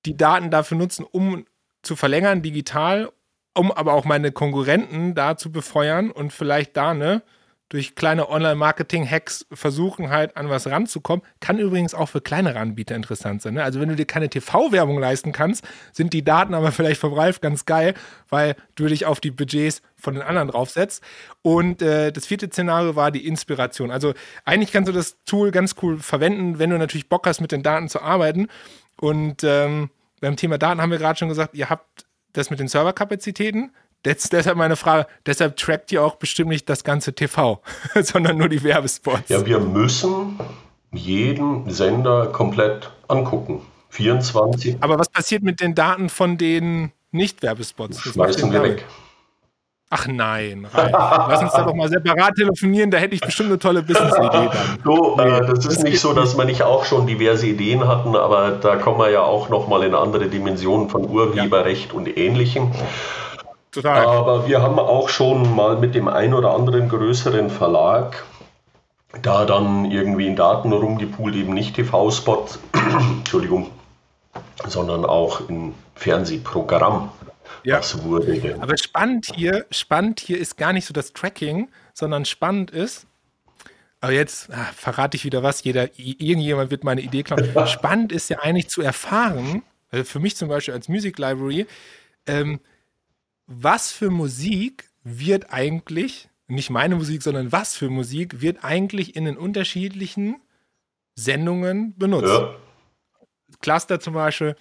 die 0.06 0.18
Daten 0.18 0.52
dafür 0.52 0.78
nutzen, 0.78 1.06
um 1.10 1.46
zu 1.82 1.96
verlängern 1.96 2.42
digital, 2.42 3.12
um 3.54 3.72
aber 3.72 3.94
auch 3.94 4.06
meine 4.06 4.32
Konkurrenten 4.32 5.16
da 5.16 5.38
zu 5.38 5.52
befeuern 5.52 6.12
und 6.12 6.34
vielleicht 6.34 6.76
da 6.76 6.94
ne 6.94 7.22
durch 7.70 7.96
kleine 7.96 8.30
Online-Marketing-Hacks 8.30 9.48
versuchen 9.52 10.10
halt 10.10 10.38
an 10.38 10.50
was 10.50 10.68
ranzukommen. 10.68 11.26
Kann 11.40 11.58
übrigens 11.58 11.96
auch 11.96 12.10
für 12.10 12.22
kleinere 12.22 12.60
Anbieter 12.60 12.96
interessant 12.96 13.42
sein. 13.42 13.56
Ne? 13.56 13.64
Also 13.64 13.80
wenn 13.80 13.90
du 13.90 13.96
dir 13.96 14.06
keine 14.06 14.30
TV-Werbung 14.30 15.00
leisten 15.00 15.32
kannst, 15.32 15.66
sind 15.92 16.14
die 16.14 16.24
Daten 16.24 16.54
aber 16.54 16.72
vielleicht 16.72 17.02
vom 17.02 17.14
Ralf 17.14 17.42
ganz 17.42 17.66
geil, 17.66 17.96
weil 18.30 18.56
du 18.76 18.86
dich 18.86 19.06
auf 19.08 19.20
die 19.20 19.32
Budgets 19.32 19.82
von 19.96 20.14
den 20.14 20.22
anderen 20.22 20.50
draufsetzt. 20.50 21.04
Und 21.42 21.82
äh, 21.82 22.12
das 22.12 22.28
vierte 22.28 22.48
Szenario 22.48 22.96
war 22.96 23.10
die 23.10 23.28
Inspiration. 23.28 23.90
Also 23.90 24.14
eigentlich 24.46 24.72
kannst 24.72 24.88
du 24.88 24.94
das 24.94 25.18
Tool 25.26 25.50
ganz 25.50 25.76
cool 25.82 25.98
verwenden, 25.98 26.60
wenn 26.60 26.70
du 26.70 26.78
natürlich 26.78 27.10
Bock 27.10 27.26
hast, 27.26 27.42
mit 27.42 27.52
den 27.52 27.64
Daten 27.64 27.90
zu 27.90 28.00
arbeiten. 28.00 28.48
Und 29.02 29.44
ähm, 29.44 29.90
beim 30.22 30.36
Thema 30.36 30.60
Daten 30.60 30.82
haben 30.82 30.92
wir 30.92 31.00
gerade 31.00 31.18
schon 31.18 31.30
gesagt, 31.30 31.56
ihr 31.56 31.70
habt 31.70 32.06
das 32.34 32.50
mit 32.52 32.60
den 32.60 32.68
Serverkapazitäten. 32.68 33.72
Das, 34.06 34.30
deshalb 34.30 34.56
meine 34.56 34.76
Frage, 34.76 35.08
deshalb 35.26 35.58
trackt 35.58 35.92
ihr 35.92 36.04
auch 36.04 36.16
bestimmt 36.16 36.50
nicht 36.50 36.70
das 36.70 36.84
ganze 36.84 37.14
TV, 37.14 37.60
sondern 38.02 38.38
nur 38.38 38.50
die 38.50 38.64
Werbespots. 38.64 39.30
Ja, 39.30 39.46
wir 39.46 39.60
müssen 39.60 40.40
jeden 40.92 41.70
Sender 41.72 42.28
komplett 42.28 42.92
angucken. 43.08 43.62
24. 43.90 44.78
Aber 44.82 45.00
was 45.00 45.10
passiert 45.10 45.42
mit 45.42 45.60
den 45.60 45.74
Daten 45.74 46.10
von 46.10 46.38
den 46.38 46.92
Nicht-Werbespots? 47.12 48.02
Schmeißen 48.02 48.52
wir 48.52 48.62
weg. 48.62 48.86
Ach 49.90 50.08
nein, 50.08 50.68
Ralf. 50.72 50.92
Lass 51.30 51.42
uns 51.44 51.52
da 51.54 51.64
doch 51.64 51.74
mal 51.74 51.88
separat 51.88 52.36
telefonieren, 52.36 52.92
da 52.92 52.98
hätte 52.98 53.16
ich 53.16 53.22
bestimmt 53.22 53.50
eine 53.50 53.60
tolle 53.60 53.82
Business-Idee 53.82 54.50
dann. 54.52 54.80
So, 54.84 55.18
äh, 55.20 55.46
das 55.46 55.60
ist 55.60 55.78
das 55.78 55.84
nicht 55.84 56.00
so, 56.00 56.14
dass 56.14 56.38
wir 56.38 56.44
nicht 56.46 56.64
auch 56.64 56.86
schon 56.86 57.08
diverse 57.08 57.48
Ideen 57.48 57.88
hatten, 57.88 58.16
aber 58.16 58.52
da 58.52 58.76
kommen 58.76 59.00
wir 59.00 59.10
ja 59.10 59.22
auch 59.22 59.50
nochmal 59.50 59.84
in 59.84 59.96
andere 59.96 60.28
Dimensionen 60.28 60.90
von 60.90 61.10
Urheberrecht 61.10 61.92
ja. 61.92 61.98
und 61.98 62.18
Ähnlichem. 62.18 62.72
Total. 63.76 64.06
Aber 64.06 64.48
wir 64.48 64.62
haben 64.62 64.80
auch 64.80 65.10
schon 65.10 65.54
mal 65.54 65.78
mit 65.78 65.96
dem 65.96 66.08
ein 66.08 66.34
oder 66.34 66.52
anderen 66.52 66.88
größeren 66.88 67.50
Verlag 67.50 68.24
da 69.22 69.46
dann 69.46 69.92
irgendwie 69.92 70.28
in 70.28 70.36
Daten 70.36 70.72
rumgepoolt, 70.72 71.36
eben 71.36 71.54
nicht 71.54 71.76
TV-Spots, 71.76 72.60
Entschuldigung, 73.18 73.70
sondern 74.66 75.06
auch 75.06 75.50
in 75.50 75.74
Fernsehprogramm. 75.96 77.12
Ja. 77.64 77.80
Was 77.80 78.04
wurde 78.04 78.40
denn? 78.40 78.62
Aber 78.62 78.78
spannend 78.78 79.32
hier, 79.34 79.66
spannend 79.72 80.22
hier 80.22 80.38
ist 80.38 80.58
gar 80.58 80.72
nicht 80.72 80.86
so 80.86 80.94
das 80.94 81.14
Tracking, 81.14 81.70
sondern 81.94 82.24
spannend 82.26 82.72
ist, 82.72 83.08
aber 84.00 84.14
jetzt 84.14 84.52
ah, 84.52 84.72
verrate 84.76 85.18
ich 85.18 85.26
wieder 85.26 85.44
was, 85.44 85.64
jeder, 85.64 85.90
irgendjemand 85.98 86.72
wird 86.72 86.84
meine 86.84 87.02
Idee 87.02 87.24
klauen. 87.24 87.50
spannend 87.68 88.12
ist 88.12 88.30
ja 88.30 88.40
eigentlich 88.40 88.70
zu 88.70 88.82
erfahren, 88.82 89.64
also 89.92 90.06
für 90.06 90.20
mich 90.20 90.38
zum 90.38 90.48
Beispiel 90.48 90.74
als 90.74 90.88
Music 90.88 91.18
Library, 91.18 91.66
ähm, 92.28 92.60
was 93.48 93.92
für 93.92 94.10
Musik 94.10 94.90
wird 95.04 95.52
eigentlich, 95.54 96.30
nicht 96.48 96.70
meine 96.70 96.96
Musik, 96.96 97.22
sondern 97.22 97.52
was 97.52 97.76
für 97.76 97.90
Musik 97.90 98.42
wird 98.42 98.64
eigentlich 98.64 99.16
in 99.16 99.26
den 99.26 99.38
unterschiedlichen 99.38 100.42
Sendungen 101.16 101.98
benutzt? 101.98 102.28
Ja. 102.28 102.56
Cluster 103.62 104.00
zum 104.00 104.14
Beispiel, 104.14 104.56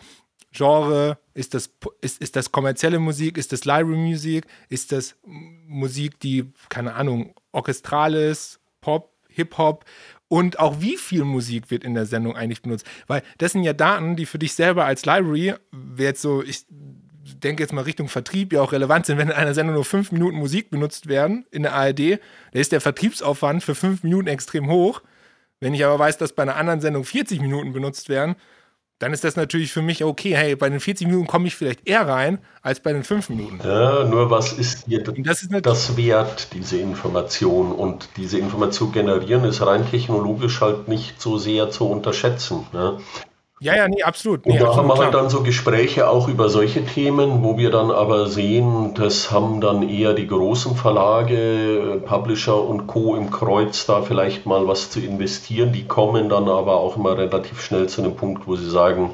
Genre, 0.52 1.18
ist 1.34 1.54
das, 1.54 1.70
ist, 2.00 2.20
ist 2.20 2.36
das 2.36 2.52
kommerzielle 2.52 3.00
Musik, 3.00 3.38
ist 3.38 3.52
das 3.52 3.64
Library 3.64 3.96
Musik, 3.96 4.46
ist 4.68 4.92
das 4.92 5.16
Musik, 5.24 6.20
die, 6.20 6.52
keine 6.68 6.94
Ahnung, 6.94 7.34
orchestral 7.52 8.14
ist, 8.14 8.60
Pop, 8.80 9.12
Hip-Hop 9.28 9.84
und 10.28 10.60
auch 10.60 10.80
wie 10.80 10.96
viel 10.96 11.24
Musik 11.24 11.70
wird 11.70 11.84
in 11.84 11.94
der 11.94 12.06
Sendung 12.06 12.36
eigentlich 12.36 12.62
benutzt. 12.62 12.86
Weil 13.08 13.22
das 13.38 13.52
sind 13.52 13.64
ja 13.64 13.72
Daten, 13.72 14.14
die 14.14 14.26
für 14.26 14.38
dich 14.38 14.54
selber 14.54 14.84
als 14.84 15.04
Library, 15.04 15.54
jetzt 15.98 16.22
so, 16.22 16.42
ich 16.42 16.66
denke 17.24 17.62
jetzt 17.62 17.72
mal 17.72 17.82
Richtung 17.82 18.08
Vertrieb, 18.08 18.52
ja 18.52 18.60
auch 18.60 18.72
relevant 18.72 19.06
sind, 19.06 19.18
wenn 19.18 19.28
in 19.28 19.34
einer 19.34 19.54
Sendung 19.54 19.74
nur 19.74 19.84
fünf 19.84 20.12
Minuten 20.12 20.36
Musik 20.36 20.70
benutzt 20.70 21.08
werden 21.08 21.46
in 21.50 21.62
der 21.62 21.74
ARD, 21.74 22.20
da 22.52 22.60
ist 22.60 22.72
der 22.72 22.80
Vertriebsaufwand 22.80 23.62
für 23.62 23.74
fünf 23.74 24.02
Minuten 24.02 24.28
extrem 24.28 24.70
hoch. 24.70 25.02
Wenn 25.60 25.74
ich 25.74 25.84
aber 25.84 25.98
weiß, 25.98 26.18
dass 26.18 26.32
bei 26.32 26.42
einer 26.42 26.56
anderen 26.56 26.80
Sendung 26.80 27.04
40 27.04 27.40
Minuten 27.40 27.72
benutzt 27.72 28.08
werden, 28.08 28.36
dann 28.98 29.12
ist 29.12 29.24
das 29.24 29.36
natürlich 29.36 29.72
für 29.72 29.82
mich 29.82 30.04
okay. 30.04 30.36
Hey, 30.36 30.56
bei 30.56 30.68
den 30.68 30.80
40 30.80 31.08
Minuten 31.08 31.26
komme 31.26 31.46
ich 31.46 31.56
vielleicht 31.56 31.86
eher 31.88 32.06
rein 32.06 32.38
als 32.62 32.80
bei 32.80 32.92
den 32.92 33.02
5 33.02 33.28
Minuten. 33.28 33.60
Ja, 33.62 34.04
nur 34.04 34.30
was 34.30 34.52
ist 34.52 34.86
dir 34.86 35.02
das, 35.02 35.42
ist 35.42 35.50
das 35.66 35.96
wert, 35.96 36.48
diese 36.52 36.78
Information? 36.78 37.72
Und 37.72 38.08
diese 38.16 38.38
Information 38.38 38.92
generieren 38.92 39.44
ist 39.44 39.64
rein 39.66 39.88
technologisch 39.90 40.60
halt 40.60 40.88
nicht 40.88 41.20
so 41.20 41.38
sehr 41.38 41.70
zu 41.70 41.88
unterschätzen. 41.88 42.66
Ne? 42.72 42.98
Ja, 43.60 43.76
ja, 43.76 43.88
nee, 43.88 44.02
absolut. 44.02 44.46
Nee, 44.46 44.54
und 44.54 44.60
da 44.60 44.66
absolut, 44.66 44.90
haben 44.90 44.98
wir 44.98 45.04
halt 45.04 45.14
dann 45.14 45.30
so 45.30 45.42
Gespräche 45.42 46.08
auch 46.08 46.28
über 46.28 46.48
solche 46.48 46.84
Themen, 46.84 47.44
wo 47.44 47.56
wir 47.56 47.70
dann 47.70 47.92
aber 47.92 48.26
sehen, 48.26 48.94
das 48.94 49.30
haben 49.30 49.60
dann 49.60 49.88
eher 49.88 50.12
die 50.12 50.26
großen 50.26 50.74
Verlage, 50.74 52.02
Publisher 52.04 52.60
und 52.62 52.88
Co. 52.88 53.14
im 53.14 53.30
Kreuz, 53.30 53.86
da 53.86 54.02
vielleicht 54.02 54.44
mal 54.44 54.66
was 54.66 54.90
zu 54.90 55.00
investieren. 55.00 55.72
Die 55.72 55.86
kommen 55.86 56.28
dann 56.28 56.48
aber 56.48 56.76
auch 56.76 56.96
immer 56.96 57.16
relativ 57.16 57.62
schnell 57.62 57.88
zu 57.88 58.02
einem 58.02 58.16
Punkt, 58.16 58.46
wo 58.48 58.56
sie 58.56 58.68
sagen, 58.68 59.12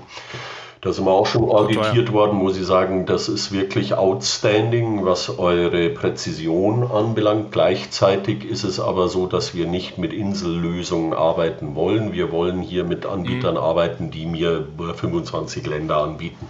da 0.80 0.92
sind 0.92 1.04
wir 1.04 1.12
auch 1.12 1.26
schon 1.26 1.44
auditiert 1.50 2.10
worden, 2.12 2.40
wo 2.40 2.48
Sie 2.50 2.64
sagen, 2.64 3.04
das 3.04 3.28
ist 3.28 3.52
wirklich 3.52 3.92
outstanding, 3.94 5.04
was 5.04 5.38
eure 5.38 5.90
Präzision 5.90 6.90
anbelangt. 6.90 7.52
Gleichzeitig 7.52 8.48
ist 8.48 8.64
es 8.64 8.80
aber 8.80 9.08
so, 9.08 9.26
dass 9.26 9.54
wir 9.54 9.66
nicht 9.66 9.98
mit 9.98 10.14
Insellösungen 10.14 11.12
arbeiten 11.12 11.74
wollen. 11.74 12.14
Wir 12.14 12.32
wollen 12.32 12.62
hier 12.62 12.84
mit 12.84 13.04
Anbietern 13.04 13.54
mhm. 13.54 13.60
arbeiten, 13.60 14.10
die 14.10 14.24
mir 14.24 14.66
25 14.94 15.66
Länder 15.66 15.98
anbieten. 15.98 16.48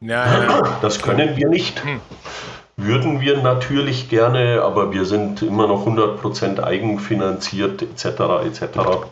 Ja. 0.00 0.78
Das 0.80 1.02
können 1.02 1.36
wir 1.36 1.48
nicht. 1.48 1.84
Mhm. 1.84 2.00
Würden 2.78 3.20
wir 3.20 3.42
natürlich 3.42 4.08
gerne, 4.08 4.62
aber 4.62 4.94
wir 4.94 5.04
sind 5.04 5.42
immer 5.42 5.66
noch 5.66 5.86
100% 5.86 6.62
eigenfinanziert 6.62 7.82
etc. 7.82 8.06
etc 8.46 9.08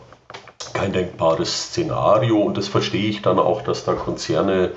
kein 0.77 0.93
denkbares 0.93 1.69
Szenario. 1.69 2.39
Und 2.39 2.57
das 2.57 2.67
verstehe 2.67 3.09
ich 3.09 3.21
dann 3.21 3.39
auch, 3.39 3.63
dass 3.63 3.83
da 3.83 3.93
Konzerne 3.93 4.71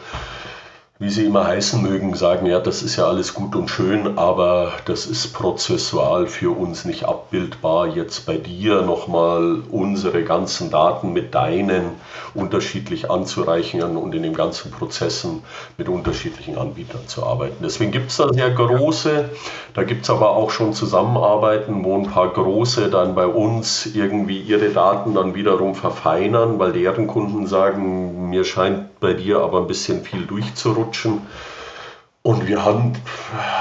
wie 1.00 1.08
sie 1.08 1.24
immer 1.24 1.46
heißen 1.46 1.82
mögen, 1.82 2.14
sagen, 2.14 2.44
ja, 2.44 2.60
das 2.60 2.82
ist 2.82 2.96
ja 2.96 3.06
alles 3.06 3.32
gut 3.32 3.56
und 3.56 3.70
schön, 3.70 4.18
aber 4.18 4.72
das 4.84 5.06
ist 5.06 5.32
prozessual 5.32 6.26
für 6.26 6.54
uns 6.54 6.84
nicht 6.84 7.04
abbildbar. 7.04 7.86
Jetzt 7.86 8.26
bei 8.26 8.36
dir 8.36 8.82
nochmal 8.82 9.62
unsere 9.70 10.24
ganzen 10.24 10.70
Daten 10.70 11.14
mit 11.14 11.34
deinen 11.34 11.92
unterschiedlich 12.34 13.10
anzureichen 13.10 13.80
und 13.96 14.14
in 14.14 14.22
den 14.22 14.34
ganzen 14.34 14.70
Prozessen 14.72 15.42
mit 15.78 15.88
unterschiedlichen 15.88 16.58
Anbietern 16.58 17.08
zu 17.08 17.24
arbeiten. 17.24 17.64
Deswegen 17.64 17.92
gibt 17.92 18.10
es 18.10 18.18
da 18.18 18.30
sehr 18.30 18.50
große, 18.50 19.30
da 19.72 19.84
gibt 19.84 20.02
es 20.02 20.10
aber 20.10 20.36
auch 20.36 20.50
schon 20.50 20.74
Zusammenarbeiten, 20.74 21.82
wo 21.82 21.96
ein 21.96 22.10
paar 22.10 22.28
große 22.28 22.90
dann 22.90 23.14
bei 23.14 23.26
uns 23.26 23.86
irgendwie 23.86 24.38
ihre 24.38 24.68
Daten 24.68 25.14
dann 25.14 25.34
wiederum 25.34 25.74
verfeinern, 25.74 26.58
weil 26.58 26.72
deren 26.72 27.06
Kunden 27.06 27.46
sagen, 27.46 28.28
mir 28.28 28.44
scheint 28.44 28.89
bei 29.00 29.14
dir 29.14 29.40
aber 29.40 29.60
ein 29.60 29.66
bisschen 29.66 30.04
viel 30.04 30.26
durchzurutschen. 30.26 31.22
Und 32.22 32.46
wir 32.46 32.62
haben 32.64 32.92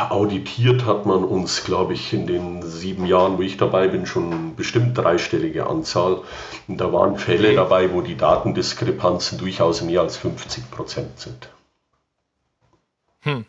auditiert, 0.10 0.86
hat 0.86 1.06
man 1.06 1.24
uns, 1.24 1.64
glaube 1.64 1.94
ich, 1.94 2.12
in 2.12 2.28
den 2.28 2.62
sieben 2.62 3.06
Jahren, 3.06 3.38
wo 3.38 3.42
ich 3.42 3.56
dabei 3.56 3.88
bin, 3.88 4.06
schon 4.06 4.58
bestimmt 4.58 4.98
dreistellige 4.98 5.68
Anzahl. 5.68 6.24
Und 6.68 6.78
da 6.78 6.92
waren 6.92 7.18
Fälle 7.18 7.56
dabei, 7.56 7.94
wo 7.94 8.02
die 8.02 8.18
Datendiskrepanzen 8.18 9.38
durchaus 9.38 9.82
mehr 9.82 10.02
als 10.02 10.18
50 10.18 10.72
Prozent 10.72 11.18
sind. 11.18 11.50
Hm. 13.22 13.46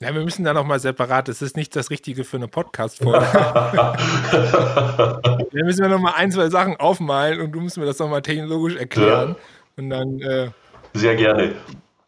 Ja, 0.00 0.14
wir 0.14 0.22
müssen 0.22 0.44
da 0.44 0.52
nochmal 0.52 0.78
separat, 0.78 1.26
das 1.28 1.42
ist 1.42 1.56
nicht 1.56 1.74
das 1.74 1.90
Richtige 1.90 2.22
für 2.24 2.36
eine 2.36 2.46
Podcast-Folge. 2.46 3.26
da 3.32 5.18
müssen 5.52 5.82
wir 5.82 5.88
nochmal 5.88 6.14
ein, 6.16 6.30
zwei 6.30 6.48
Sachen 6.48 6.76
aufmalen 6.76 7.40
und 7.40 7.52
du 7.52 7.60
musst 7.60 7.76
mir 7.76 7.86
das 7.86 7.98
nochmal 7.98 8.22
technologisch 8.22 8.76
erklären. 8.76 9.30
Ja. 9.30 9.36
Und 9.76 9.90
dann. 9.90 10.20
Äh, 10.20 10.50
Sehr 10.94 11.16
gerne. 11.16 11.56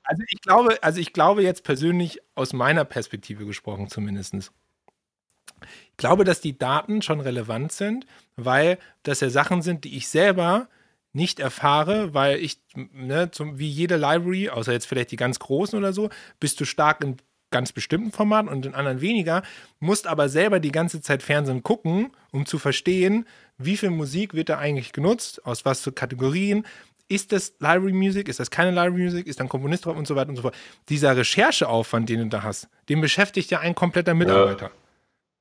Also 0.05 0.23
ich 0.29 0.41
glaube, 0.41 0.83
also 0.83 1.01
ich 1.01 1.13
glaube 1.13 1.43
jetzt 1.43 1.65
persönlich 1.65 2.21
aus 2.35 2.53
meiner 2.53 2.85
Perspektive 2.85 3.45
gesprochen 3.45 3.89
zumindest. 3.89 4.35
Ich 4.35 5.97
glaube, 5.97 6.25
dass 6.25 6.41
die 6.41 6.57
Daten 6.57 7.03
schon 7.03 7.21
relevant 7.21 7.73
sind, 7.73 8.07
weil 8.37 8.79
das 9.03 9.21
ja 9.21 9.31
Sachen 9.31 9.63
sind, 9.63 9.85
die 9.85 9.97
ich 9.97 10.09
selber 10.09 10.69
nicht 11.13 11.41
erfahre, 11.41 12.15
weil 12.15 12.39
ich, 12.39 12.61
ne, 12.75 13.31
zum, 13.31 13.59
wie 13.59 13.69
jede 13.69 13.97
Library, 13.97 14.51
außer 14.51 14.73
jetzt 14.73 14.87
vielleicht 14.87 15.11
die 15.11 15.17
ganz 15.17 15.39
großen 15.39 15.79
oder 15.79 15.93
so, 15.93 16.11
bist 16.39 16.61
du 16.61 16.65
stark 16.67 17.03
in 17.03 17.17
ganz 17.51 17.73
bestimmten 17.73 18.13
Formaten 18.13 18.49
und 18.49 18.67
in 18.67 18.75
anderen 18.75 19.01
weniger, 19.01 19.43
musst 19.81 20.07
aber 20.07 20.29
selber 20.29 20.61
die 20.61 20.73
ganze 20.73 21.01
Zeit 21.01 21.23
Fernsehen 21.23 21.63
gucken, 21.63 22.11
um 22.33 22.45
zu 22.45 22.59
verstehen, 22.59 23.27
wie 23.57 23.77
viel 23.79 23.91
Musik 23.91 24.35
wird 24.35 24.51
da 24.51 24.59
eigentlich 24.59 24.93
genutzt, 24.93 25.45
aus 25.47 25.65
was 25.65 25.81
für 25.81 25.93
Kategorien, 25.93 26.67
ist 27.09 27.33
das 27.33 27.55
Library 27.61 27.93
Music, 27.93 28.29
ist 28.29 28.41
das 28.41 28.51
keine 28.51 28.71
Library 28.71 29.05
Music, 29.05 29.27
ist 29.27 29.41
dann 29.41 29.49
Komponist 29.49 29.87
drauf 29.87 29.97
und 29.97 30.07
so 30.07 30.17
weiter 30.17 30.31
und 30.31 30.37
so 30.37 30.43
fort. 30.43 30.57
Dieser 30.89 31.17
Rechercheaufwand, 31.17 32.09
den 32.09 32.21
du 32.21 32.27
da 32.29 32.43
hast, 32.43 32.69
den 32.89 33.01
beschäftigt 33.01 33.51
ja 33.51 33.61
ein 33.61 33.75
kompletter 33.75 34.15
Mitarbeiter. 34.15 34.67
Ja. 34.67 34.73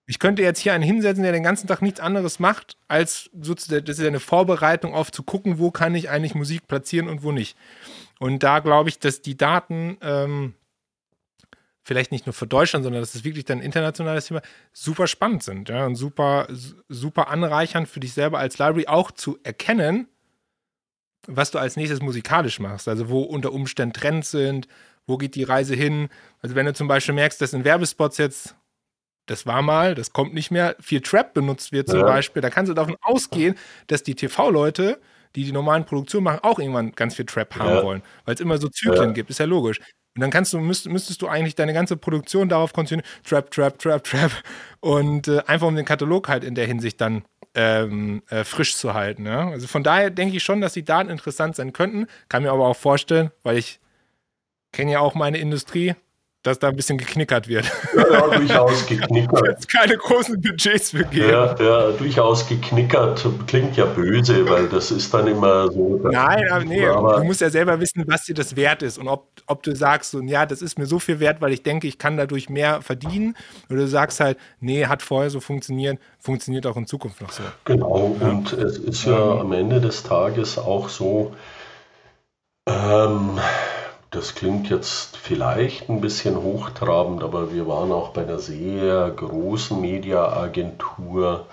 Ich 0.07 0.19
könnte 0.19 0.43
jetzt 0.43 0.59
hier 0.59 0.73
einen 0.73 0.83
hinsetzen, 0.83 1.23
der 1.23 1.31
den 1.31 1.41
ganzen 1.41 1.67
Tag 1.67 1.81
nichts 1.81 1.99
anderes 1.99 2.39
macht, 2.39 2.77
als 2.87 3.29
sozusagen, 3.39 3.85
das 3.85 3.97
ist 3.97 4.05
eine 4.05 4.19
Vorbereitung 4.19 4.93
auf 4.93 5.11
zu 5.11 5.23
gucken, 5.23 5.57
wo 5.57 5.71
kann 5.71 5.95
ich 5.95 6.09
eigentlich 6.09 6.35
Musik 6.35 6.67
platzieren 6.67 7.09
und 7.09 7.23
wo 7.23 7.31
nicht. 7.31 7.57
Und 8.19 8.43
da 8.43 8.59
glaube 8.59 8.89
ich, 8.89 8.99
dass 8.99 9.23
die 9.23 9.35
Daten 9.35 9.97
ähm, 10.01 10.53
vielleicht 11.85 12.11
nicht 12.11 12.27
nur 12.27 12.33
für 12.33 12.45
Deutschland, 12.45 12.83
sondern 12.83 13.01
das 13.01 13.15
ist 13.15 13.23
wirklich 13.23 13.45
dann 13.45 13.59
ein 13.59 13.63
internationales 13.63 14.27
Thema, 14.27 14.41
super 14.73 15.07
spannend 15.07 15.43
sind 15.43 15.69
ja, 15.69 15.85
und 15.87 15.95
super, 15.95 16.47
super 16.87 17.29
anreichernd 17.29 17.87
für 17.87 17.99
dich 17.99 18.13
selber 18.13 18.37
als 18.37 18.59
Library 18.59 18.87
auch 18.87 19.11
zu 19.11 19.39
erkennen, 19.43 20.07
was 21.27 21.51
du 21.51 21.59
als 21.59 21.75
nächstes 21.75 22.01
musikalisch 22.01 22.59
machst. 22.59 22.87
Also 22.87 23.09
wo 23.09 23.21
unter 23.21 23.53
Umständen 23.53 23.93
Trends 23.93 24.31
sind, 24.31 24.67
wo 25.07 25.17
geht 25.17 25.35
die 25.35 25.43
Reise 25.43 25.75
hin. 25.75 26.09
Also 26.41 26.55
wenn 26.55 26.65
du 26.65 26.73
zum 26.73 26.87
Beispiel 26.87 27.15
merkst, 27.15 27.41
dass 27.41 27.53
in 27.53 27.63
Werbespots 27.63 28.17
jetzt, 28.17 28.55
das 29.27 29.45
war 29.45 29.61
mal, 29.61 29.95
das 29.95 30.13
kommt 30.13 30.33
nicht 30.33 30.51
mehr, 30.51 30.75
viel 30.79 31.01
Trap 31.01 31.33
benutzt 31.33 31.71
wird 31.71 31.89
zum 31.89 31.99
ja. 31.99 32.05
Beispiel, 32.05 32.41
da 32.41 32.49
kannst 32.49 32.69
du 32.69 32.73
davon 32.73 32.95
ausgehen, 33.01 33.55
dass 33.87 34.03
die 34.03 34.15
TV-Leute, 34.15 34.99
die 35.35 35.43
die 35.43 35.51
normalen 35.51 35.85
Produktionen 35.85 36.25
machen, 36.25 36.39
auch 36.43 36.59
irgendwann 36.59 36.91
ganz 36.93 37.15
viel 37.15 37.25
Trap 37.25 37.55
haben 37.57 37.75
ja. 37.75 37.83
wollen, 37.83 38.01
weil 38.25 38.35
es 38.35 38.41
immer 38.41 38.57
so 38.57 38.67
Zyklen 38.69 39.09
ja. 39.09 39.11
gibt, 39.11 39.29
ist 39.29 39.39
ja 39.39 39.45
logisch. 39.45 39.79
Und 40.15 40.21
dann 40.21 40.31
kannst 40.31 40.53
du, 40.53 40.59
müsst, 40.59 40.87
müsstest 40.87 41.21
du 41.21 41.27
eigentlich 41.27 41.55
deine 41.55 41.73
ganze 41.73 41.97
Produktion 41.97 42.47
darauf 42.47 42.71
konzentrieren, 42.71 43.11
Trap, 43.25 43.51
Trap, 43.51 43.77
Trap, 43.77 44.03
Trap. 44.05 44.31
Und 44.79 45.27
äh, 45.27 45.41
einfach 45.45 45.67
um 45.67 45.75
den 45.75 45.83
Katalog 45.83 46.29
halt 46.29 46.45
in 46.45 46.55
der 46.55 46.65
Hinsicht 46.65 47.01
dann 47.01 47.25
ähm, 47.55 48.21
äh, 48.29 48.43
frisch 48.43 48.75
zu 48.75 48.93
halten. 48.93 49.25
Ja? 49.25 49.49
Also 49.49 49.67
von 49.67 49.83
daher 49.83 50.09
denke 50.09 50.37
ich 50.37 50.43
schon, 50.43 50.61
dass 50.61 50.73
die 50.73 50.83
Daten 50.85 51.09
interessant 51.09 51.55
sein 51.55 51.73
könnten. 51.73 52.07
Kann 52.29 52.43
mir 52.43 52.51
aber 52.51 52.67
auch 52.67 52.75
vorstellen, 52.75 53.31
weil 53.43 53.57
ich 53.57 53.79
kenne 54.71 54.91
ja 54.91 54.99
auch 54.99 55.15
meine 55.15 55.37
Industrie, 55.37 55.95
dass 56.45 56.59
da 56.59 56.67
ein 56.67 56.75
bisschen 56.75 56.99
geknickert 56.99 57.47
wird. 57.47 57.65
Ja, 57.95 58.03
ja 58.11 58.37
durchaus 58.37 58.85
geknickert. 58.85 59.47
Jetzt 59.47 59.67
keine 59.67 59.97
großen 59.97 60.39
Budgets 60.39 60.91
für 60.91 61.03
geben. 61.03 61.29
Ja, 61.29 61.55
ja, 61.59 61.91
durchaus 61.91 62.47
geknickert. 62.47 63.25
Klingt 63.47 63.75
ja 63.77 63.85
böse, 63.85 64.47
weil 64.47 64.67
das 64.67 64.91
ist 64.91 65.11
dann 65.11 65.25
immer 65.25 65.71
so. 65.71 65.99
Nein, 66.03 66.51
aber 66.51 66.63
nee, 66.63 66.85
aber, 66.85 67.17
du 67.17 67.23
musst 67.23 67.41
ja 67.41 67.49
selber 67.49 67.79
wissen, 67.79 68.03
was 68.07 68.25
dir 68.25 68.35
das 68.35 68.55
wert 68.55 68.83
ist 68.83 68.99
und 68.99 69.07
ob, 69.07 69.27
ob 69.47 69.63
du 69.63 69.75
sagst, 69.75 70.11
so, 70.11 70.21
ja, 70.21 70.45
das 70.45 70.61
ist 70.61 70.77
mir 70.77 70.85
so 70.85 70.99
viel 70.99 71.19
wert, 71.19 71.41
weil 71.41 71.51
ich 71.51 71.63
denke, 71.63 71.87
ich 71.87 71.97
kann 71.97 72.15
dadurch 72.15 72.47
mehr 72.47 72.83
verdienen. 72.83 73.35
Oder 73.69 73.79
du 73.79 73.87
sagst 73.87 74.19
halt, 74.19 74.37
nee, 74.59 74.85
hat 74.85 75.01
vorher 75.01 75.31
so 75.31 75.39
funktioniert, 75.39 75.97
funktioniert 76.19 76.67
auch 76.67 76.77
in 76.77 76.85
Zukunft 76.85 77.21
noch 77.21 77.31
so. 77.31 77.41
Genau, 77.65 78.15
ja. 78.21 78.27
und 78.27 78.53
es 78.53 78.77
ist 78.77 79.05
ja 79.05 79.17
ähm, 79.17 79.39
am 79.39 79.51
Ende 79.51 79.81
des 79.81 80.03
Tages 80.03 80.59
auch 80.59 80.89
so, 80.89 81.33
ähm, 82.67 83.39
das 84.11 84.35
klingt 84.35 84.69
jetzt 84.69 85.17
vielleicht 85.17 85.89
ein 85.89 86.01
bisschen 86.01 86.41
hochtrabend, 86.41 87.23
aber 87.23 87.53
wir 87.53 87.67
waren 87.67 87.91
auch 87.91 88.09
bei 88.09 88.23
einer 88.23 88.39
sehr 88.39 89.09
großen 89.09 89.79
Mediaagentur, 89.79 91.45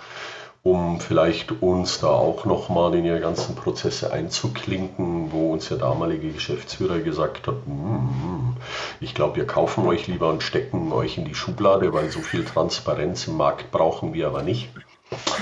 um 0.63 1.01
vielleicht 1.01 1.61
uns 1.61 1.99
da 1.99 2.07
auch 2.07 2.45
nochmal 2.45 2.95
in 2.95 3.03
ihre 3.03 3.19
ganzen 3.19 3.55
Prozesse 3.55 4.13
einzuklinken, 4.13 5.33
wo 5.33 5.51
uns 5.51 5.67
der 5.67 5.77
damalige 5.77 6.31
Geschäftsführer 6.31 6.99
gesagt 6.99 7.47
hat, 7.47 7.67
mm, 7.67 8.55
ich 9.01 9.13
glaube, 9.13 9.35
wir 9.35 9.47
kaufen 9.47 9.85
euch 9.85 10.07
lieber 10.07 10.29
und 10.29 10.41
stecken 10.41 10.93
euch 10.93 11.17
in 11.17 11.25
die 11.25 11.35
Schublade, 11.35 11.91
weil 11.91 12.09
so 12.09 12.21
viel 12.21 12.45
Transparenz 12.45 13.27
im 13.27 13.35
Markt 13.35 13.71
brauchen 13.71 14.13
wir 14.13 14.27
aber 14.27 14.41
nicht. 14.41 14.69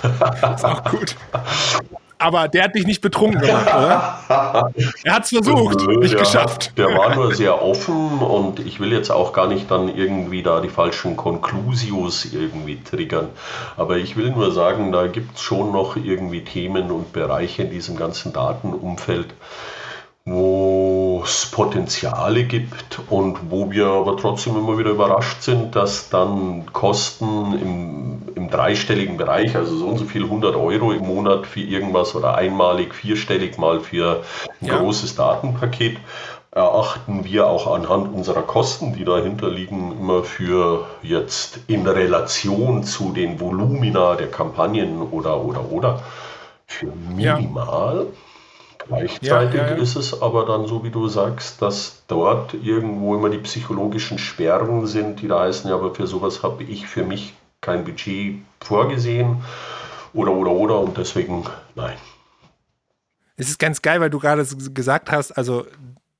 Das 0.02 0.62
ist 0.62 0.66
auch 0.66 0.84
gut. 0.86 1.16
aber 2.22 2.48
der 2.48 2.64
hat 2.66 2.76
dich 2.76 2.86
nicht 2.86 3.02
betrunken 3.02 3.42
gemacht, 3.42 3.68
oder? 3.68 4.20
er 5.04 5.14
hat 5.14 5.24
es 5.24 5.30
versucht, 5.30 5.88
nicht 5.88 6.14
ja, 6.14 6.20
geschafft. 6.20 6.78
Der 6.78 6.88
war 6.88 7.16
nur 7.16 7.34
sehr 7.34 7.62
offen 7.62 8.20
und 8.20 8.60
ich 8.60 8.80
will 8.80 8.92
jetzt 8.94 9.10
auch 9.10 9.34
gar 9.34 9.48
nicht 9.48 9.70
dann 9.72 9.94
irgendwie 9.94 10.44
da 10.44 10.62
die 10.62 10.70
falschen 10.70 11.18
Conclusios 11.18 12.26
irgendwie 12.26 12.82
triggern. 12.82 13.30
Aber 13.78 13.98
ich 13.98 14.16
will 14.18 14.32
nur 14.32 14.52
sagen, 14.52 14.92
da 14.92 15.08
gibt 15.08 15.36
es 15.36 15.42
schon 15.42 15.72
noch 15.72 15.96
irgendwie 15.96 16.44
Themen 16.44 16.92
und 16.92 17.14
Bereiche 17.14 17.64
in 17.64 17.72
diesem 17.72 17.98
ganzen 17.98 18.34
Datenumfeld, 18.34 19.34
wo 20.26 20.71
es 21.24 21.46
Potenziale 21.52 22.44
gibt 22.44 23.00
und 23.10 23.52
wo 23.52 23.72
wir 23.72 23.88
aber 23.88 24.18
trotzdem 24.18 24.58
immer 24.58 24.78
wieder 24.78 24.92
überrascht 24.92 25.42
sind, 25.42 25.76
dass 25.76 26.10
dann 26.10 26.66
Kosten 26.74 27.60
im, 27.62 28.22
im 28.36 28.50
dreistelligen 28.50 29.18
Bereich, 29.18 29.56
also 29.56 29.78
so 29.78 29.88
und 29.88 29.98
so 29.98 30.06
viel 30.06 30.24
100 30.24 30.56
Euro 30.56 30.92
im 30.92 31.06
Monat 31.06 31.46
für 31.46 31.62
irgendwas 31.62 32.16
oder 32.16 32.36
einmalig 32.36 32.94
vierstellig 32.94 33.58
mal 33.58 33.80
für 33.80 34.24
ein 34.62 34.68
ja. 34.68 34.78
großes 34.78 35.16
Datenpaket, 35.16 35.98
erachten 36.52 37.24
wir 37.24 37.48
auch 37.48 37.74
anhand 37.74 38.14
unserer 38.14 38.42
Kosten, 38.42 38.94
die 38.94 39.06
dahinter 39.06 39.50
liegen, 39.50 39.94
immer 40.00 40.24
für 40.24 40.86
jetzt 41.02 41.62
in 41.68 41.88
Relation 41.88 42.84
zu 42.84 43.12
den 43.14 43.40
Volumina 43.40 44.16
der 44.16 44.30
Kampagnen 44.30 45.02
oder 45.02 45.44
oder 45.44 45.72
oder 45.72 46.04
für 46.68 46.92
minimal. 47.16 48.08
Ja. 48.10 48.31
Gleichzeitig 48.92 49.60
ja, 49.60 49.68
ja, 49.68 49.76
ja. 49.76 49.82
ist 49.82 49.96
es 49.96 50.22
aber 50.22 50.46
dann 50.46 50.68
so, 50.68 50.84
wie 50.84 50.90
du 50.90 51.08
sagst, 51.08 51.62
dass 51.62 52.04
dort 52.08 52.54
irgendwo 52.54 53.16
immer 53.16 53.30
die 53.30 53.38
psychologischen 53.38 54.18
Sperren 54.18 54.86
sind, 54.86 55.22
die 55.22 55.28
da 55.28 55.42
heißen, 55.42 55.70
ja, 55.70 55.76
aber 55.76 55.96
für 55.96 56.08
sowas 56.08 56.44
habe 56.44 56.64
ich 56.64 56.88
für 56.88 57.04
mich 57.04 57.34
kein 57.62 57.86
Budget 57.86 58.40
vorgesehen 58.60 59.44
oder 60.14 60.34
oder 60.34 60.52
oder 60.52 60.80
und 60.80 60.98
deswegen 60.98 61.46
nein. 61.76 61.96
Es 63.38 63.50
ist 63.50 63.60
ganz 63.60 63.82
geil, 63.82 64.02
weil 64.02 64.10
du 64.10 64.20
gerade 64.20 64.46
gesagt 64.74 65.12
hast, 65.12 65.32
also 65.32 65.66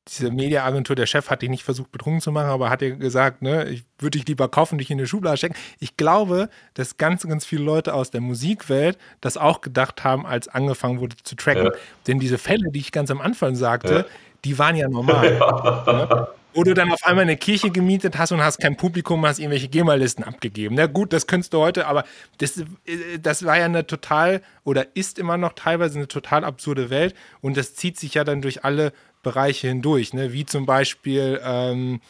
diese 0.08 0.32
Mediaagentur, 0.32 0.96
der 0.96 1.06
Chef 1.06 1.30
hat 1.30 1.44
dich 1.44 1.50
nicht 1.50 1.64
versucht, 1.64 1.92
betrunken 1.92 2.22
zu 2.22 2.32
machen, 2.32 2.48
aber 2.48 2.70
hat 2.70 2.82
dir 2.82 2.96
gesagt, 2.96 3.44
ne, 3.44 3.70
ich 3.70 3.84
würde 4.00 4.18
dich 4.18 4.28
lieber 4.28 4.50
kaufen, 4.50 4.80
dich 4.80 4.90
in 4.90 4.98
eine 4.98 5.08
Schublade 5.08 5.38
stecken. 5.38 5.56
Ich 5.80 5.96
glaube, 5.96 6.50
dass 6.74 6.98
ganz, 6.98 7.28
ganz 7.28 7.46
viele 7.46 7.64
Leute 7.64 7.94
aus 7.94 8.10
der 8.10 8.22
Musikwelt 8.22 8.98
das 9.22 9.38
auch 9.38 9.62
gedacht 9.62 10.04
haben, 10.04 10.26
als 10.26 10.48
angefangen 10.48 11.00
wurde 11.00 11.16
zu 11.22 11.36
tracken. 11.36 11.66
Ja. 11.66 11.72
Denn 12.08 12.20
diese 12.20 12.40
Fälle, 12.40 12.72
die 12.72 12.80
ich 12.80 12.92
ganz 12.92 13.12
am 13.12 13.22
Anfang 13.22 13.56
sagte, 13.56 13.94
ja. 13.94 14.06
die 14.44 14.58
waren 14.58 14.76
ja 14.76 14.90
normal. 14.90 15.38
Ja. 15.38 15.84
Ne? 15.86 16.28
Wo 16.54 16.64
du 16.64 16.74
dann 16.74 16.92
auf 16.92 17.06
einmal 17.06 17.22
eine 17.22 17.38
Kirche 17.38 17.70
gemietet 17.70 18.18
hast 18.18 18.34
und 18.34 18.44
hast 18.44 18.60
kein 18.60 18.76
Publikum, 18.76 19.26
hast 19.26 19.40
irgendwelche 19.40 19.70
GEMA-Listen 19.70 20.24
abgegeben. 20.24 20.76
Na 20.76 20.88
gut, 20.88 21.14
das 21.14 21.26
könntest 21.26 21.54
du 21.54 21.60
heute, 21.60 21.88
aber 21.88 22.04
das, 22.40 22.58
äh, 22.58 23.20
das 23.22 23.46
war 23.46 23.58
ja 23.58 23.66
eine 23.66 23.88
total 23.88 24.42
oder 24.66 24.88
ist 24.96 25.18
immer 25.18 25.38
noch 25.38 25.54
teilweise 25.54 25.98
eine 25.98 26.10
total 26.10 26.44
absurde 26.44 26.90
Welt 26.90 27.16
und 27.40 27.56
das 27.56 27.76
zieht 27.76 27.98
sich 27.98 28.16
ja 28.16 28.26
dann 28.26 28.42
durch 28.42 28.66
alle 28.66 28.92
Bereiche 29.22 29.68
hindurch, 29.68 30.14
ne? 30.14 30.34
wie 30.34 30.46
zum 30.46 30.66
Beispiel 30.66 31.40
ähm, 31.44 32.02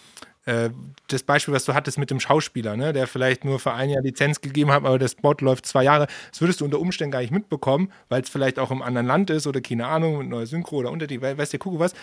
äh, 0.45 0.71
das 1.07 1.23
Beispiel, 1.23 1.53
was 1.53 1.65
du 1.65 1.73
hattest 1.73 1.97
mit 1.99 2.09
dem 2.09 2.19
Schauspieler, 2.19 2.75
ne, 2.75 2.93
der 2.93 3.05
vielleicht 3.05 3.45
nur 3.45 3.59
für 3.59 3.73
ein 3.73 3.89
Jahr 3.89 4.01
Lizenz 4.01 4.41
gegeben 4.41 4.71
hat, 4.71 4.83
aber 4.83 4.97
der 4.97 5.07
Spot 5.07 5.35
läuft 5.39 5.67
zwei 5.67 5.83
Jahre, 5.83 6.07
das 6.31 6.41
würdest 6.41 6.61
du 6.61 6.65
unter 6.65 6.79
Umständen 6.79 7.11
gar 7.11 7.21
nicht 7.21 7.31
mitbekommen, 7.31 7.91
weil 8.09 8.23
es 8.23 8.29
vielleicht 8.29 8.57
auch 8.57 8.71
im 8.71 8.81
anderen 8.81 9.05
Land 9.05 9.29
ist 9.29 9.45
oder 9.45 9.61
keine 9.61 9.85
Ahnung, 9.85 10.17
mit 10.17 10.29
neuer 10.29 10.47
Synchro 10.47 10.77
oder 10.77 10.91
Untertitel, 10.91 11.37
weißt 11.37 11.53
du, 11.53 11.57
gucke 11.59 11.79
was. 11.79 11.93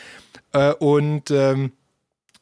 Äh, 0.53 0.73
und 0.75 1.31
ähm, 1.33 1.73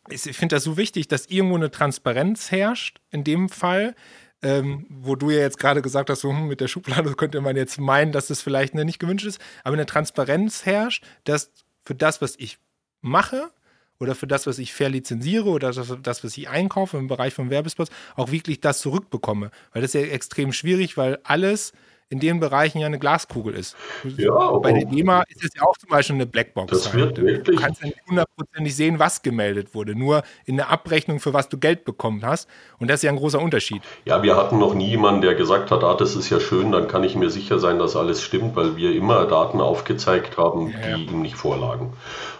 ich 0.08 0.20
finde 0.20 0.56
das 0.56 0.64
so 0.64 0.76
wichtig, 0.76 1.08
dass 1.08 1.26
irgendwo 1.26 1.56
eine 1.56 1.70
Transparenz 1.70 2.50
herrscht, 2.50 3.00
in 3.10 3.24
dem 3.24 3.48
Fall. 3.48 3.94
Ähm, 4.42 4.84
wo 4.90 5.16
du 5.16 5.30
ja 5.30 5.38
jetzt 5.38 5.58
gerade 5.58 5.80
gesagt 5.80 6.10
hast, 6.10 6.20
so, 6.20 6.28
hm, 6.28 6.46
mit 6.46 6.60
der 6.60 6.68
Schublade 6.68 7.10
könnte 7.16 7.40
man 7.40 7.56
jetzt 7.56 7.80
meinen, 7.80 8.12
dass 8.12 8.26
das 8.26 8.42
vielleicht 8.42 8.74
ne, 8.74 8.84
nicht 8.84 8.98
gewünscht 8.98 9.24
ist, 9.24 9.40
aber 9.64 9.72
eine 9.72 9.86
Transparenz 9.86 10.66
herrscht, 10.66 11.04
dass 11.24 11.50
für 11.86 11.94
das, 11.94 12.20
was 12.20 12.34
ich 12.36 12.58
mache, 13.00 13.50
oder 13.98 14.14
für 14.14 14.26
das, 14.26 14.46
was 14.46 14.58
ich 14.58 14.74
verlizenziere 14.74 15.48
oder 15.48 15.72
das, 15.72 16.24
was 16.24 16.36
ich 16.36 16.48
einkaufe 16.48 16.98
im 16.98 17.06
Bereich 17.06 17.32
von 17.32 17.48
Werbespots, 17.48 17.90
auch 18.14 18.30
wirklich 18.30 18.60
das 18.60 18.80
zurückbekomme. 18.80 19.50
Weil 19.72 19.82
das 19.82 19.94
ist 19.94 20.00
ja 20.02 20.08
extrem 20.08 20.52
schwierig, 20.52 20.98
weil 20.98 21.18
alles 21.24 21.72
in 22.08 22.20
den 22.20 22.38
Bereichen 22.38 22.78
ja 22.78 22.86
eine 22.86 22.98
Glaskugel 22.98 23.54
ist. 23.54 23.76
Ja, 24.16 24.52
Bei 24.58 24.72
der 24.72 24.84
GEMA 24.84 25.22
ist 25.28 25.44
es 25.44 25.50
ja 25.56 25.62
auch 25.62 25.76
zum 25.76 25.88
Beispiel 25.88 26.14
eine 26.14 26.26
Blackbox. 26.26 26.70
Das 26.70 26.94
wird 26.94 27.20
wirklich. 27.20 27.56
Du 27.56 27.62
kannst 27.62 27.80
ja 27.82 27.88
nicht 27.88 27.98
hundertprozentig 28.08 28.76
sehen, 28.76 28.98
was 28.98 29.22
gemeldet 29.22 29.74
wurde, 29.74 29.96
nur 29.96 30.22
in 30.44 30.56
der 30.56 30.70
Abrechnung, 30.70 31.18
für 31.18 31.34
was 31.34 31.48
du 31.48 31.58
Geld 31.58 31.84
bekommen 31.84 32.24
hast. 32.24 32.48
Und 32.78 32.88
das 32.88 33.00
ist 33.00 33.02
ja 33.02 33.10
ein 33.10 33.16
großer 33.16 33.40
Unterschied. 33.40 33.82
Ja, 34.04 34.22
wir 34.22 34.36
hatten 34.36 34.58
noch 34.58 34.74
nie 34.74 34.88
jemanden, 34.90 35.22
der 35.22 35.34
gesagt 35.34 35.72
hat, 35.72 35.82
ah, 35.82 35.94
das 35.94 36.14
ist 36.14 36.30
ja 36.30 36.38
schön, 36.38 36.70
dann 36.70 36.86
kann 36.86 37.02
ich 37.02 37.16
mir 37.16 37.30
sicher 37.30 37.58
sein, 37.58 37.78
dass 37.78 37.96
alles 37.96 38.22
stimmt, 38.22 38.54
weil 38.54 38.76
wir 38.76 38.94
immer 38.94 39.26
Daten 39.26 39.60
aufgezeigt 39.60 40.36
haben, 40.36 40.70
ja. 40.70 40.96
die 40.96 41.06
ihm 41.06 41.22
nicht 41.22 41.36
vorlagen. 41.36 41.92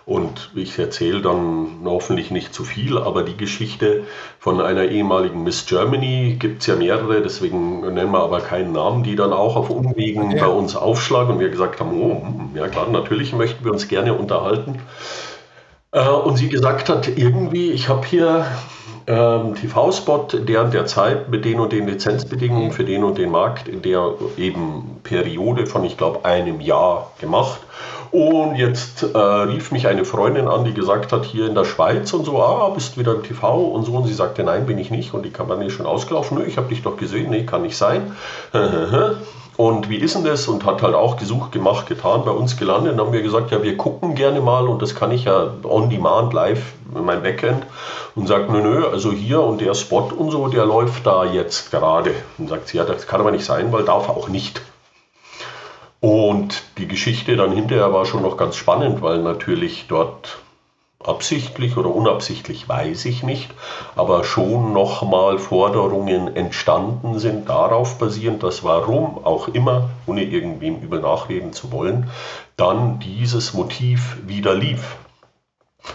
Und 0.07 0.53
ich 0.55 0.79
erzähle 0.79 1.21
dann 1.21 1.81
hoffentlich 1.85 2.31
nicht 2.31 2.55
zu 2.55 2.63
viel, 2.63 2.97
aber 2.97 3.25
die 3.25 3.37
Geschichte 3.37 4.05
von 4.39 4.61
einer 4.61 4.85
ehemaligen 4.85 5.43
Miss 5.43 5.67
Germany 5.67 6.37
gibt 6.39 6.61
es 6.61 6.69
ja 6.69 6.77
mehrere, 6.77 7.23
deswegen 7.23 7.81
nennen 7.81 8.13
wir 8.13 8.21
aber 8.21 8.41
keinen 8.41 8.71
Namen, 8.71 9.03
die 9.03 9.17
dann 9.17 9.33
auch 9.33 9.57
auf 9.57 9.69
Umwegen 9.69 10.31
ja. 10.31 10.45
bei 10.45 10.49
uns 10.49 10.77
aufschlagen 10.77 11.35
und 11.35 11.41
wir 11.41 11.49
gesagt 11.49 11.81
haben, 11.81 12.01
oh, 12.01 12.25
ja 12.55 12.69
klar, 12.69 12.89
natürlich 12.89 13.33
möchten 13.33 13.65
wir 13.65 13.73
uns 13.73 13.89
gerne 13.89 14.15
unterhalten. 14.15 14.79
Äh, 15.91 16.09
und 16.09 16.37
sie 16.37 16.51
gesagt 16.51 16.89
hat, 16.89 17.09
irgendwie, 17.09 17.73
ich 17.73 17.89
habe 17.89 18.07
hier 18.07 18.47
ähm, 19.07 19.55
TV-Spot 19.55 20.27
der 20.33 20.65
und 20.65 20.75
der 20.75 20.87
Zeit 20.87 21.29
mit 21.29 21.45
den 21.45 21.61
und 21.61 21.73
den 21.73 21.87
Lizenzbedingungen 21.87 22.73
für 22.73 22.85
den 22.85 23.05
und 23.05 23.19
den 23.19 23.31
Markt 23.31 23.69
in 23.69 23.83
der 23.83 24.15
eben 24.37 25.01
Periode 25.05 25.67
von, 25.67 25.85
ich 25.85 25.97
glaube, 25.97 26.25
einem 26.25 26.61
Jahr 26.61 27.13
gemacht. 27.21 27.61
Und 28.11 28.57
jetzt 28.57 29.03
äh, 29.03 29.19
rief 29.19 29.73
mich 29.73 29.87
eine 29.87 30.05
Freundin 30.05 30.49
an, 30.49 30.65
die 30.65 30.73
gesagt 30.73 31.13
hat, 31.13 31.25
hier 31.25 31.47
in 31.47 31.55
der 31.55 31.65
Schweiz 31.65 32.13
und 32.13 32.25
so, 32.25 32.41
ah, 32.41 32.69
bist 32.71 32.99
wieder 32.99 33.15
im 33.15 33.23
TV 33.23 33.65
und 33.65 33.85
so. 33.85 33.93
Und 33.93 34.07
sie 34.07 34.15
sagte, 34.15 34.43
nein, 34.43 34.67
bin 34.67 34.79
ich 34.79 34.91
nicht. 34.91 35.13
Und 35.13 35.25
die 35.25 35.31
Kampagne 35.31 35.67
ist 35.67 35.75
schon 35.75 35.87
ausgelaufen. 35.87 36.39
Nö, 36.39 36.45
ich 36.45 36.57
habe 36.57 36.69
dich 36.69 36.83
doch 36.83 36.97
gesehen. 36.97 37.31
Nee, 37.31 37.45
kann 37.45 37.63
nicht 37.63 37.77
sein. 37.77 38.17
Und 39.57 39.89
wie 39.89 39.97
ist 39.97 40.15
denn 40.15 40.25
das? 40.25 40.49
Und 40.49 40.67
hat 40.67 40.83
halt 40.83 40.95
auch 40.95 41.17
gesucht, 41.17 41.51
gemacht, 41.51 41.87
getan, 41.87 42.23
bei 42.27 42.31
uns 42.31 42.59
gelandet. 42.59 42.93
Und 42.93 43.01
haben 43.01 43.13
wir 43.13 43.23
gesagt, 43.23 43.51
ja, 43.51 43.63
wir 43.63 43.77
gucken 43.77 44.15
gerne 44.15 44.41
mal 44.41 44.69
und 44.69 44.83
das 44.83 44.95
kann 44.95 45.11
ich 45.11 45.25
ja 45.25 45.49
on 45.65 45.89
demand 45.89 46.35
live 46.35 46.75
in 46.95 47.05
meinem 47.05 47.23
Backend. 47.23 47.67
Und 48.15 48.27
sagt, 48.27 48.51
nö, 48.51 48.61
nö, 48.61 48.87
also 48.87 49.13
hier 49.13 49.43
und 49.43 49.61
der 49.61 49.75
Spot 49.75 50.09
und 50.17 50.31
so, 50.31 50.49
der 50.49 50.65
läuft 50.65 51.07
da 51.07 51.25
jetzt 51.25 51.71
gerade. 51.71 52.15
Und 52.39 52.49
sagt 52.49 52.69
sie, 52.69 52.79
ja, 52.79 52.85
das 52.85 53.07
kann 53.07 53.21
aber 53.21 53.31
nicht 53.31 53.45
sein, 53.45 53.73
weil 53.73 53.85
darf 53.85 54.09
auch 54.09 54.29
nicht. 54.29 54.63
Und 56.01 56.63
die 56.79 56.87
Geschichte 56.87 57.37
dann 57.37 57.53
hinterher 57.53 57.93
war 57.93 58.05
schon 58.07 58.23
noch 58.23 58.37
ganz 58.37 58.57
spannend, 58.57 59.03
weil 59.03 59.23
natürlich 59.23 59.87
dort 59.89 60.39
absichtlich 61.07 61.77
oder 61.77 61.95
unabsichtlich 61.95 62.69
weiß 62.69 63.05
ich 63.05 63.23
nicht, 63.23 63.51
aber 63.95 64.25
schon 64.25 64.73
nochmal 64.73 65.39
Forderungen 65.39 66.35
entstanden 66.35 67.19
sind, 67.19 67.49
darauf 67.49 67.99
basierend, 67.99 68.43
dass 68.43 68.65
warum 68.65 69.25
auch 69.25 69.49
immer, 69.49 69.91
ohne 70.07 70.23
irgendwem 70.23 70.81
übel 70.81 71.01
nachreden 71.01 71.53
zu 71.53 71.73
wollen, 71.73 72.11
dann 72.57 72.99
dieses 72.99 73.55
Motiv 73.55 74.17
wieder 74.27 74.55
lief. 74.55 74.97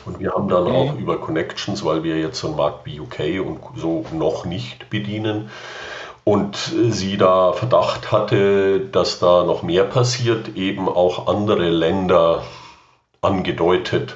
Und 0.05 0.19
wir 0.19 0.31
haben 0.31 0.47
dann 0.47 0.67
auch 0.67 0.95
über 0.95 1.19
Connections, 1.19 1.83
weil 1.83 2.03
wir 2.03 2.17
jetzt 2.19 2.39
so 2.39 2.47
einen 2.47 2.57
Markt 2.57 2.85
wie 2.85 2.99
UK 2.99 3.45
und 3.45 3.59
so 3.75 4.05
noch 4.11 4.45
nicht 4.45 4.89
bedienen, 4.89 5.49
und 6.23 6.55
sie 6.55 7.17
da 7.17 7.53
Verdacht 7.53 8.11
hatte, 8.11 8.79
dass 8.79 9.19
da 9.19 9.43
noch 9.43 9.63
mehr 9.63 9.85
passiert, 9.85 10.55
eben 10.55 10.87
auch 10.87 11.27
andere 11.27 11.69
Länder 11.69 12.43
angedeutet, 13.21 14.15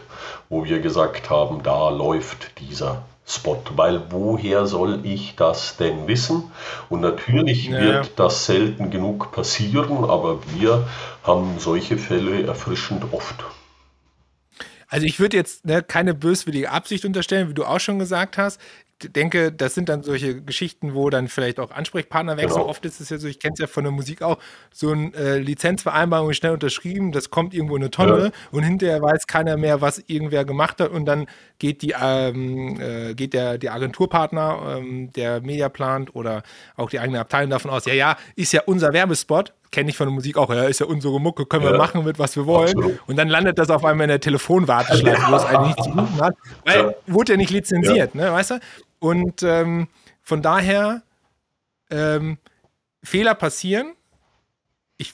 wo 0.49 0.65
wir 0.65 0.79
gesagt 0.79 1.29
haben, 1.29 1.63
da 1.63 1.89
läuft 1.89 2.59
dieser 2.59 3.01
Spot, 3.27 3.57
weil 3.75 4.11
woher 4.11 4.67
soll 4.67 4.99
ich 5.03 5.35
das 5.35 5.77
denn 5.77 6.07
wissen? 6.07 6.51
Und 6.89 7.01
natürlich 7.01 7.65
ja. 7.65 7.79
wird 7.79 8.11
das 8.17 8.45
selten 8.45 8.91
genug 8.91 9.31
passieren, 9.31 10.07
aber 10.07 10.37
wir 10.53 10.87
haben 11.23 11.55
solche 11.57 11.97
Fälle 11.97 12.45
erfrischend 12.45 13.03
oft. 13.13 13.43
Also 14.95 15.07
ich 15.07 15.19
würde 15.19 15.35
jetzt 15.35 15.65
ne, 15.65 15.83
keine 15.83 16.13
böswillige 16.13 16.71
Absicht 16.71 17.03
unterstellen, 17.03 17.49
wie 17.49 17.53
du 17.53 17.65
auch 17.65 17.81
schon 17.81 17.99
gesagt 17.99 18.37
hast 18.37 18.61
denke, 19.03 19.51
das 19.51 19.75
sind 19.75 19.89
dann 19.89 20.03
solche 20.03 20.41
Geschichten, 20.41 20.93
wo 20.93 21.09
dann 21.09 21.27
vielleicht 21.27 21.59
auch 21.59 21.71
Ansprechpartner 21.71 22.37
wechseln. 22.37 22.59
Genau. 22.59 22.69
Oft 22.69 22.85
ist 22.85 23.01
es 23.01 23.09
ja 23.09 23.17
so, 23.17 23.27
ich 23.27 23.39
kenne 23.39 23.53
es 23.53 23.59
ja 23.59 23.67
von 23.67 23.83
der 23.83 23.91
Musik 23.91 24.21
auch, 24.21 24.37
so 24.71 24.91
eine 24.91 25.13
äh, 25.15 25.37
Lizenzvereinbarung 25.39 26.31
schnell 26.33 26.53
unterschrieben, 26.53 27.11
das 27.11 27.29
kommt 27.29 27.53
irgendwo 27.53 27.75
in 27.75 27.83
eine 27.83 27.91
Tonne 27.91 28.25
ja. 28.25 28.31
und 28.51 28.63
hinterher 28.63 29.01
weiß 29.01 29.27
keiner 29.27 29.57
mehr, 29.57 29.81
was 29.81 30.01
irgendwer 30.07 30.45
gemacht 30.45 30.79
hat 30.79 30.91
und 30.91 31.05
dann 31.05 31.27
geht 31.59 31.81
die 31.81 31.93
ähm, 32.01 32.79
äh, 32.79 33.13
geht 33.15 33.33
der, 33.33 33.57
der 33.57 33.73
Agenturpartner, 33.73 34.77
ähm, 34.77 35.11
der 35.11 35.41
Media 35.41 35.67
plant 35.67 36.15
oder 36.15 36.43
auch 36.77 36.89
die 36.89 36.99
eigene 36.99 37.19
Abteilung 37.19 37.49
davon 37.49 37.71
aus, 37.71 37.85
ja, 37.85 37.93
ja, 37.93 38.17
ist 38.35 38.53
ja 38.53 38.61
unser 38.65 38.93
Werbespot, 38.93 39.53
kenne 39.75 39.89
ich 39.89 39.97
von 39.97 40.07
der 40.07 40.13
Musik 40.13 40.37
auch, 40.37 40.49
ja, 40.49 40.63
ist 40.63 40.79
ja 40.79 40.85
unsere 40.85 41.19
Mucke, 41.19 41.45
können 41.45 41.65
ja. 41.65 41.71
wir 41.71 41.77
machen 41.77 42.05
mit, 42.05 42.17
was 42.17 42.37
wir 42.37 42.45
wollen. 42.45 42.77
Absolut. 42.77 42.99
Und 43.07 43.17
dann 43.17 43.27
landet 43.27 43.59
das 43.59 43.69
auf 43.69 43.83
einmal 43.83 44.05
in 44.05 44.09
der 44.09 44.21
Telefonwarteschleife, 44.21 45.21
ja. 45.21 45.31
wo 45.31 45.35
es 45.35 45.43
eigentlich 45.43 45.75
nichts 45.75 45.83
zu 45.83 45.91
tun 45.91 46.21
hat, 46.21 46.35
weil 46.63 46.79
ja. 46.79 46.93
wurde 47.07 47.33
ja 47.33 47.37
nicht 47.37 47.49
lizenziert, 47.49 48.15
ne, 48.15 48.31
weißt 48.31 48.51
du? 48.51 48.59
Und 48.99 49.43
ähm, 49.43 49.89
von 50.21 50.41
daher, 50.41 51.03
ähm, 51.91 52.37
Fehler 53.03 53.35
passieren. 53.35 53.93
Ich, 54.97 55.13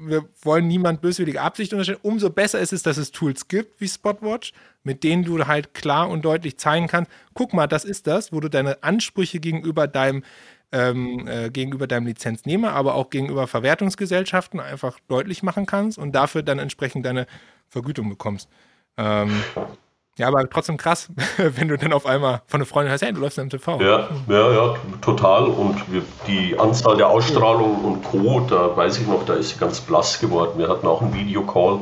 wir 0.00 0.24
wollen 0.42 0.66
niemand 0.66 1.00
böswillige 1.00 1.40
Absicht 1.40 1.72
unterstellen. 1.72 2.00
Umso 2.02 2.30
besser 2.30 2.58
ist 2.58 2.72
es, 2.72 2.82
dass 2.82 2.96
es 2.96 3.12
Tools 3.12 3.46
gibt 3.46 3.80
wie 3.80 3.88
Spotwatch, 3.88 4.52
mit 4.82 5.04
denen 5.04 5.22
du 5.24 5.46
halt 5.46 5.72
klar 5.72 6.10
und 6.10 6.24
deutlich 6.24 6.58
zeigen 6.58 6.88
kannst, 6.88 7.10
guck 7.32 7.54
mal, 7.54 7.68
das 7.68 7.84
ist 7.84 8.08
das, 8.08 8.32
wo 8.32 8.40
du 8.40 8.50
deine 8.50 8.82
Ansprüche 8.82 9.38
gegenüber 9.38 9.86
deinem 9.86 10.24
ähm, 10.72 11.26
äh, 11.26 11.50
gegenüber 11.50 11.86
deinem 11.86 12.06
Lizenznehmer, 12.06 12.72
aber 12.72 12.94
auch 12.94 13.10
gegenüber 13.10 13.46
Verwertungsgesellschaften 13.46 14.60
einfach 14.60 14.98
deutlich 15.08 15.42
machen 15.42 15.66
kannst 15.66 15.98
und 15.98 16.12
dafür 16.12 16.42
dann 16.42 16.58
entsprechend 16.58 17.06
deine 17.06 17.26
Vergütung 17.68 18.08
bekommst. 18.08 18.48
Ähm, 18.96 19.42
ja, 20.18 20.28
aber 20.28 20.48
trotzdem 20.50 20.76
krass, 20.76 21.08
wenn 21.38 21.68
du 21.68 21.78
dann 21.78 21.92
auf 21.92 22.04
einmal 22.06 22.42
von 22.46 22.58
einer 22.58 22.66
Freundin 22.66 22.90
hörst, 22.90 23.02
hey, 23.02 23.12
du 23.12 23.20
läufst 23.20 23.38
im 23.38 23.48
TV. 23.48 23.80
Ja, 23.80 24.08
ja, 24.28 24.52
ja, 24.52 24.74
total. 25.00 25.44
Und 25.44 25.80
die 26.26 26.58
Anzahl 26.58 26.96
der 26.96 27.08
Ausstrahlungen 27.08 27.84
und 27.84 28.04
Co., 28.04 28.40
da 28.40 28.76
weiß 28.76 28.98
ich 28.98 29.06
noch, 29.06 29.24
da 29.24 29.34
ist 29.34 29.50
sie 29.50 29.58
ganz 29.58 29.80
blass 29.80 30.20
geworden. 30.20 30.58
Wir 30.58 30.68
hatten 30.68 30.86
auch 30.86 31.00
einen 31.00 31.14
Videocall, 31.14 31.80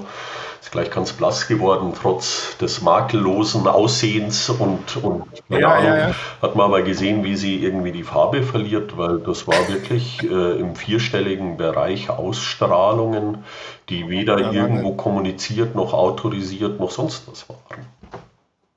ist 0.61 0.73
gleich 0.73 0.91
ganz 0.91 1.13
blass 1.13 1.49
geworden, 1.49 1.93
trotz 2.01 2.57
des 2.59 2.83
makellosen 2.83 3.67
Aussehens 3.67 4.51
und, 4.51 4.97
und 5.03 5.25
keine 5.49 5.61
ja, 5.61 5.69
Ahnung, 5.75 5.87
ja, 5.87 5.99
ja. 6.09 6.15
hat 6.43 6.57
man 6.57 6.67
aber 6.67 6.83
gesehen, 6.83 7.25
wie 7.25 7.37
sie 7.37 7.63
irgendwie 7.63 7.93
die 7.93 8.03
Farbe 8.03 8.43
verliert, 8.43 8.97
weil 8.97 9.19
das 9.21 9.47
war 9.47 9.69
wirklich 9.69 10.23
äh, 10.23 10.61
im 10.61 10.75
vierstelligen 10.75 11.57
Bereich 11.57 12.11
Ausstrahlungen, 12.11 13.45
die 13.89 14.09
weder 14.09 14.53
irgendwo 14.53 14.93
kommuniziert 14.93 15.75
noch 15.75 15.93
autorisiert 15.95 16.81
noch 16.81 16.91
sonst 16.91 17.29
was 17.31 17.49
waren. 17.49 17.87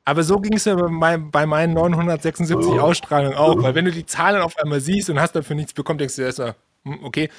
Aber 0.04 0.24
so 0.24 0.40
ging 0.40 0.54
es 0.54 0.66
ja 0.66 0.76
bei, 0.76 0.88
mein, 0.88 1.32
bei, 1.32 1.46
meinen 1.46 1.74
976 1.74 2.80
Ausstrahlungen 2.80 3.38
auch, 3.38 3.62
weil 3.62 3.76
wenn 3.76 3.86
du 3.86 3.92
die 3.92 4.06
Zahlen 4.06 4.42
auf 4.42 4.58
einmal 4.58 4.80
siehst 4.80 5.10
und 5.10 5.20
hast 5.20 5.36
dafür 5.36 5.56
nichts 5.56 5.74
bekommen, 5.74 6.00
denkst 6.00 6.16
du 6.16 6.24
erstmal, 6.24 6.56
hm, 6.84 7.00
okay, 7.04 7.30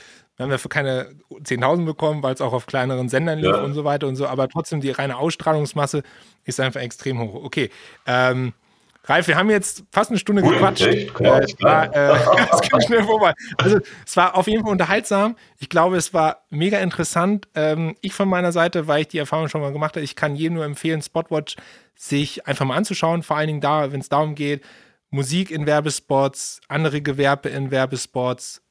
haben 0.42 0.50
dafür 0.50 0.68
keine 0.68 1.10
10.000 1.30 1.84
bekommen, 1.84 2.22
weil 2.22 2.34
es 2.34 2.40
auch 2.40 2.52
auf 2.52 2.66
kleineren 2.66 3.08
Sendern 3.08 3.38
lief 3.38 3.54
ja. 3.54 3.62
und 3.62 3.74
so 3.74 3.84
weiter 3.84 4.06
und 4.06 4.16
so, 4.16 4.26
aber 4.26 4.48
trotzdem 4.48 4.80
die 4.80 4.90
reine 4.90 5.16
Ausstrahlungsmasse 5.16 6.02
ist 6.44 6.60
einfach 6.60 6.80
extrem 6.80 7.20
hoch. 7.20 7.44
Okay, 7.44 7.70
ähm, 8.06 8.52
Ralf, 9.04 9.26
wir 9.26 9.36
haben 9.36 9.50
jetzt 9.50 9.82
fast 9.90 10.10
eine 10.10 10.18
Stunde 10.18 10.42
gequatscht. 10.42 10.86
Echt? 10.86 11.20
Äh, 11.20 11.40
es 11.40 11.60
war, 11.60 11.94
äh, 11.94 12.80
schnell 12.86 13.02
vorbei. 13.02 13.34
Also 13.58 13.80
es 14.06 14.16
war 14.16 14.36
auf 14.36 14.46
jeden 14.46 14.62
Fall 14.62 14.70
unterhaltsam. 14.70 15.36
Ich 15.58 15.68
glaube, 15.68 15.96
es 15.96 16.14
war 16.14 16.44
mega 16.50 16.78
interessant. 16.78 17.48
Ähm, 17.56 17.96
ich 18.00 18.14
von 18.14 18.28
meiner 18.28 18.52
Seite, 18.52 18.86
weil 18.86 19.02
ich 19.02 19.08
die 19.08 19.18
Erfahrung 19.18 19.48
schon 19.48 19.60
mal 19.60 19.72
gemacht 19.72 19.96
habe, 19.96 20.04
ich 20.04 20.14
kann 20.14 20.36
jedem 20.36 20.54
nur 20.54 20.64
empfehlen, 20.64 21.02
Spotwatch 21.02 21.56
sich 21.96 22.46
einfach 22.46 22.64
mal 22.64 22.76
anzuschauen. 22.76 23.24
Vor 23.24 23.36
allen 23.36 23.48
Dingen 23.48 23.60
da, 23.60 23.90
wenn 23.90 24.00
es 24.00 24.08
darum 24.08 24.36
geht, 24.36 24.62
Musik 25.10 25.50
in 25.50 25.66
Werbespots, 25.66 26.60
andere 26.68 27.02
Gewerbe 27.02 27.48
in 27.48 27.72
Werbespots, 27.72 28.61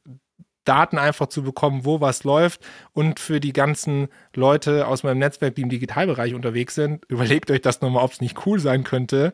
Daten 0.66 0.98
einfach 0.98 1.28
zu 1.28 1.44
bekommen, 1.44 1.86
wo 1.86 2.02
was 2.02 2.24
läuft. 2.24 2.62
Und 2.94 3.20
für 3.20 3.40
die 3.40 3.54
ganzen 3.54 4.08
Leute 4.36 4.88
aus 4.88 5.04
meinem 5.04 5.20
Netzwerk, 5.20 5.56
die 5.56 5.62
im 5.62 5.70
Digitalbereich 5.70 6.34
unterwegs 6.34 6.76
sind, 6.76 7.04
überlegt 7.10 7.52
euch 7.52 7.62
das 7.62 7.82
nochmal, 7.82 8.04
ob 8.04 8.12
es 8.12 8.22
nicht 8.22 8.46
cool 8.46 8.60
sein 8.60 8.84
könnte, 8.84 9.34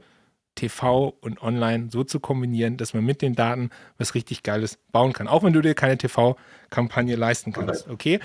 TV 0.55 1.15
und 1.21 1.41
Online 1.41 1.89
so 1.91 2.03
zu 2.03 2.19
kombinieren, 2.19 2.77
dass 2.77 2.93
man 2.93 3.05
mit 3.05 3.21
den 3.21 3.35
Daten 3.35 3.69
was 3.97 4.15
richtig 4.15 4.43
Geiles 4.43 4.79
bauen 4.91 5.13
kann. 5.13 5.27
Auch 5.27 5.43
wenn 5.43 5.53
du 5.53 5.61
dir 5.61 5.75
keine 5.75 5.97
TV-Kampagne 5.97 7.15
leisten 7.15 7.53
kannst. 7.53 7.87
Okay? 7.87 8.19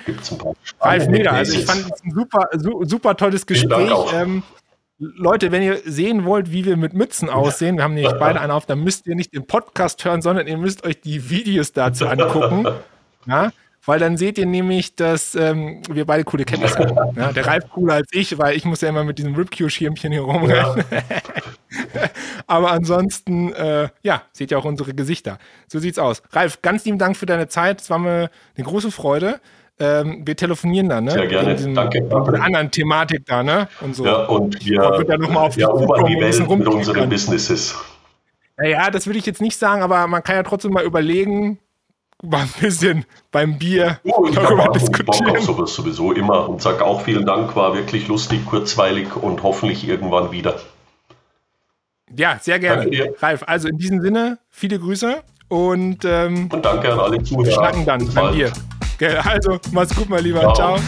Ralf 0.80 1.08
Meder, 1.08 1.32
also 1.32 1.58
ich 1.58 1.66
fand 1.66 1.84
es 1.92 2.02
ein 2.02 2.10
super, 2.10 2.48
super 2.86 3.16
tolles 3.16 3.46
Gespräch. 3.46 3.92
Ähm, 4.14 4.42
Leute, 4.98 5.50
wenn 5.50 5.62
ihr 5.62 5.80
sehen 5.84 6.24
wollt, 6.24 6.52
wie 6.52 6.64
wir 6.64 6.76
mit 6.76 6.94
Mützen 6.94 7.28
aussehen, 7.28 7.76
wir 7.76 7.84
haben 7.84 7.94
nämlich 7.94 8.14
beide 8.18 8.40
eine 8.40 8.54
auf, 8.54 8.66
dann 8.66 8.82
müsst 8.82 9.06
ihr 9.06 9.14
nicht 9.14 9.34
den 9.34 9.46
Podcast 9.46 10.04
hören, 10.04 10.22
sondern 10.22 10.46
ihr 10.46 10.56
müsst 10.56 10.86
euch 10.86 11.00
die 11.00 11.28
Videos 11.28 11.72
dazu 11.72 12.06
angucken. 12.06 12.66
Ja? 13.26 13.52
weil 13.84 13.98
dann 13.98 14.16
seht 14.16 14.38
ihr 14.38 14.46
nämlich, 14.46 14.94
dass 14.94 15.34
ähm, 15.34 15.82
wir 15.90 16.04
beide 16.04 16.24
coole 16.24 16.44
Kenntnisse 16.44 16.78
haben. 16.96 17.16
Ja, 17.16 17.32
der 17.32 17.46
Ralf 17.46 17.68
cooler 17.70 17.94
als 17.94 18.08
ich, 18.12 18.38
weil 18.38 18.56
ich 18.56 18.64
muss 18.64 18.80
ja 18.80 18.88
immer 18.88 19.04
mit 19.04 19.18
diesem 19.18 19.34
Ripcue-Schirmchen 19.34 20.12
hier 20.12 20.22
rumrennen. 20.22 20.84
Ja. 20.90 21.02
Aber 22.46 22.70
ansonsten, 22.70 23.52
äh, 23.52 23.88
ja, 24.02 24.22
seht 24.32 24.50
ihr 24.50 24.58
auch 24.58 24.64
unsere 24.64 24.94
Gesichter. 24.94 25.38
So 25.66 25.78
sieht's 25.78 25.98
aus. 25.98 26.22
Ralf, 26.30 26.62
ganz 26.62 26.84
lieben 26.84 26.98
Dank 26.98 27.16
für 27.16 27.26
deine 27.26 27.48
Zeit. 27.48 27.80
Es 27.80 27.90
war 27.90 27.98
mir 27.98 28.30
eine 28.56 28.64
große 28.64 28.90
Freude. 28.90 29.40
Ähm, 29.80 30.22
wir 30.24 30.36
telefonieren 30.36 30.88
dann, 30.88 31.04
ne? 31.04 31.12
Sehr 31.12 31.26
gerne. 31.26 31.56
Diesem, 31.56 31.74
Danke. 31.74 32.02
Mit 32.02 32.12
einer 32.12 32.44
anderen 32.44 32.70
Thematik 32.70 33.26
da, 33.26 33.42
ne? 33.42 33.68
Und 33.80 33.96
so. 33.96 34.04
Ja, 34.04 34.26
und 34.26 34.64
wir, 34.64 34.84
und 34.84 35.08
wir 35.08 35.18
noch 35.18 35.30
mal 35.30 35.40
auf 35.40 35.54
die, 35.54 35.62
ja, 35.62 35.72
die 35.72 36.20
Welt 36.20 36.58
mit 36.58 36.68
unseren 36.68 37.08
Businesses. 37.08 37.74
Naja, 38.58 38.90
das 38.90 39.06
würde 39.06 39.18
ich 39.18 39.26
jetzt 39.26 39.40
nicht 39.40 39.58
sagen, 39.58 39.82
aber 39.82 40.06
man 40.06 40.22
kann 40.22 40.36
ja 40.36 40.42
trotzdem 40.42 40.72
mal 40.72 40.84
überlegen, 40.84 41.58
mal 42.22 42.42
ein 42.42 42.52
bisschen 42.60 43.04
beim 43.30 43.58
Bier 43.58 43.98
oh, 44.04 44.26
ich 44.26 44.34
darüber 44.34 44.70
auch 44.70 44.72
diskutieren. 44.72 45.26
Bock 45.26 45.38
auf 45.38 45.44
sowas 45.44 45.74
sowieso 45.74 46.12
immer 46.12 46.48
und 46.48 46.62
sage 46.62 46.84
auch 46.84 47.02
vielen 47.02 47.26
Dank, 47.26 47.54
war 47.56 47.74
wirklich 47.74 48.08
lustig, 48.08 48.44
kurzweilig 48.46 49.16
und 49.16 49.42
hoffentlich 49.42 49.86
irgendwann 49.86 50.32
wieder. 50.32 50.60
Ja, 52.16 52.38
sehr 52.40 52.58
gerne. 52.58 53.14
Ralf, 53.20 53.42
also 53.46 53.68
in 53.68 53.78
diesem 53.78 54.00
Sinne, 54.00 54.38
viele 54.50 54.78
Grüße 54.78 55.22
und, 55.48 56.04
ähm, 56.04 56.48
und 56.52 56.64
danke 56.64 56.92
an 56.92 57.00
alle 57.00 57.22
Zuhörer. 57.22 57.46
Wir 57.46 57.52
schnacken 57.52 57.86
dann 57.86 58.14
beim 58.14 58.34
Bier. 58.34 58.52
Also, 59.24 59.58
mach's 59.72 59.94
gut, 59.96 60.08
mein 60.08 60.22
Lieber. 60.22 60.54
Ciao. 60.54 60.76
Ciao. 60.76 60.78